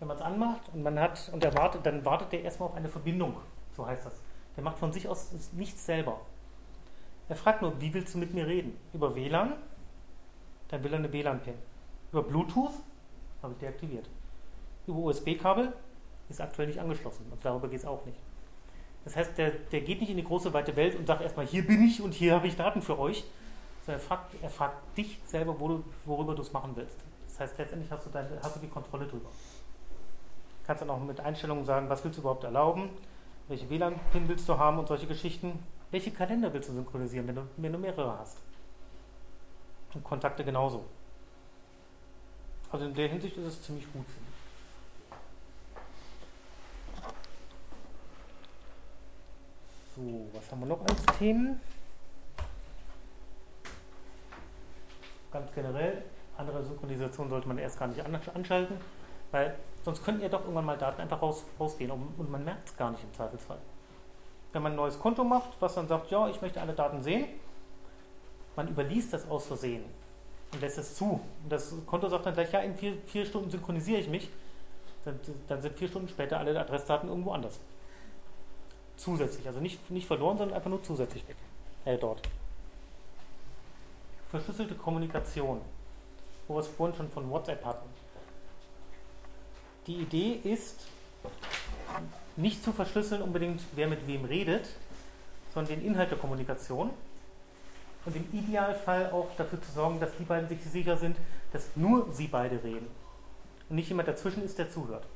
[0.00, 2.74] Wenn man es anmacht und man hat und er wartet, dann wartet der erstmal auf
[2.74, 3.36] eine Verbindung.
[3.76, 4.14] So heißt das.
[4.56, 6.20] Der macht von sich aus nichts selber.
[7.28, 8.76] Er fragt nur, wie willst du mit mir reden?
[8.92, 9.54] Über WLAN?
[10.68, 11.54] Dann will er eine WLAN-Pin.
[12.12, 12.72] Über Bluetooth
[13.42, 14.08] habe ich deaktiviert.
[14.86, 15.72] Über USB-Kabel
[16.28, 17.26] ist aktuell nicht angeschlossen.
[17.30, 18.18] Und darüber geht es auch nicht.
[19.04, 21.66] Das heißt, der, der geht nicht in die große weite Welt und sagt erstmal, hier
[21.66, 23.24] bin ich und hier habe ich Daten für euch.
[23.84, 26.96] Sondern er fragt, er fragt dich selber, wo du, worüber du es machen willst.
[27.28, 29.28] Das heißt, letztendlich hast du, deine, hast du die Kontrolle drüber.
[30.66, 32.88] Kannst dann auch mit Einstellungen sagen, was willst du überhaupt erlauben,
[33.48, 35.58] welche WLAN-Pin willst du haben und solche Geschichten.
[35.90, 38.38] Welche Kalender willst du synchronisieren, wenn du, wenn du mehrere hast.
[39.94, 40.84] Und Kontakte genauso.
[42.70, 44.04] Also in der Hinsicht ist es ziemlich gut.
[49.94, 51.60] So, was haben wir noch als Themen?
[55.30, 56.04] Ganz generell,
[56.36, 58.76] andere Synchronisation sollte man erst gar nicht an- anschalten,
[59.30, 62.76] weil sonst könnten ja doch irgendwann mal Daten einfach raus, rausgehen und man merkt es
[62.76, 63.58] gar nicht im Zweifelsfall.
[64.52, 67.28] Wenn man ein neues Konto macht, was dann sagt, ja, ich möchte alle Daten sehen,
[68.56, 69.84] man überliest das aus Versehen
[70.52, 71.20] und lässt es zu.
[71.42, 74.30] Und das Konto sagt dann gleich, ja, in vier, vier Stunden synchronisiere ich mich.
[75.04, 77.60] Dann, dann sind vier Stunden später alle Adressdaten irgendwo anders.
[78.96, 79.46] zusätzlich.
[79.46, 81.36] Also nicht, nicht verloren, sondern einfach nur zusätzlich weg.
[81.84, 82.22] Äh, dort.
[84.30, 85.60] Verschlüsselte Kommunikation,
[86.48, 87.88] wo wir es vorhin schon von WhatsApp hatten.
[89.86, 90.86] Die Idee ist,
[92.36, 94.68] nicht zu verschlüsseln unbedingt, wer mit wem redet,
[95.52, 96.90] sondern den Inhalt der Kommunikation.
[98.06, 101.16] Und im Idealfall auch dafür zu sorgen, dass die beiden sich sicher sind,
[101.52, 102.88] dass nur sie beide reden.
[103.68, 105.06] Und nicht jemand dazwischen ist, der zuhört.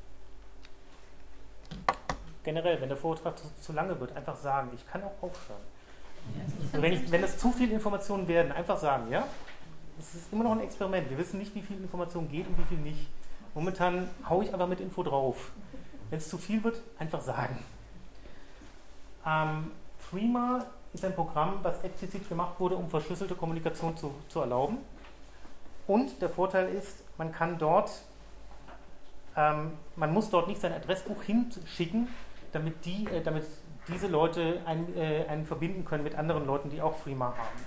[2.45, 5.61] Generell, wenn der Vortrag zu, zu lange wird, einfach sagen, ich kann auch aufhören.
[6.73, 9.27] Und wenn, ich, wenn es zu viele Informationen werden, einfach sagen, ja?
[9.99, 11.11] Es ist immer noch ein Experiment.
[11.11, 13.09] Wir wissen nicht, wie viel Information geht und wie viel nicht.
[13.55, 15.51] Momentan haue ich einfach mit Info drauf.
[16.11, 17.59] Wenn es zu viel wird, einfach sagen.
[19.27, 19.73] Ähm,
[20.09, 24.79] Threema ist ein Programm, was explizit gemacht wurde, um verschlüsselte Kommunikation zu, zu erlauben.
[25.87, 27.91] Und der Vorteil ist, man kann dort,
[29.37, 32.09] ähm, man muss dort nicht sein Adressbuch hinschicken,
[32.53, 33.45] damit, die, äh, damit
[33.89, 37.65] diese Leute ein, äh, einen verbinden können mit anderen Leuten, die auch Threema haben.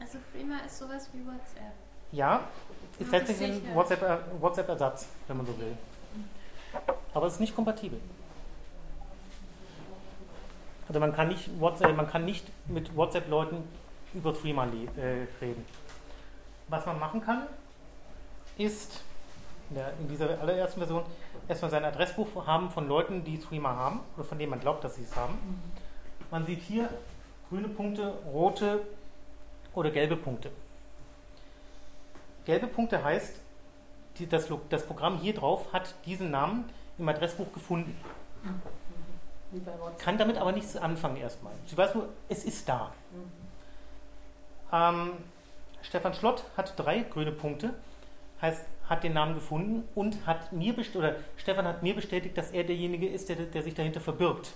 [0.00, 1.72] Also Freema ist sowas wie WhatsApp.
[2.12, 2.40] Ja,
[2.98, 3.74] ist letztlich ein sicher.
[3.74, 5.76] WhatsApp- WhatsApp-Ersatz, wenn man so will.
[7.14, 8.00] Aber es ist nicht kompatibel.
[10.86, 13.56] Also man kann nicht, WhatsApp, man kann nicht mit WhatsApp-Leuten
[14.12, 15.64] über Threema äh, reden.
[16.68, 17.46] Was man machen kann,
[18.58, 19.02] ist
[19.70, 21.02] in, der, in dieser allerersten Version
[21.48, 24.96] erstmal sein Adressbuch haben von Leuten, die Threema haben oder von denen man glaubt, dass
[24.96, 25.38] sie es haben.
[26.30, 26.88] Man sieht hier
[27.48, 28.80] grüne Punkte, rote
[29.74, 30.50] oder gelbe Punkte.
[32.44, 33.40] Gelbe Punkte heißt,
[34.18, 36.64] die, das, das Programm hier drauf hat diesen Namen
[36.98, 37.96] im Adressbuch gefunden,
[38.42, 38.83] WhatsApp.
[39.98, 41.52] Kann damit aber nichts anfangen erstmal.
[41.66, 42.92] Sie weiß nur, es ist da.
[43.12, 43.44] Mhm.
[44.72, 45.10] Ähm,
[45.82, 47.74] Stefan Schlott hat drei grüne Punkte,
[48.40, 52.64] heißt, hat den Namen gefunden und hat mir oder Stefan hat mir bestätigt, dass er
[52.64, 54.52] derjenige ist, der, der sich dahinter verbirgt.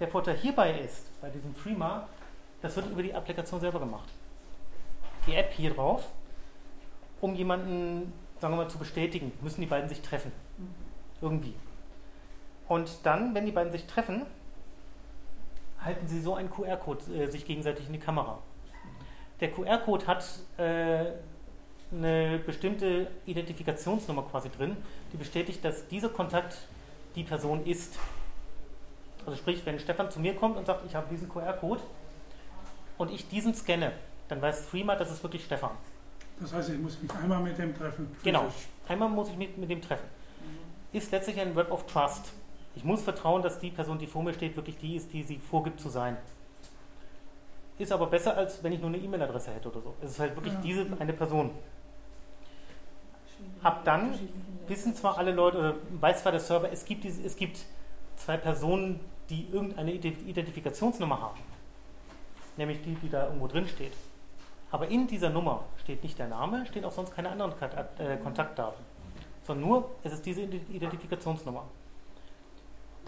[0.00, 2.08] Der Vorteil hierbei ist, bei diesem Freema,
[2.62, 4.08] das wird über die Applikation selber gemacht.
[5.26, 6.08] Die App hier drauf,
[7.20, 10.32] um jemanden, sagen wir mal, zu bestätigen, müssen die beiden sich treffen.
[10.56, 10.74] Mhm.
[11.20, 11.54] Irgendwie.
[12.68, 14.26] Und dann, wenn die beiden sich treffen,
[15.80, 18.38] halten sie so einen QR-Code äh, sich gegenseitig in die Kamera.
[19.40, 20.24] Der QR-Code hat
[20.58, 21.12] äh,
[21.92, 24.76] eine bestimmte Identifikationsnummer quasi drin,
[25.12, 26.58] die bestätigt, dass dieser Kontakt
[27.14, 27.98] die Person ist.
[29.24, 31.80] Also sprich, wenn Stefan zu mir kommt und sagt, ich habe diesen QR-Code
[32.98, 33.92] und ich diesen scanne,
[34.28, 35.70] dann weiß Threema, das ist wirklich Stefan.
[36.40, 38.14] Das heißt, ich muss mich einmal mit dem treffen.
[38.22, 38.46] Genau.
[38.86, 40.06] Einmal muss ich mich mit dem treffen.
[40.92, 42.32] Ist letztlich ein Web of Trust.
[42.78, 45.40] Ich muss vertrauen, dass die Person, die vor mir steht, wirklich die ist, die sie
[45.40, 46.16] vorgibt zu sein.
[47.76, 49.94] Ist aber besser, als wenn ich nur eine E-Mail-Adresse hätte oder so.
[50.00, 50.60] Es ist halt wirklich Ja.
[50.60, 51.50] diese eine Person.
[53.64, 54.16] Ab dann
[54.68, 57.58] Wissen zwar alle Leute, oder weiß zwar der Server, es gibt, diese, es gibt
[58.14, 61.40] zwei Personen, die irgendeine Ident- Identifikationsnummer haben.
[62.56, 63.92] Nämlich die, die da irgendwo drin steht.
[64.70, 67.52] Aber in dieser Nummer steht nicht der Name, stehen auch sonst keine anderen
[67.98, 68.84] äh, Kontaktdaten.
[69.42, 71.64] Sondern nur, es ist diese Ident- Identifikationsnummer.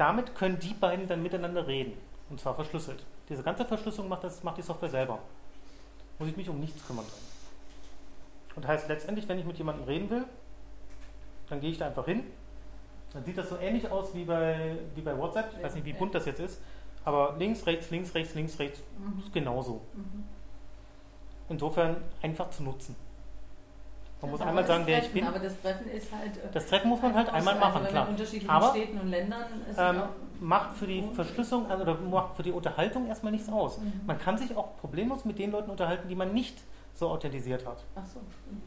[0.00, 1.92] Damit können die beiden dann miteinander reden.
[2.30, 3.04] Und zwar verschlüsselt.
[3.28, 5.18] Diese ganze Verschlüsselung macht, das, macht die Software selber.
[6.18, 7.04] Muss ich mich um nichts kümmern.
[7.04, 8.56] Drin.
[8.56, 10.24] Und heißt letztendlich, wenn ich mit jemandem reden will,
[11.50, 12.24] dann gehe ich da einfach hin.
[13.12, 15.52] Dann sieht das so ähnlich aus wie bei, wie bei WhatsApp.
[15.58, 16.62] Ich weiß nicht, wie bunt das jetzt ist.
[17.04, 19.18] Aber links, rechts, links, rechts, links, rechts Mhm.
[19.18, 19.82] ist genauso.
[19.92, 20.24] Mhm.
[21.50, 22.96] Insofern einfach zu nutzen.
[24.22, 25.26] Man muss einmal sagen, wer ich Treffen, bin.
[25.28, 26.36] Aber das Treffen ist halt.
[26.36, 28.04] äh, Das Treffen muss man halt einmal also machen, klar.
[28.06, 29.44] In unterschiedlichen Aber, Städten und Ländern.
[29.78, 30.02] Ähm,
[30.40, 33.78] macht für die Verschlüsselung also, oder macht für die Unterhaltung erstmal nichts aus.
[33.78, 34.00] Mhm.
[34.06, 36.58] Man kann sich auch problemlos mit den Leuten unterhalten, die man nicht
[36.94, 37.82] so authentisiert hat.
[37.94, 38.20] Ach so.
[38.20, 38.60] Mhm.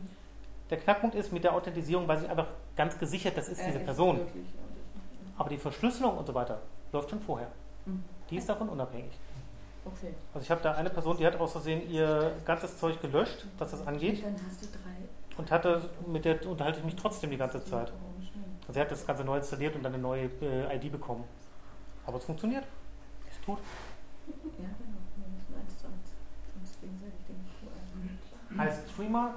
[0.70, 3.80] Der Knackpunkt ist, mit der Authentisierung weiß ich einfach ganz gesichert, das ist Er diese
[3.80, 4.18] Person.
[4.20, 6.62] wirklich, ja, das- Aber die Verschlüsselung und so weiter
[6.92, 7.50] läuft schon vorher.
[7.86, 8.04] Mhm.
[8.30, 9.12] Die ist davon unabhängig.
[9.86, 10.14] Okay.
[10.34, 13.72] Also ich habe da eine Person, die hat aus Versehen ihr ganzes Zeug gelöscht, was
[13.72, 14.93] das angeht, Dann hast du drei.
[15.38, 17.92] Und hatte, mit der unterhalte ich mich trotzdem die ganze Zeit.
[18.62, 21.24] Also sie hat das Ganze neu installiert und dann eine neue äh, ID bekommen.
[22.06, 22.66] Aber es funktioniert.
[23.30, 23.60] Es tut.
[24.28, 25.00] Ja, genau.
[25.16, 26.12] Wir müssen eins zu eins.
[26.56, 28.58] Sonst gegenseitig den.
[28.58, 29.34] Heißt Streamer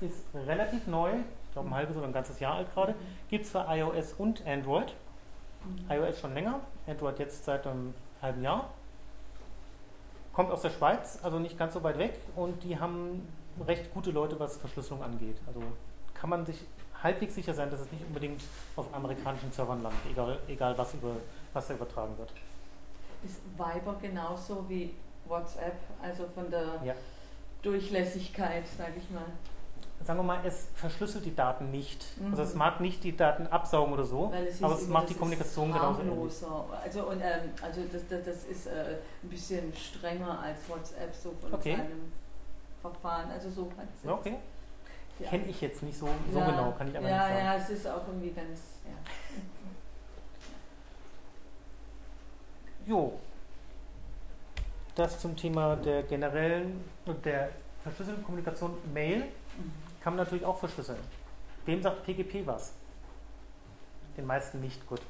[0.00, 2.94] ist relativ neu, ich glaube ein halbes oder ein ganzes Jahr alt gerade.
[3.28, 4.94] Gibt es für iOS und Android.
[5.64, 5.90] Mhm.
[5.90, 8.70] iOS schon länger, Android jetzt seit einem halben Jahr.
[10.32, 13.26] Kommt aus der Schweiz, also nicht ganz so weit weg und die haben
[13.66, 15.36] recht gute Leute, was Verschlüsselung angeht.
[15.46, 15.60] Also
[16.14, 16.64] kann man sich
[17.02, 18.42] halbwegs sicher sein, dass es nicht unbedingt
[18.76, 21.12] auf amerikanischen Servern landet, egal, egal was, über,
[21.52, 22.32] was da übertragen wird.
[23.24, 24.94] Ist Viber genauso wie
[25.26, 26.94] WhatsApp, also von der Ja.
[27.62, 29.24] Durchlässigkeit, sage ich mal.
[30.04, 32.04] sagen wir mal, es verschlüsselt die Daten nicht.
[32.20, 32.30] Mhm.
[32.30, 35.72] Also es mag nicht die Daten absaugen oder so, es aber es macht die Kommunikation
[35.72, 36.00] genauso.
[36.82, 41.34] Also, und, ähm, also das, das, das ist äh, ein bisschen strenger als WhatsApp so
[41.40, 41.76] von Okay.
[41.76, 42.12] seinem
[42.80, 43.30] Verfahren.
[43.30, 44.36] Also so hat es Ja, okay.
[45.18, 45.30] Ja.
[45.30, 47.44] Kenne ich jetzt nicht so, so ja, genau, kann ich aber ja, nicht sagen.
[47.44, 48.60] Ja, es ist auch irgendwie ganz.
[48.84, 48.92] Ja.
[52.86, 53.18] Jo.
[54.94, 57.50] Das zum Thema der generellen und der
[57.82, 59.24] verschlüsselten Kommunikation Mail
[59.58, 59.72] Mhm.
[60.02, 60.98] kann man natürlich auch verschlüsseln.
[61.66, 62.72] Wem sagt PGP was?
[64.16, 64.86] Den meisten nicht.
[64.86, 65.00] Gut.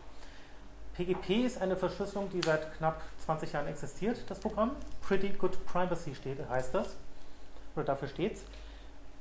[0.95, 4.73] PGP ist eine Verschlüsselung, die seit knapp 20 Jahren existiert, das Programm.
[5.03, 6.97] Pretty Good Privacy steht, heißt das.
[7.79, 8.45] Oder dafür steht's.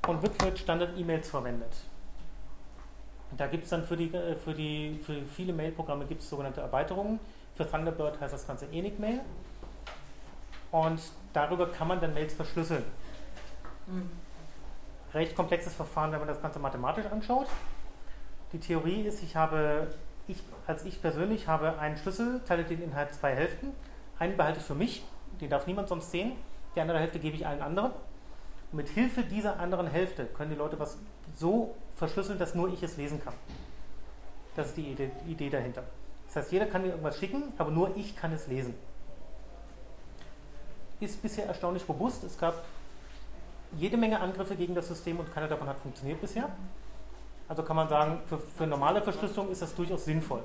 [0.06, 1.72] Und wird für Standard-E-Mails verwendet.
[3.36, 6.60] Da gibt es dann für, die, äh, für, die, für viele Mail-Programme gibt es sogenannte
[6.60, 7.20] Erweiterungen.
[7.54, 9.20] Für Thunderbird heißt das Ganze Enigmail.
[10.72, 11.00] Und
[11.32, 12.84] darüber kann man dann Mails verschlüsseln.
[13.86, 14.10] Mhm.
[15.14, 17.46] Recht komplexes Verfahren, wenn man das Ganze mathematisch anschaut.
[18.52, 19.88] Die Theorie ist, ich habe,
[20.26, 23.72] ich, als ich persönlich habe einen Schlüssel, teile den in halt zwei Hälften.
[24.18, 25.04] Einen behalte ich für mich,
[25.40, 26.32] den darf niemand sonst sehen.
[26.74, 27.92] Die andere Hälfte gebe ich allen anderen.
[28.70, 30.98] Mit Hilfe dieser anderen Hälfte können die Leute was
[31.34, 33.34] so verschlüsseln, dass nur ich es lesen kann.
[34.56, 35.84] Das ist die Idee, Idee dahinter.
[36.26, 38.74] Das heißt, jeder kann mir irgendwas schicken, aber nur ich kann es lesen.
[41.00, 42.24] Ist bisher erstaunlich robust.
[42.24, 42.62] Es gab
[43.76, 46.50] jede Menge Angriffe gegen das System und keiner davon hat funktioniert bisher.
[47.48, 50.42] Also kann man sagen, für, für normale Verschlüsselung ist das durchaus sinnvoll.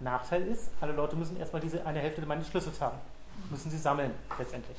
[0.00, 2.98] Nachteil ist, alle Leute müssen erstmal diese eine Hälfte meines Schlüssels haben.
[3.50, 4.76] Müssen sie sammeln, letztendlich.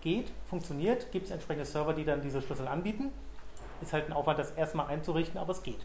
[0.00, 3.12] Geht, funktioniert, gibt es entsprechende Server, die dann diese Schlüssel anbieten.
[3.80, 5.84] Ist halt ein Aufwand, das erstmal einzurichten, aber es geht.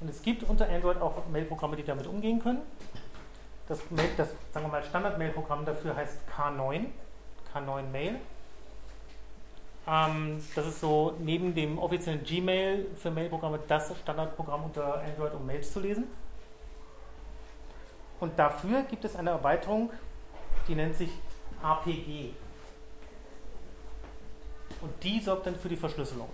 [0.00, 2.60] Und es gibt unter Android auch Mail-Programme, die damit umgehen können.
[3.68, 3.80] Das,
[4.16, 6.86] das sagen wir mal, Standard-Mail-Programm dafür heißt K9,
[7.52, 8.16] K9 Mail.
[9.88, 15.46] Ähm, das ist so neben dem offiziellen Gmail für Mail-Programme das Standardprogramm unter Android, um
[15.46, 16.04] Mails zu lesen.
[18.20, 19.90] Und dafür gibt es eine Erweiterung,
[20.68, 21.10] die nennt sich
[21.62, 22.30] APG.
[24.80, 26.28] Und die sorgt dann für die Verschlüsselung.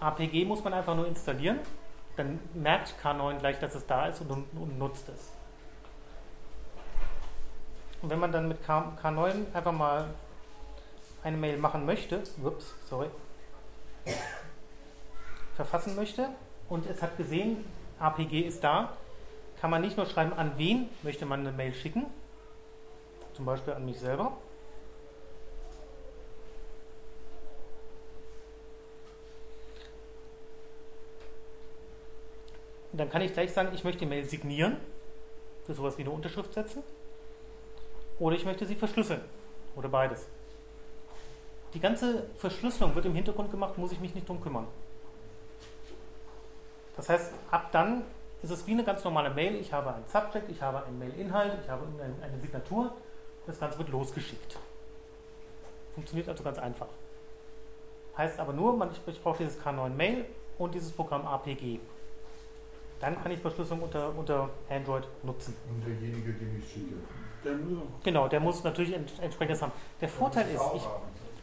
[0.00, 1.60] APG muss man einfach nur installieren,
[2.16, 5.32] dann merkt K9 gleich, dass es da ist und, und nutzt es.
[8.02, 10.06] Und wenn man dann mit K, K9 einfach mal
[11.22, 13.10] eine Mail machen möchte, ups, sorry,
[15.54, 16.28] verfassen möchte
[16.70, 17.64] und es hat gesehen,
[17.98, 18.96] APG ist da,
[19.60, 22.06] kann man nicht nur schreiben, an wen möchte man eine Mail schicken,
[23.34, 24.32] zum Beispiel an mich selber.
[32.92, 34.76] Und dann kann ich gleich sagen, ich möchte die Mail signieren,
[35.64, 36.82] für sowas wie eine Unterschrift setzen,
[38.18, 39.20] oder ich möchte sie verschlüsseln,
[39.76, 40.26] oder beides.
[41.74, 44.66] Die ganze Verschlüsselung wird im Hintergrund gemacht, muss ich mich nicht drum kümmern.
[46.96, 48.02] Das heißt, ab dann
[48.42, 49.54] ist es wie eine ganz normale Mail.
[49.56, 52.92] Ich habe ein Subject, ich habe einen Mail-Inhalt, ich habe eine, Signatur.
[53.46, 54.58] Das Ganze wird losgeschickt.
[55.94, 56.88] Funktioniert also ganz einfach.
[58.16, 60.24] Heißt aber nur, man, ich brauche dieses K9 Mail
[60.58, 61.80] und dieses Programm APG.
[63.00, 65.56] Dann kann ich Verschlüsselung unter, unter Android nutzen.
[65.68, 66.96] Und derjenige, den ich schicke.
[67.42, 68.04] Der muss auch.
[68.04, 69.72] Genau, der muss natürlich ent entsprechendes haben.
[70.00, 70.82] Der Vorteil ist, ich,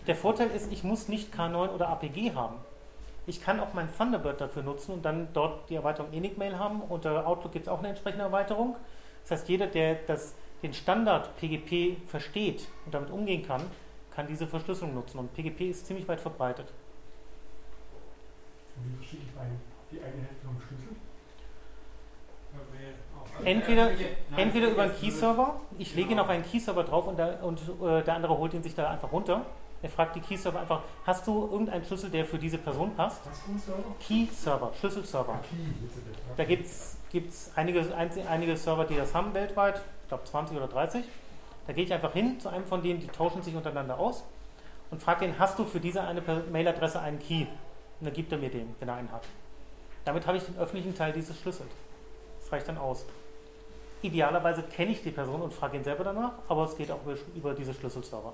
[0.05, 2.57] der Vorteil ist, ich muss nicht K9 oder APG haben.
[3.25, 6.81] Ich kann auch mein Thunderbird dafür nutzen und dann dort die Erweiterung Enigmail haben.
[6.81, 8.75] Unter Outlook gibt es auch eine entsprechende Erweiterung.
[9.23, 13.63] Das heißt, jeder, der das, den Standard PGP versteht und damit umgehen kann,
[14.11, 15.19] kann diese Verschlüsselung nutzen.
[15.19, 16.71] Und PGP ist ziemlich weit verbreitet.
[18.77, 19.31] Wie verschicke ich
[19.91, 20.95] die eine Hälfte vom Schlüssel?
[23.43, 23.89] Entweder,
[24.35, 28.03] entweder über einen Key-Server, ich lege ihn auf einen Key-Server drauf und, der, und äh,
[28.03, 29.45] der andere holt ihn sich da einfach runter.
[29.81, 33.21] Er fragt die Key-Server einfach, hast du irgendeinen Schlüssel, der für diese Person passt?
[33.99, 35.33] Key-Server, Schlüsselserver.
[35.33, 36.33] Ah.
[36.35, 37.85] Da gibt es einige,
[38.27, 41.05] einige Server, die das haben weltweit, ich glaube 20 oder 30.
[41.67, 44.23] Da gehe ich einfach hin zu einem von denen, die tauschen sich untereinander aus
[44.89, 47.45] und frage den, hast du für diese eine Mailadresse einen Key?
[47.99, 49.23] Und dann gibt er mir den, wenn er einen hat.
[50.05, 51.69] Damit habe ich den öffentlichen Teil dieses Schlüssels.
[52.39, 53.05] Das reicht dann aus.
[54.01, 57.15] Idealerweise kenne ich die Person und frage ihn selber danach, aber es geht auch über,
[57.35, 58.33] über diese Schlüsselserver.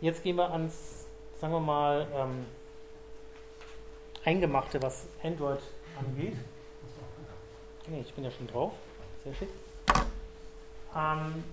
[0.00, 1.06] Jetzt gehen wir ans,
[1.38, 2.46] sagen wir mal, ähm,
[4.24, 5.60] Eingemachte, was Android
[5.98, 6.36] angeht.
[7.86, 8.72] Nee, ich bin ja schon drauf.
[9.24, 9.48] Sehr schick.
[10.96, 11.44] Ähm,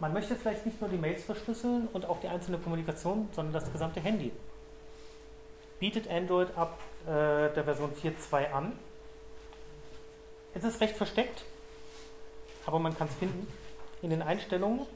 [0.00, 3.72] man möchte vielleicht nicht nur die Mails verschlüsseln und auch die einzelne Kommunikation, sondern das
[3.72, 4.32] gesamte Handy.
[5.80, 6.78] Bietet Android ab
[7.08, 8.78] äh, der Version 4.2 an.
[10.52, 11.44] Es ist recht versteckt,
[12.66, 13.46] aber man kann es finden.
[14.02, 14.86] In den Einstellungen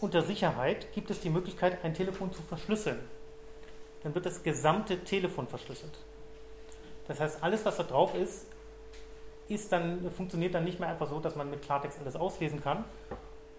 [0.00, 2.98] unter Sicherheit gibt es die Möglichkeit, ein Telefon zu verschlüsseln.
[4.02, 5.96] Dann wird das gesamte Telefon verschlüsselt.
[7.06, 8.46] Das heißt, alles, was da drauf ist,
[9.48, 12.84] ist dann, funktioniert dann nicht mehr einfach so, dass man mit Klartext alles auslesen kann,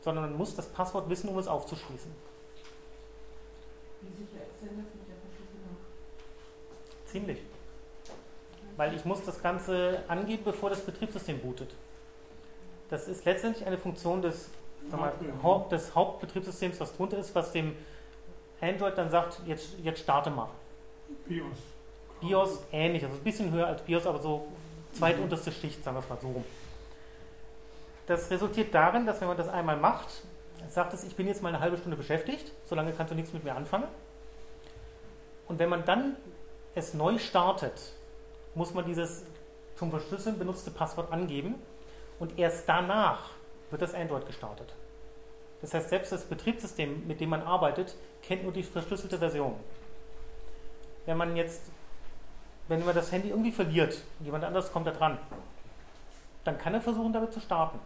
[0.01, 2.11] sondern man muss das Passwort wissen, um es aufzuschließen.
[4.01, 5.04] Wie sicher ist denn das?
[7.15, 7.39] Ziemlich.
[8.75, 11.73] Weil ich muss das Ganze angeben, bevor das Betriebssystem bootet.
[12.89, 14.49] Das ist letztendlich eine Funktion des,
[14.91, 17.73] mal, Haupt, des Hauptbetriebssystems, was drunter ist, was dem
[18.59, 20.49] Android dann sagt, jetzt, jetzt starte mal.
[21.25, 21.57] BIOS.
[22.19, 24.47] BIOS ähnlich, also ein bisschen höher als BIOS, aber so
[24.91, 26.43] zweitunterste Schicht, sagen wir es mal so rum.
[28.07, 30.09] Das resultiert darin, dass wenn man das einmal macht,
[30.67, 33.45] sagt es, ich bin jetzt mal eine halbe Stunde beschäftigt, solange kannst du nichts mit
[33.45, 33.87] mir anfangen.
[35.47, 36.17] Und wenn man dann
[36.75, 37.93] es neu startet,
[38.53, 39.23] muss man dieses
[39.75, 41.55] zum Verschlüsseln benutzte Passwort angeben
[42.19, 43.31] und erst danach
[43.71, 44.73] wird das Android gestartet.
[45.61, 49.55] Das heißt, selbst das Betriebssystem, mit dem man arbeitet, kennt nur die verschlüsselte Version.
[51.05, 51.61] Wenn man jetzt,
[52.67, 55.17] wenn man das Handy irgendwie verliert und jemand anderes kommt da dran,
[56.43, 57.79] dann kann er versuchen, damit zu starten.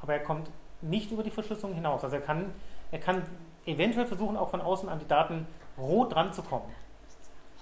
[0.00, 0.48] Aber er kommt
[0.80, 2.02] nicht über die Verschlüsselung hinaus.
[2.02, 2.52] Also er kann,
[2.90, 3.22] er kann
[3.66, 5.46] eventuell versuchen, auch von außen an die Daten
[5.78, 6.64] roh dran zu kommen.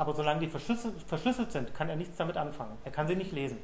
[0.01, 2.79] Aber solange die verschlüsselt, verschlüsselt sind, kann er nichts damit anfangen.
[2.87, 3.59] Er kann sie nicht lesen.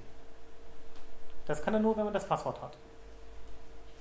[1.46, 2.76] Das kann er nur, wenn man das Passwort hat.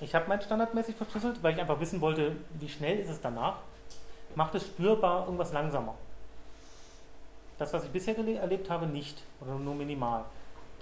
[0.01, 3.59] Ich habe mein standardmäßig verschlüsselt, weil ich einfach wissen wollte, wie schnell ist es danach.
[4.35, 5.95] Macht es spürbar irgendwas langsamer.
[7.57, 10.25] Das, was ich bisher erlebt habe, nicht oder nur minimal.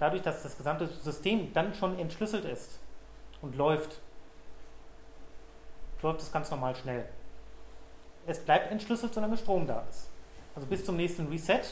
[0.00, 2.80] Dadurch, dass das gesamte System dann schon entschlüsselt ist
[3.42, 4.00] und läuft,
[6.02, 7.04] läuft es ganz normal schnell.
[8.26, 10.08] Es bleibt entschlüsselt, solange Strom da ist.
[10.54, 11.62] Also bis zum nächsten Reset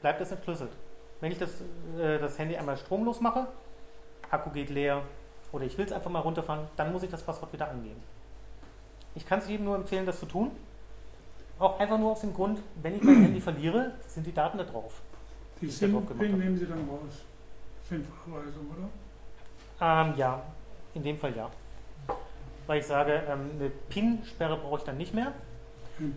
[0.00, 0.72] bleibt es entschlüsselt.
[1.20, 1.50] Wenn ich das,
[1.98, 3.46] äh, das Handy einmal stromlos mache,
[4.30, 5.02] Akku geht leer
[5.52, 8.02] oder ich will es einfach mal runterfahren, dann muss ich das Passwort wieder angeben.
[9.14, 10.50] Ich kann es jedem nur empfehlen, das zu tun.
[11.58, 14.64] Auch einfach nur aus dem Grund, wenn ich mein Handy verliere, sind die Daten da
[14.64, 15.00] drauf.
[15.60, 17.24] Die die drauf gemacht SIM-Pin nehmen Sie dann raus.
[17.88, 18.88] SIM-Verweisung, oder?
[19.80, 20.42] Ähm, ja,
[20.94, 21.50] in dem Fall ja.
[22.66, 25.32] Weil ich sage, ähm, eine PIN-Sperre brauche ich dann nicht mehr.
[25.98, 26.14] Hm.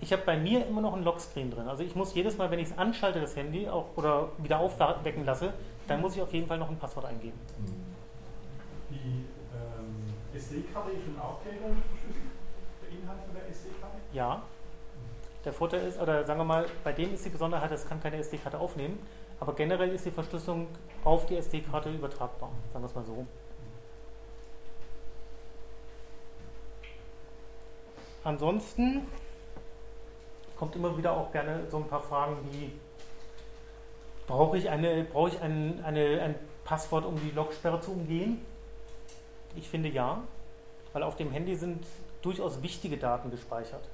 [0.00, 1.66] Ich habe bei mir immer noch ein Lockscreen drin.
[1.68, 5.24] Also ich muss jedes Mal, wenn ich es anschalte, das Handy, auch, oder wieder aufwecken
[5.24, 5.52] lasse,
[5.88, 7.38] dann muss ich auf jeden Fall noch ein Passwort eingeben.
[8.90, 12.30] Die ähm, SD-Karte ist schon auch verschlüsselt?
[12.82, 13.96] Der Inhalt von der SD-Karte?
[14.12, 14.42] Ja.
[15.44, 18.16] Der Vorteil ist, oder sagen wir mal, bei dem ist die Besonderheit, es kann keine
[18.16, 18.98] SD-Karte aufnehmen,
[19.40, 20.68] aber generell ist die Verschlüsselung
[21.04, 22.50] auf die SD-Karte übertragbar.
[22.72, 23.26] Sagen wir es mal so.
[28.24, 29.06] Ansonsten
[30.58, 32.72] kommt immer wieder auch gerne so ein paar Fragen wie,
[34.26, 38.44] brauche ich, eine, brauche ich ein, eine, ein Passwort, um die Logsperre zu umgehen?
[39.56, 40.22] Ich finde ja,
[40.92, 41.86] weil auf dem Handy sind
[42.22, 43.88] durchaus wichtige Daten gespeichert.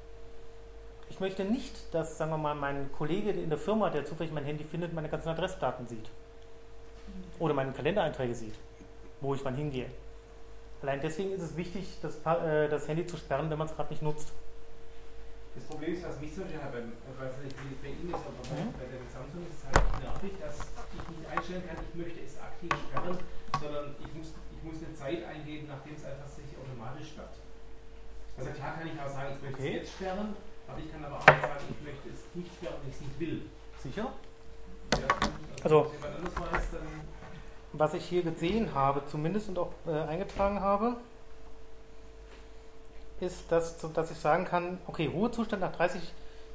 [1.11, 4.45] Ich möchte nicht, dass, sagen wir mal, mein Kollege in der Firma, der zufällig mein
[4.45, 6.11] Handy findet, meine ganzen Adressdaten sieht.
[7.39, 8.55] Oder meine Kalendereinträge sieht,
[9.20, 9.86] wo ich wann hingehe.
[10.82, 13.91] Allein deswegen ist es wichtig, das, äh, das Handy zu sperren, wenn man es gerade
[13.91, 14.32] nicht nutzt.
[15.55, 17.93] Das Problem ist, was mich zum Beispiel halt beim, ich weiß nicht, wie es bei
[17.94, 18.74] Ihnen ist, aber bei, Mhm.
[18.74, 22.35] bei der Samsung ist es halt nervig, dass ich nicht einstellen kann, ich möchte es
[22.43, 23.16] aktiv sperren,
[23.62, 27.39] sondern ich muss, ich muss eine Zeit eingeben, nachdem es einfach sich automatisch sperrt.
[28.36, 29.70] Also klar kann ich auch sagen, ich möchte Okay.
[29.70, 30.28] es jetzt sperren,
[30.66, 33.16] aber ich kann aber auch sagen, ich möchte es nicht sperren, wenn ich es nicht
[33.22, 33.36] will.
[33.78, 34.06] Sicher?
[34.10, 35.09] Ja,
[35.62, 36.89] Also- wenn jemand anders weiß, dann
[37.76, 40.97] Was ich hier gesehen habe, zumindest und auch äh, eingetragen habe,
[43.20, 46.01] ist, dass, dass ich sagen kann, okay, Ruhezustand nach 30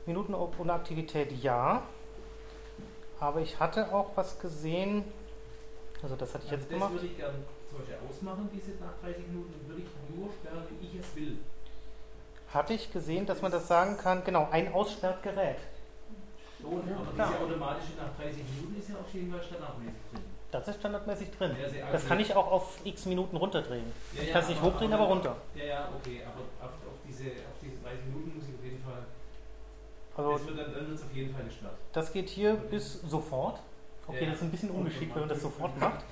[0.05, 1.83] Minuten ohne Aktivität, ja.
[3.19, 5.03] Aber ich hatte auch was gesehen,
[6.01, 6.93] also das hatte ich also jetzt das gemacht.
[6.93, 7.37] würde ich gerne
[7.69, 11.37] zum Beispiel ausmachen, diese nach 30 Minuten, würde ich nur sperren, wie ich es will.
[12.53, 15.57] Hatte ich gesehen, dass man das sagen kann, genau, ein aussperrt Gerät.
[16.61, 17.29] Schon, aber klar.
[17.29, 20.38] diese automatische nach 30 Minuten ist ja auf jeden Fall standardmäßig drin.
[20.51, 21.55] Das ist standardmäßig drin.
[21.61, 23.91] Ja, Das kann ich auch auf x Minuten runterdrehen.
[24.13, 25.35] Ja, Ich kann es nicht aber- hochdrehen, aber- aber runter.
[25.55, 28.83] Ja, ja, okay, aber auf, auf, diese, auf diese 30 Minuten muss ich auf jeden
[28.83, 29.03] Fall.
[30.17, 31.75] Also das wird dann, dann auf jeden Fall gesperrt.
[31.93, 33.59] das geht hier bis sofort.
[34.07, 36.03] Okay, das ist ein bisschen ungeschickt, wenn man das sofort macht.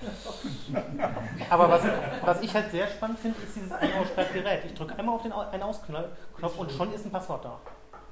[1.50, 1.82] Aber was,
[2.22, 4.66] was ich halt sehr spannend finde, ist dieses Ein-Aussperrt-Gerät.
[4.66, 7.60] Ich drücke einmal auf den Au- Ein-Aus-Knopf und schon ist ein Passwort da.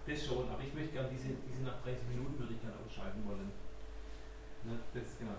[0.07, 3.21] Das schon, aber ich möchte gerne diese, diese nach 30 Minuten würde ich gerne ausschalten
[3.27, 3.51] wollen.
[4.63, 5.37] Ne, das, genau.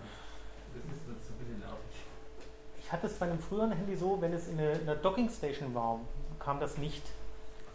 [0.75, 1.95] Das ist das ist ein bisschen nervig.
[2.87, 5.99] Ich hatte es bei einem früheren Handy so, wenn es in einer einer Dockingstation war,
[6.39, 7.03] kam das nicht.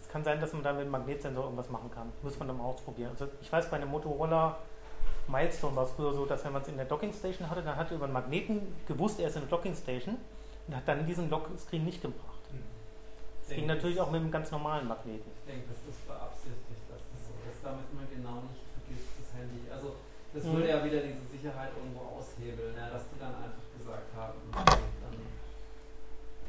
[0.01, 2.11] Es kann sein, dass man da mit dem Magnetsensor irgendwas machen kann.
[2.23, 3.11] Muss man dann mal ausprobieren.
[3.11, 4.57] Also ich weiß, bei einem Motorola
[5.29, 7.91] Milestone war es früher so, dass wenn man es in der Dockingstation hatte, dann hat
[7.91, 10.17] er über einen Magneten gewusst, er ist in der Dockingstation
[10.67, 12.41] und hat dann diesen Lockscreen nicht gebracht.
[12.51, 12.63] Hm.
[13.47, 15.31] Das ging natürlich auch mit einem ganz normalen Magneten.
[15.45, 19.29] Ich denke, das ist beabsichtigt, dass das so ist, damit man genau nicht vergisst, das
[19.39, 19.61] Handy.
[19.71, 19.93] Also,
[20.33, 20.53] das Mhm.
[20.57, 24.81] würde ja wieder diese Sicherheit irgendwo aushebeln, ja, dass die dann einfach gesagt haben, okay,
[25.05, 25.17] dann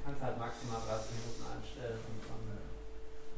[0.05, 2.41] kannst du halt maximal 30 Minuten einstellen und dann.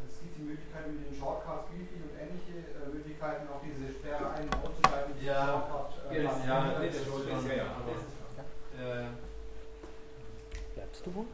[0.08, 4.30] Es gibt die Möglichkeit mit den Shortcuts, Wifi und ähnliche äh, Möglichkeiten, auch diese Sperre
[4.32, 5.14] ein- und auszuschalten.
[5.20, 7.56] die Ja, Shortcut, äh, ja, Das ist schon- ja,
[8.86, 9.02] ja.
[9.02, 9.08] äh,
[10.76, 11.26] Bleibst du wohl?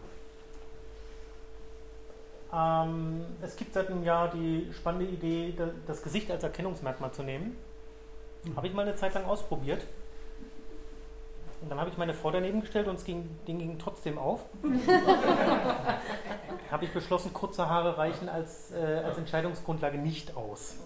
[2.53, 7.23] Ähm, es gibt seit einem Jahr die spannende Idee, da- das Gesicht als Erkennungsmerkmal zu
[7.23, 7.57] nehmen.
[8.55, 9.85] Habe ich mal eine Zeit lang ausprobiert.
[11.61, 14.41] Und dann habe ich meine Frau daneben gestellt und es ging, Ding ging trotzdem auf.
[16.71, 20.77] habe ich beschlossen, kurze Haare reichen als, äh, als Entscheidungsgrundlage nicht aus.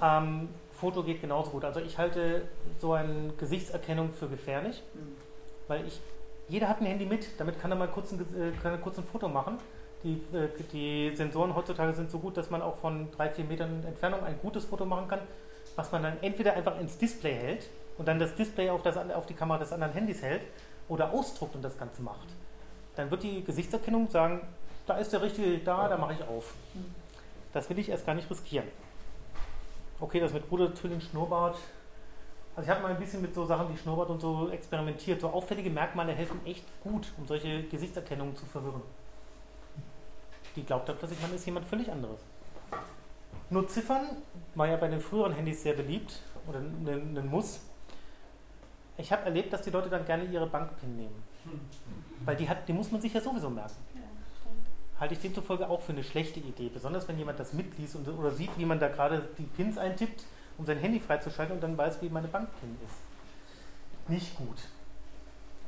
[0.00, 1.64] Ähm, Foto geht genauso gut.
[1.64, 2.42] Also ich halte
[2.80, 4.82] so eine Gesichtserkennung für gefährlich,
[5.68, 6.00] weil ich
[6.48, 8.98] jeder hat ein Handy mit, damit kann er mal kurz ein, äh, kann er kurz
[8.98, 9.58] ein Foto machen.
[10.02, 13.84] Die, äh, die Sensoren heutzutage sind so gut, dass man auch von drei, vier Metern
[13.86, 15.20] Entfernung ein gutes Foto machen kann,
[15.76, 17.68] was man dann entweder einfach ins Display hält
[17.98, 20.42] und dann das Display auf, das, auf die Kamera des anderen Handys hält
[20.88, 22.28] oder ausdruckt und das Ganze macht.
[22.96, 24.40] Dann wird die Gesichtserkennung sagen,
[24.86, 26.54] da ist der richtige da, da mache ich auf.
[27.52, 28.66] Das will ich erst gar nicht riskieren.
[30.00, 31.56] Okay, das mit Bruder, Zwilling, Schnurrbart.
[32.56, 35.20] Also ich habe mal ein bisschen mit so Sachen wie Schnurrbart und so experimentiert.
[35.20, 38.82] So auffällige Merkmale helfen echt gut, um solche Gesichtserkennungen zu verwirren.
[40.56, 42.20] Die glaubt hat plötzlich, man ist jemand völlig anderes.
[43.48, 44.18] Nur Ziffern
[44.54, 47.60] war ja bei den früheren Handys sehr beliebt oder ein Muss.
[48.96, 51.22] Ich habe erlebt, dass die Leute dann gerne ihre Bankpin nehmen.
[52.24, 53.74] Weil die, hat, die muss man sich ja sowieso merken.
[55.00, 56.68] Halte ich demzufolge auch für eine schlechte Idee.
[56.68, 60.24] Besonders wenn jemand das mitliest und, oder sieht, wie man da gerade die Pins eintippt,
[60.58, 64.08] um sein Handy freizuschalten und dann weiß, wie meine Bankpin ist.
[64.08, 64.58] Nicht gut.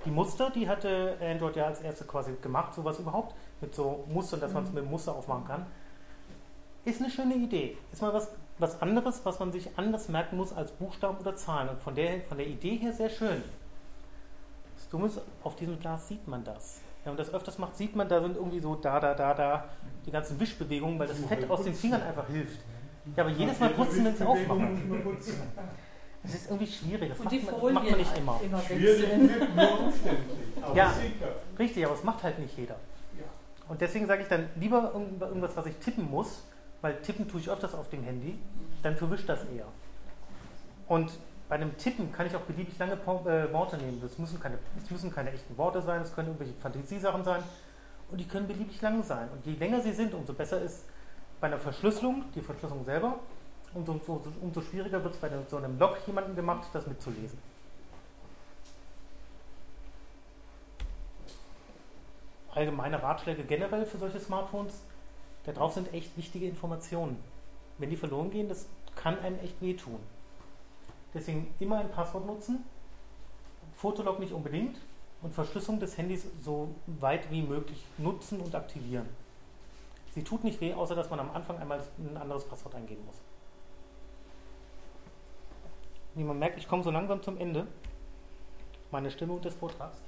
[0.04, 4.40] Die Muster, die hatte Android ja als erste quasi gemacht, sowas überhaupt, mit so Mustern,
[4.40, 5.66] dass man es mit dem Muster aufmachen kann.
[6.84, 7.78] Ist eine schöne Idee.
[7.90, 8.30] Ist mal was,
[8.64, 11.68] was anderes, was man sich anders merken muss als Buchstaben oder Zahlen.
[11.68, 13.42] Und von der, von der Idee her sehr schön.
[14.76, 16.80] Das Dumme ist, auf diesem Glas sieht man das.
[17.04, 19.64] Wenn man das öfters macht, sieht man, da sind irgendwie so da, da, da, da
[20.06, 22.60] die ganzen Wischbewegungen, weil das Fett aus den Fingern einfach hilft.
[23.14, 25.04] Ja, aber jedes Mal putzen, wenn es aufmachen.
[26.22, 27.10] Das ist irgendwie schwierig.
[27.10, 28.40] Das Und macht, die man, macht man nicht immer.
[28.42, 29.06] immer Schwierig,
[29.54, 30.90] nur umständlich, aber Ja.
[30.94, 31.28] sicher.
[31.58, 32.76] Richtig, aber es macht halt nicht jeder.
[33.68, 36.42] Und deswegen sage ich dann lieber irgend- irgendwas, was ich tippen muss,
[36.84, 38.38] weil tippen tue ich öfters auf dem Handy,
[38.82, 39.64] dann verwischt das eher.
[40.86, 44.02] Und bei einem Tippen kann ich auch beliebig lange äh, Worte nehmen.
[44.02, 47.42] Das müssen, keine, das müssen keine echten Worte sein, es können irgendwelche Fantasiesachen sein
[48.10, 49.30] und die können beliebig lang sein.
[49.32, 50.84] Und je länger sie sind, umso besser ist
[51.40, 53.18] bei einer Verschlüsselung, die Verschlüsselung selber,
[53.72, 57.38] umso, umso, umso schwieriger wird es bei so einem Log jemandem gemacht, das mitzulesen.
[62.54, 64.84] allgemeine Ratschläge generell für solche Smartphones.
[65.44, 67.22] Da drauf sind echt wichtige Informationen.
[67.78, 68.66] Wenn die verloren gehen, das
[68.96, 69.98] kann einem echt wehtun.
[71.12, 72.64] Deswegen immer ein Passwort nutzen,
[73.76, 74.78] Fotolog nicht unbedingt
[75.22, 79.08] und Verschlüsselung des Handys so weit wie möglich nutzen und aktivieren.
[80.14, 83.16] Sie tut nicht weh, außer dass man am Anfang einmal ein anderes Passwort eingeben muss.
[86.14, 87.66] Wie man merkt, ich komme so langsam zum Ende.
[88.92, 89.98] Meine Stimme und des Vortrags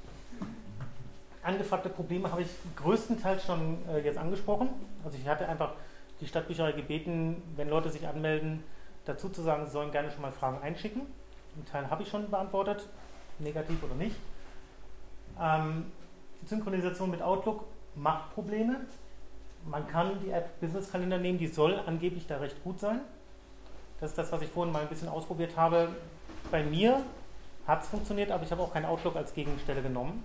[1.46, 4.68] angefragte Probleme habe ich größtenteils schon äh, jetzt angesprochen.
[5.04, 5.72] Also ich hatte einfach
[6.20, 8.64] die Stadtbücherei gebeten, wenn Leute sich anmelden,
[9.04, 11.02] dazu zu sagen, sie sollen gerne schon mal Fragen einschicken.
[11.54, 12.88] Einen Teil habe ich schon beantwortet,
[13.38, 14.16] negativ oder nicht.
[15.40, 15.92] Ähm,
[16.46, 17.64] Synchronisation mit Outlook
[17.94, 18.80] macht Probleme.
[19.64, 23.00] Man kann die App Business Kalender nehmen, die soll angeblich da recht gut sein.
[24.00, 25.88] Das ist das, was ich vorhin mal ein bisschen ausprobiert habe.
[26.50, 27.02] Bei mir
[27.66, 30.24] hat es funktioniert, aber ich habe auch kein Outlook als Gegenstelle genommen.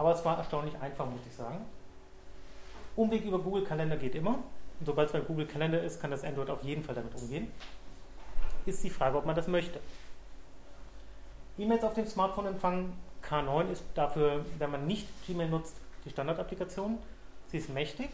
[0.00, 1.58] Aber es war erstaunlich einfach, muss ich sagen.
[2.96, 4.38] Umweg über Google Kalender geht immer.
[4.78, 7.48] Und sobald es bei Google Kalender ist, kann das Android auf jeden Fall damit umgehen.
[8.64, 9.78] Ist die Frage, ob man das möchte.
[11.58, 12.94] E-Mails auf dem Smartphone empfangen.
[13.22, 16.96] K9 ist dafür, wenn man nicht Gmail nutzt, die Standardapplikation.
[17.48, 18.08] Sie ist mächtig.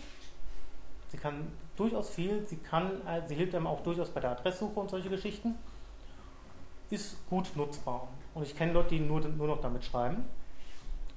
[1.13, 2.45] Sie kann durchaus viel.
[2.49, 5.55] Sie, kann, äh, sie hilft einem auch durchaus bei der Adresssuche und solche Geschichten.
[6.91, 8.09] Ist gut nutzbar.
[8.35, 10.25] Und ich kenne Leute, die nur, nur noch damit schreiben.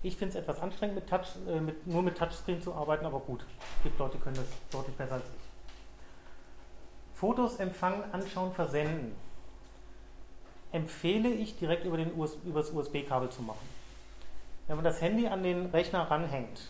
[0.01, 3.19] Ich finde es etwas anstrengend, mit Touch, äh, mit, nur mit Touchscreen zu arbeiten, aber
[3.19, 3.45] gut.
[3.77, 5.49] Es gibt Leute, die können das deutlich besser als ich.
[7.19, 9.13] Fotos empfangen, anschauen, versenden.
[10.71, 13.67] Empfehle ich direkt über, den US, über das USB-Kabel zu machen.
[14.67, 16.61] Wenn man das Handy an den Rechner ranhängt,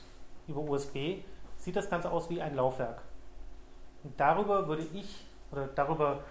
[0.47, 1.19] über USB,
[1.57, 3.01] sieht das Ganze aus wie ein Laufwerk.
[4.03, 6.23] Und darüber würde ich, oder darüber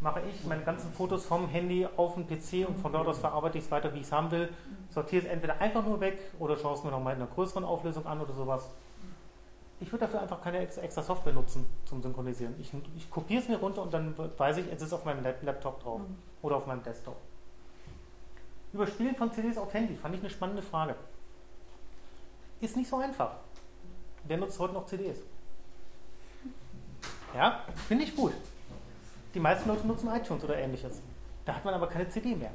[0.00, 3.58] mache ich meine ganzen Fotos vom Handy auf den PC und von dort aus verarbeite
[3.58, 4.52] ich es weiter, wie ich es haben will.
[4.90, 8.06] Sortiere es entweder einfach nur weg oder schaue es mir nochmal in einer größeren Auflösung
[8.06, 8.68] an oder sowas.
[9.80, 12.54] Ich würde dafür einfach keine ex- extra Software nutzen zum Synchronisieren.
[12.60, 15.42] Ich, ich kopiere es mir runter und dann weiß ich, es ist auf meinem Lap-
[15.42, 16.16] Laptop drauf Mhm.
[16.42, 17.16] oder auf meinem Desktop.
[18.72, 20.94] Überspielen von CDs auf Handy fand ich eine spannende Frage.
[22.60, 23.32] Ist nicht so einfach.
[24.24, 25.18] Wer nutzt heute noch CDs?
[27.34, 28.32] Ja, finde ich gut.
[29.34, 31.00] Die meisten Leute nutzen iTunes oder ähnliches.
[31.44, 32.50] Da hat man aber keine CD mehr.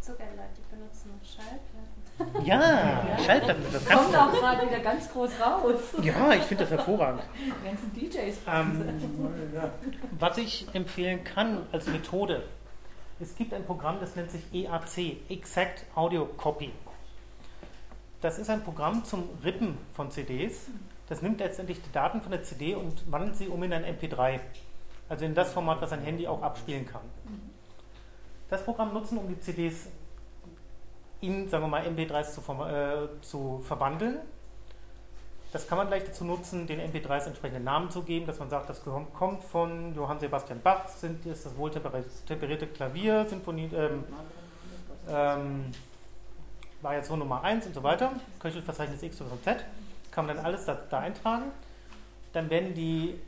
[0.00, 2.46] Sogar Leute benutzen Schallplatten.
[2.46, 5.80] Ja, Schallplatten, das Kommt auch gerade wieder ganz groß raus.
[6.02, 7.22] Ja, ich finde das hervorragend.
[7.34, 8.38] Die ganzen DJs.
[8.46, 9.70] Ähm, Ja.
[10.18, 12.42] Was ich empfehlen kann als Methode,
[13.20, 16.70] es gibt ein Programm, das nennt sich EAC, Exact Audio Copy.
[18.20, 20.68] Das ist ein Programm zum Rippen von CDs.
[21.08, 24.40] Das nimmt letztendlich die Daten von der CD und wandelt sie um in ein MP3.
[25.08, 27.02] Also in das Format, was ein Handy auch abspielen kann.
[28.48, 29.88] Das Programm nutzen, um die CDs
[31.20, 34.18] in, sagen wir mal, MP3s zu, äh, zu verwandeln.
[35.52, 38.68] Das kann man gleich dazu nutzen, den MP3s entsprechende Namen zu geben, dass man sagt,
[38.68, 44.04] das kommt von Johann Sebastian Bach, sind, ist das wohltemperierte Klavier, Sinfonie, ähm,
[45.08, 45.72] ähm,
[46.82, 49.64] Variation Nummer 1 und so weiter, Köchelverzeichnis X oder Z,
[50.10, 51.44] kann man dann alles da, da eintragen.
[52.32, 53.18] Dann werden die,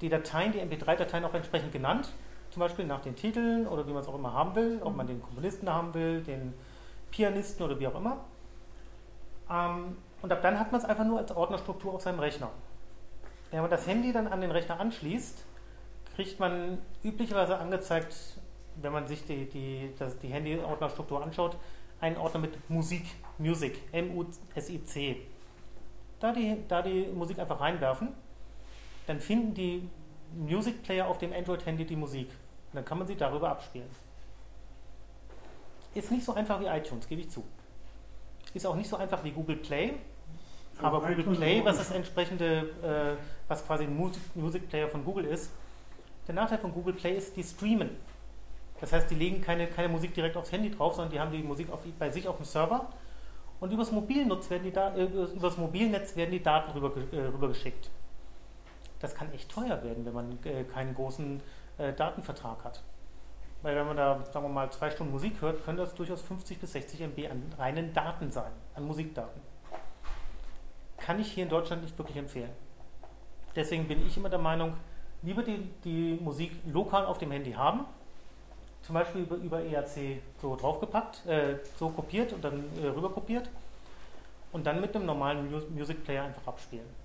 [0.00, 2.12] die Dateien, die MP3-Dateien auch entsprechend genannt,
[2.50, 5.06] zum Beispiel nach den Titeln oder wie man es auch immer haben will, ob man
[5.06, 6.54] den Komponisten haben will, den
[7.10, 8.24] Pianisten oder wie auch immer.
[9.50, 12.50] Ähm, und ab dann hat man es einfach nur als Ordnerstruktur auf seinem Rechner.
[13.50, 15.44] Wenn man das Handy dann an den Rechner anschließt,
[16.14, 18.14] kriegt man üblicherweise angezeigt,
[18.76, 19.92] wenn man sich die, die,
[20.22, 21.56] die Handy-Ordnerstruktur anschaut,
[22.00, 23.04] einen Ordner mit Musik,
[23.38, 25.22] Music, M-U-S-I-C.
[26.20, 28.08] Da die, da die Musik einfach reinwerfen,
[29.06, 29.88] dann finden die
[30.36, 32.28] Music Player auf dem Android-Handy die Musik.
[32.28, 33.88] Und dann kann man sie darüber abspielen.
[35.94, 37.44] Ist nicht so einfach wie iTunes, gebe ich zu.
[38.52, 39.94] Ist auch nicht so einfach wie Google Play.
[40.82, 45.26] Aber Google Play, was das entsprechende, äh, was quasi ein Music, Music Player von Google
[45.26, 45.52] ist,
[46.26, 47.90] der Nachteil von Google Play ist, die streamen.
[48.80, 51.42] Das heißt, die legen keine, keine Musik direkt aufs Handy drauf, sondern die haben die
[51.42, 52.88] Musik auf, bei sich auf dem Server
[53.60, 57.88] und übers Mobilnetz werden die, da, äh, übers Mobilnetz werden die Daten rüber, äh, rübergeschickt.
[59.04, 61.42] Das kann echt teuer werden, wenn man äh, keinen großen
[61.76, 62.82] äh, Datenvertrag hat.
[63.60, 66.58] Weil wenn man da, sagen wir mal, zwei Stunden Musik hört, können das durchaus 50
[66.58, 69.42] bis 60 MB an reinen Daten sein, an Musikdaten.
[70.96, 72.48] Kann ich hier in Deutschland nicht wirklich empfehlen.
[73.54, 74.72] Deswegen bin ich immer der Meinung,
[75.20, 77.84] lieber die, die Musik lokal auf dem Handy haben,
[78.80, 83.50] zum Beispiel über, über EAC so draufgepackt, äh, so kopiert und dann äh, rüber kopiert
[84.52, 87.03] und dann mit einem normalen Mu Music Player einfach abspielen.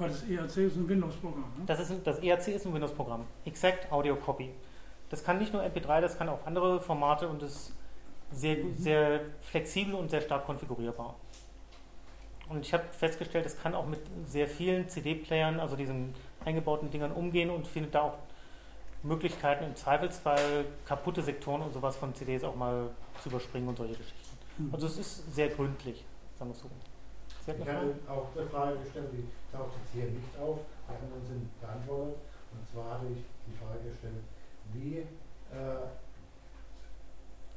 [0.00, 1.52] Aber das ERC ist ein Windows-Programm.
[1.58, 1.64] Ne?
[1.66, 3.26] Das, ist das EAC ist ein Windows-Programm.
[3.44, 4.50] Exact Audio Copy.
[5.10, 7.74] Das kann nicht nur MP3, das kann auch andere Formate und ist
[8.32, 11.16] sehr, sehr flexibel und sehr stark konfigurierbar.
[12.48, 16.14] Und ich habe festgestellt, es kann auch mit sehr vielen CD-Playern, also diesen
[16.46, 18.18] eingebauten Dingern umgehen und findet da auch
[19.02, 22.90] Möglichkeiten im Zweifelsfall kaputte Sektoren und sowas von CDs auch mal
[23.22, 24.38] zu überspringen und solche Geschichten.
[24.56, 24.74] Mhm.
[24.74, 26.06] Also es ist sehr gründlich,
[26.38, 26.70] sagen wir es so.
[27.46, 30.58] Sie Ich hatte auch eine Frage gestellt, die taucht jetzt hier nicht auf.
[30.88, 32.16] Die anderen sind beantwortet.
[32.52, 34.24] Und zwar hatte ich die Frage gestellt,
[34.72, 35.86] wie äh,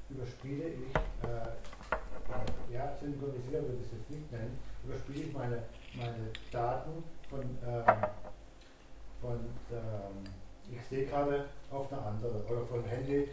[0.09, 5.63] überspiele ich, äh, ja, synchronisieren würde ich es jetzt nicht nennen, überspiele ich meine,
[5.95, 7.85] meine Daten von, ähm,
[9.21, 9.39] von
[9.69, 13.29] der ähm, XD-Karte auf eine andere oder vom Handy, äh,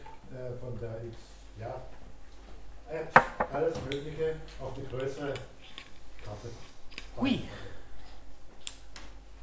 [0.60, 1.16] von der X,
[1.58, 1.74] ja,
[2.88, 3.14] Apps,
[3.52, 5.34] alles Mögliche auf eine größere.
[7.18, 7.42] Ui.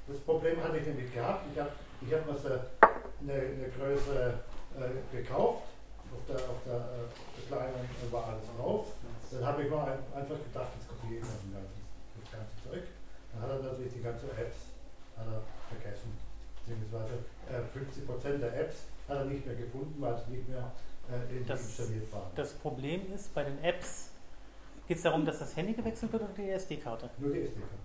[0.08, 1.46] Das Problem hatte ich nämlich gehabt.
[1.54, 1.72] Ich habe
[2.02, 2.60] ich hab was, äh,
[3.22, 4.40] eine, eine größere
[4.80, 5.64] äh, gekauft.
[6.14, 8.88] Auf der, auf der äh, kleinen äh, war alles drauf.
[9.32, 11.76] Dann habe ich mal ein, einfach gedacht, jetzt kopiere ich das Ganze,
[12.22, 12.88] das Ganze zurück.
[13.34, 14.58] Dann hat er natürlich die ganzen Apps
[15.18, 15.42] hat er
[15.76, 16.18] vergessen.
[16.64, 17.14] Beziehungsweise
[17.52, 18.78] äh, 50% der Apps
[19.10, 20.72] hat er nicht mehr gefunden, weil es nicht mehr
[21.12, 22.32] äh, Das- installiert waren.
[22.36, 24.12] Das Problem ist, bei den Apps
[24.88, 27.10] geht es darum, dass das Handy gewechselt wird oder die SD-Karte.
[27.18, 27.76] Nur die SD-Karte.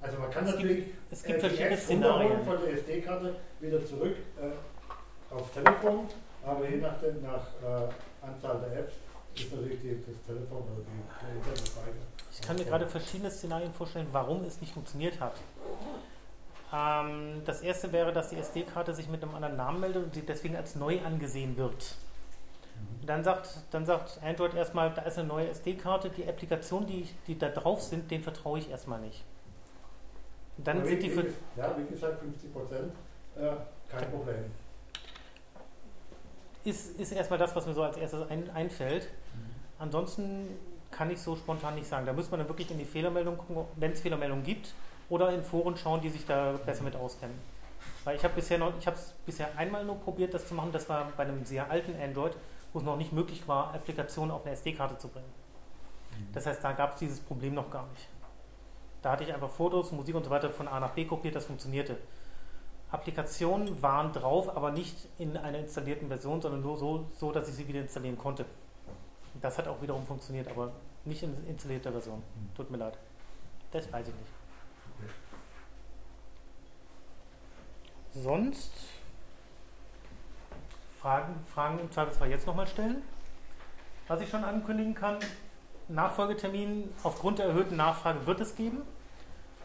[0.00, 2.44] Also man kann Es gibt- natürlich Es gibt äh, die verschiedene Szenarien.
[2.44, 6.08] von der SD-Karte wieder zurück äh, aufs Telefon,
[6.44, 8.94] aber je nach, dem, nach äh, Anzahl der Apps
[9.34, 11.96] ist natürlich die, das Telefon oder die, Internetseite.
[12.32, 15.34] Ich kann mir gerade verschiedene Szenarien vorstellen, warum es nicht funktioniert hat.
[16.74, 20.22] Ähm, das erste wäre, dass die SD-Karte sich mit einem anderen Namen meldet und sie
[20.22, 21.94] deswegen als neu angesehen wird.
[23.04, 27.38] Dann sagt, dann sagt Android erstmal, da ist eine neue SD-Karte, die Applikationen, die, die
[27.38, 29.24] da drauf sind, denen vertraue ich erstmal nicht.
[30.58, 31.24] Dann Aber sind die für,
[31.56, 32.92] ja, wie gesagt, 50 Prozent,
[33.36, 33.50] äh,
[33.90, 34.44] kein Problem.
[36.64, 39.08] ist, ist erstmal das, was mir so als erstes ein, einfällt.
[39.78, 40.48] Ansonsten
[40.92, 42.06] kann ich so spontan nicht sagen.
[42.06, 44.74] Da muss man dann wirklich in die Fehlermeldung gucken, wenn es Fehlermeldungen gibt,
[45.08, 47.36] oder in Foren schauen, die sich da besser mit auskennen.
[48.04, 50.70] Weil ich habe bisher noch, ich habe es bisher einmal nur probiert, das zu machen.
[50.72, 52.32] Das war bei einem sehr alten Android,
[52.72, 55.32] wo es noch nicht möglich war, Applikationen auf eine SD-Karte zu bringen.
[56.32, 58.08] Das heißt, da gab es dieses Problem noch gar nicht.
[59.02, 61.46] Da hatte ich einfach Fotos, Musik und so weiter von A nach B kopiert, das
[61.46, 61.96] funktionierte.
[62.90, 67.54] Applikationen waren drauf, aber nicht in einer installierten Version, sondern nur so, so dass ich
[67.54, 68.44] sie wieder installieren konnte.
[69.40, 70.72] Das hat auch wiederum funktioniert, aber
[71.04, 72.22] nicht in installierter Version.
[72.54, 72.98] Tut mir leid.
[73.72, 74.30] Das weiß ich nicht.
[78.14, 78.72] Sonst
[81.02, 83.02] Fragen, Fragen im Zweifelsfall jetzt nochmal stellen.
[84.06, 85.18] Was ich schon ankündigen kann,
[85.88, 88.82] Nachfolgetermin aufgrund der erhöhten Nachfrage wird es geben.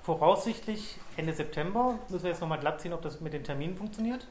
[0.01, 4.25] Voraussichtlich Ende September müssen wir jetzt nochmal glatt ziehen, ob das mit den Terminen funktioniert.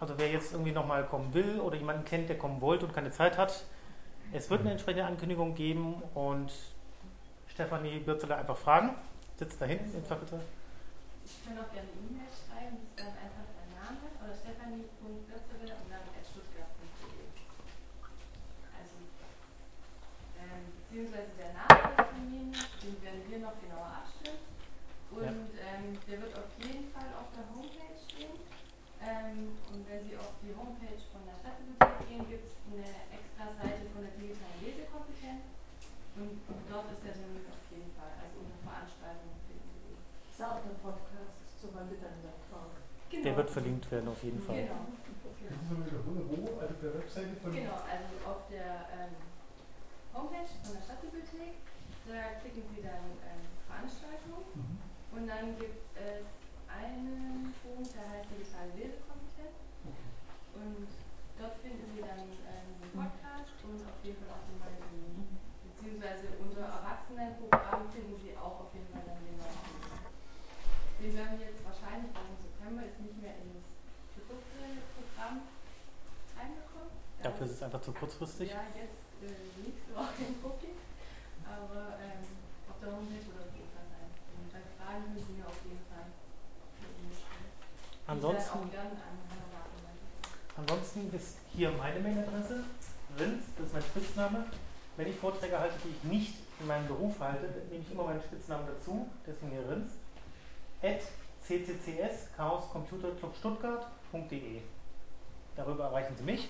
[0.00, 3.10] Also wer jetzt irgendwie nochmal kommen will oder jemanden kennt, der kommen wollte und keine
[3.10, 3.64] Zeit hat,
[4.32, 6.50] es wird eine entsprechende Ankündigung geben und
[7.46, 8.94] Stefanie Birzeler einfach fragen.
[9.36, 10.40] Sitzt da hinten im Zweifelsfall.
[11.24, 15.90] Ich kann auch gerne E-Mail schreiben, das ist dann einfach der Name oder stefanie.birzeler und
[15.92, 17.28] dann at stuttgart.de.
[18.72, 18.96] Also,
[20.40, 24.44] ähm, beziehungsweise der Nachfolgetermin, den werden wir noch genauer abstimmen.
[25.08, 28.36] Und ähm, der wird auf jeden Fall auf der Homepage stehen.
[29.00, 33.56] Ähm, und wenn Sie auf die Homepage von der Stadtbibliothek gehen, gibt es eine extra
[33.56, 35.48] Seite von der digitalen Lesekompetenz.
[36.12, 39.96] Und dort ist der Termin auf jeden Fall, also unter Veranstaltungen finden Sie den.
[39.96, 42.72] Ist auch der Podcast zum Beispiel dann der Talk.
[43.08, 44.60] Der wird verlinkt werden auf jeden Fall.
[44.60, 44.92] Genau.
[44.92, 46.60] Wissen Sie wieder wo, wo?
[46.60, 49.12] Also der Webseite von Genau, also auf der ähm,
[50.14, 51.54] Homepage von der Stadtbibliothek,
[52.06, 54.78] da klicken Sie dann ähm, Veranstaltung Mhm.
[55.16, 56.26] und dann gibt es
[56.68, 59.56] einen Punkt, der heißt digitale Lesekompetenz
[60.56, 60.88] und
[61.40, 65.40] dort finden Sie dann ähm, den Podcast und auf jeden Fall auch den Termin.
[65.72, 69.80] Beziehungsweise unter Erwachsenenprogramm finden Sie auch auf jeden Fall dann den Termin.
[71.00, 73.64] Den werden wir jetzt wahrscheinlich auch im September ist nicht mehr ins
[74.14, 75.42] Produkteprogramm
[76.38, 76.92] reingekommen.
[77.18, 78.50] Da Dafür ist es einfach zu kurzfristig.
[78.54, 79.34] ja, jetzt äh,
[79.66, 80.78] nächste Woche im Publik,
[81.44, 82.24] aber ähm,
[82.68, 84.08] auf der Homepage oder so kann sein.
[84.08, 86.12] Und bei Fragen Sie mir auf jeden Fall
[88.06, 88.58] Ansonsten,
[90.56, 92.64] ansonsten ist hier meine Mailadresse,
[93.18, 94.44] Rins, das ist mein Spitzname.
[94.96, 98.22] Wenn ich Vorträge halte, die ich nicht in meinem Beruf halte, nehme ich immer meinen
[98.22, 99.92] Spitznamen dazu, deswegen hier Rins,
[100.82, 101.00] at
[101.46, 104.60] cccs, Chaos Computer Club Stuttgart.de.
[105.56, 106.48] Darüber erreichen Sie mich.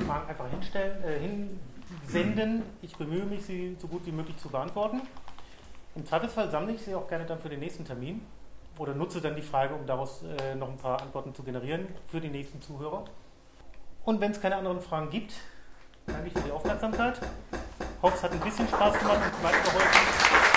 [0.00, 1.18] Fragen einfach hinstellen, äh,
[2.06, 2.62] hinsenden.
[2.82, 5.02] Ich bemühe mich, sie so gut wie möglich zu beantworten.
[5.96, 8.22] Im Zweifelsfall sammle ich sie auch gerne dann für den nächsten Termin
[8.78, 12.20] oder nutze dann die Frage, um daraus äh, noch ein paar Antworten zu generieren für
[12.20, 13.04] die nächsten Zuhörer.
[14.04, 15.34] Und wenn es keine anderen Fragen gibt,
[16.06, 17.20] danke ich für die Aufmerksamkeit.
[18.02, 20.49] Hoffe, es hat ein bisschen Spaß gemacht und weitergeholfen.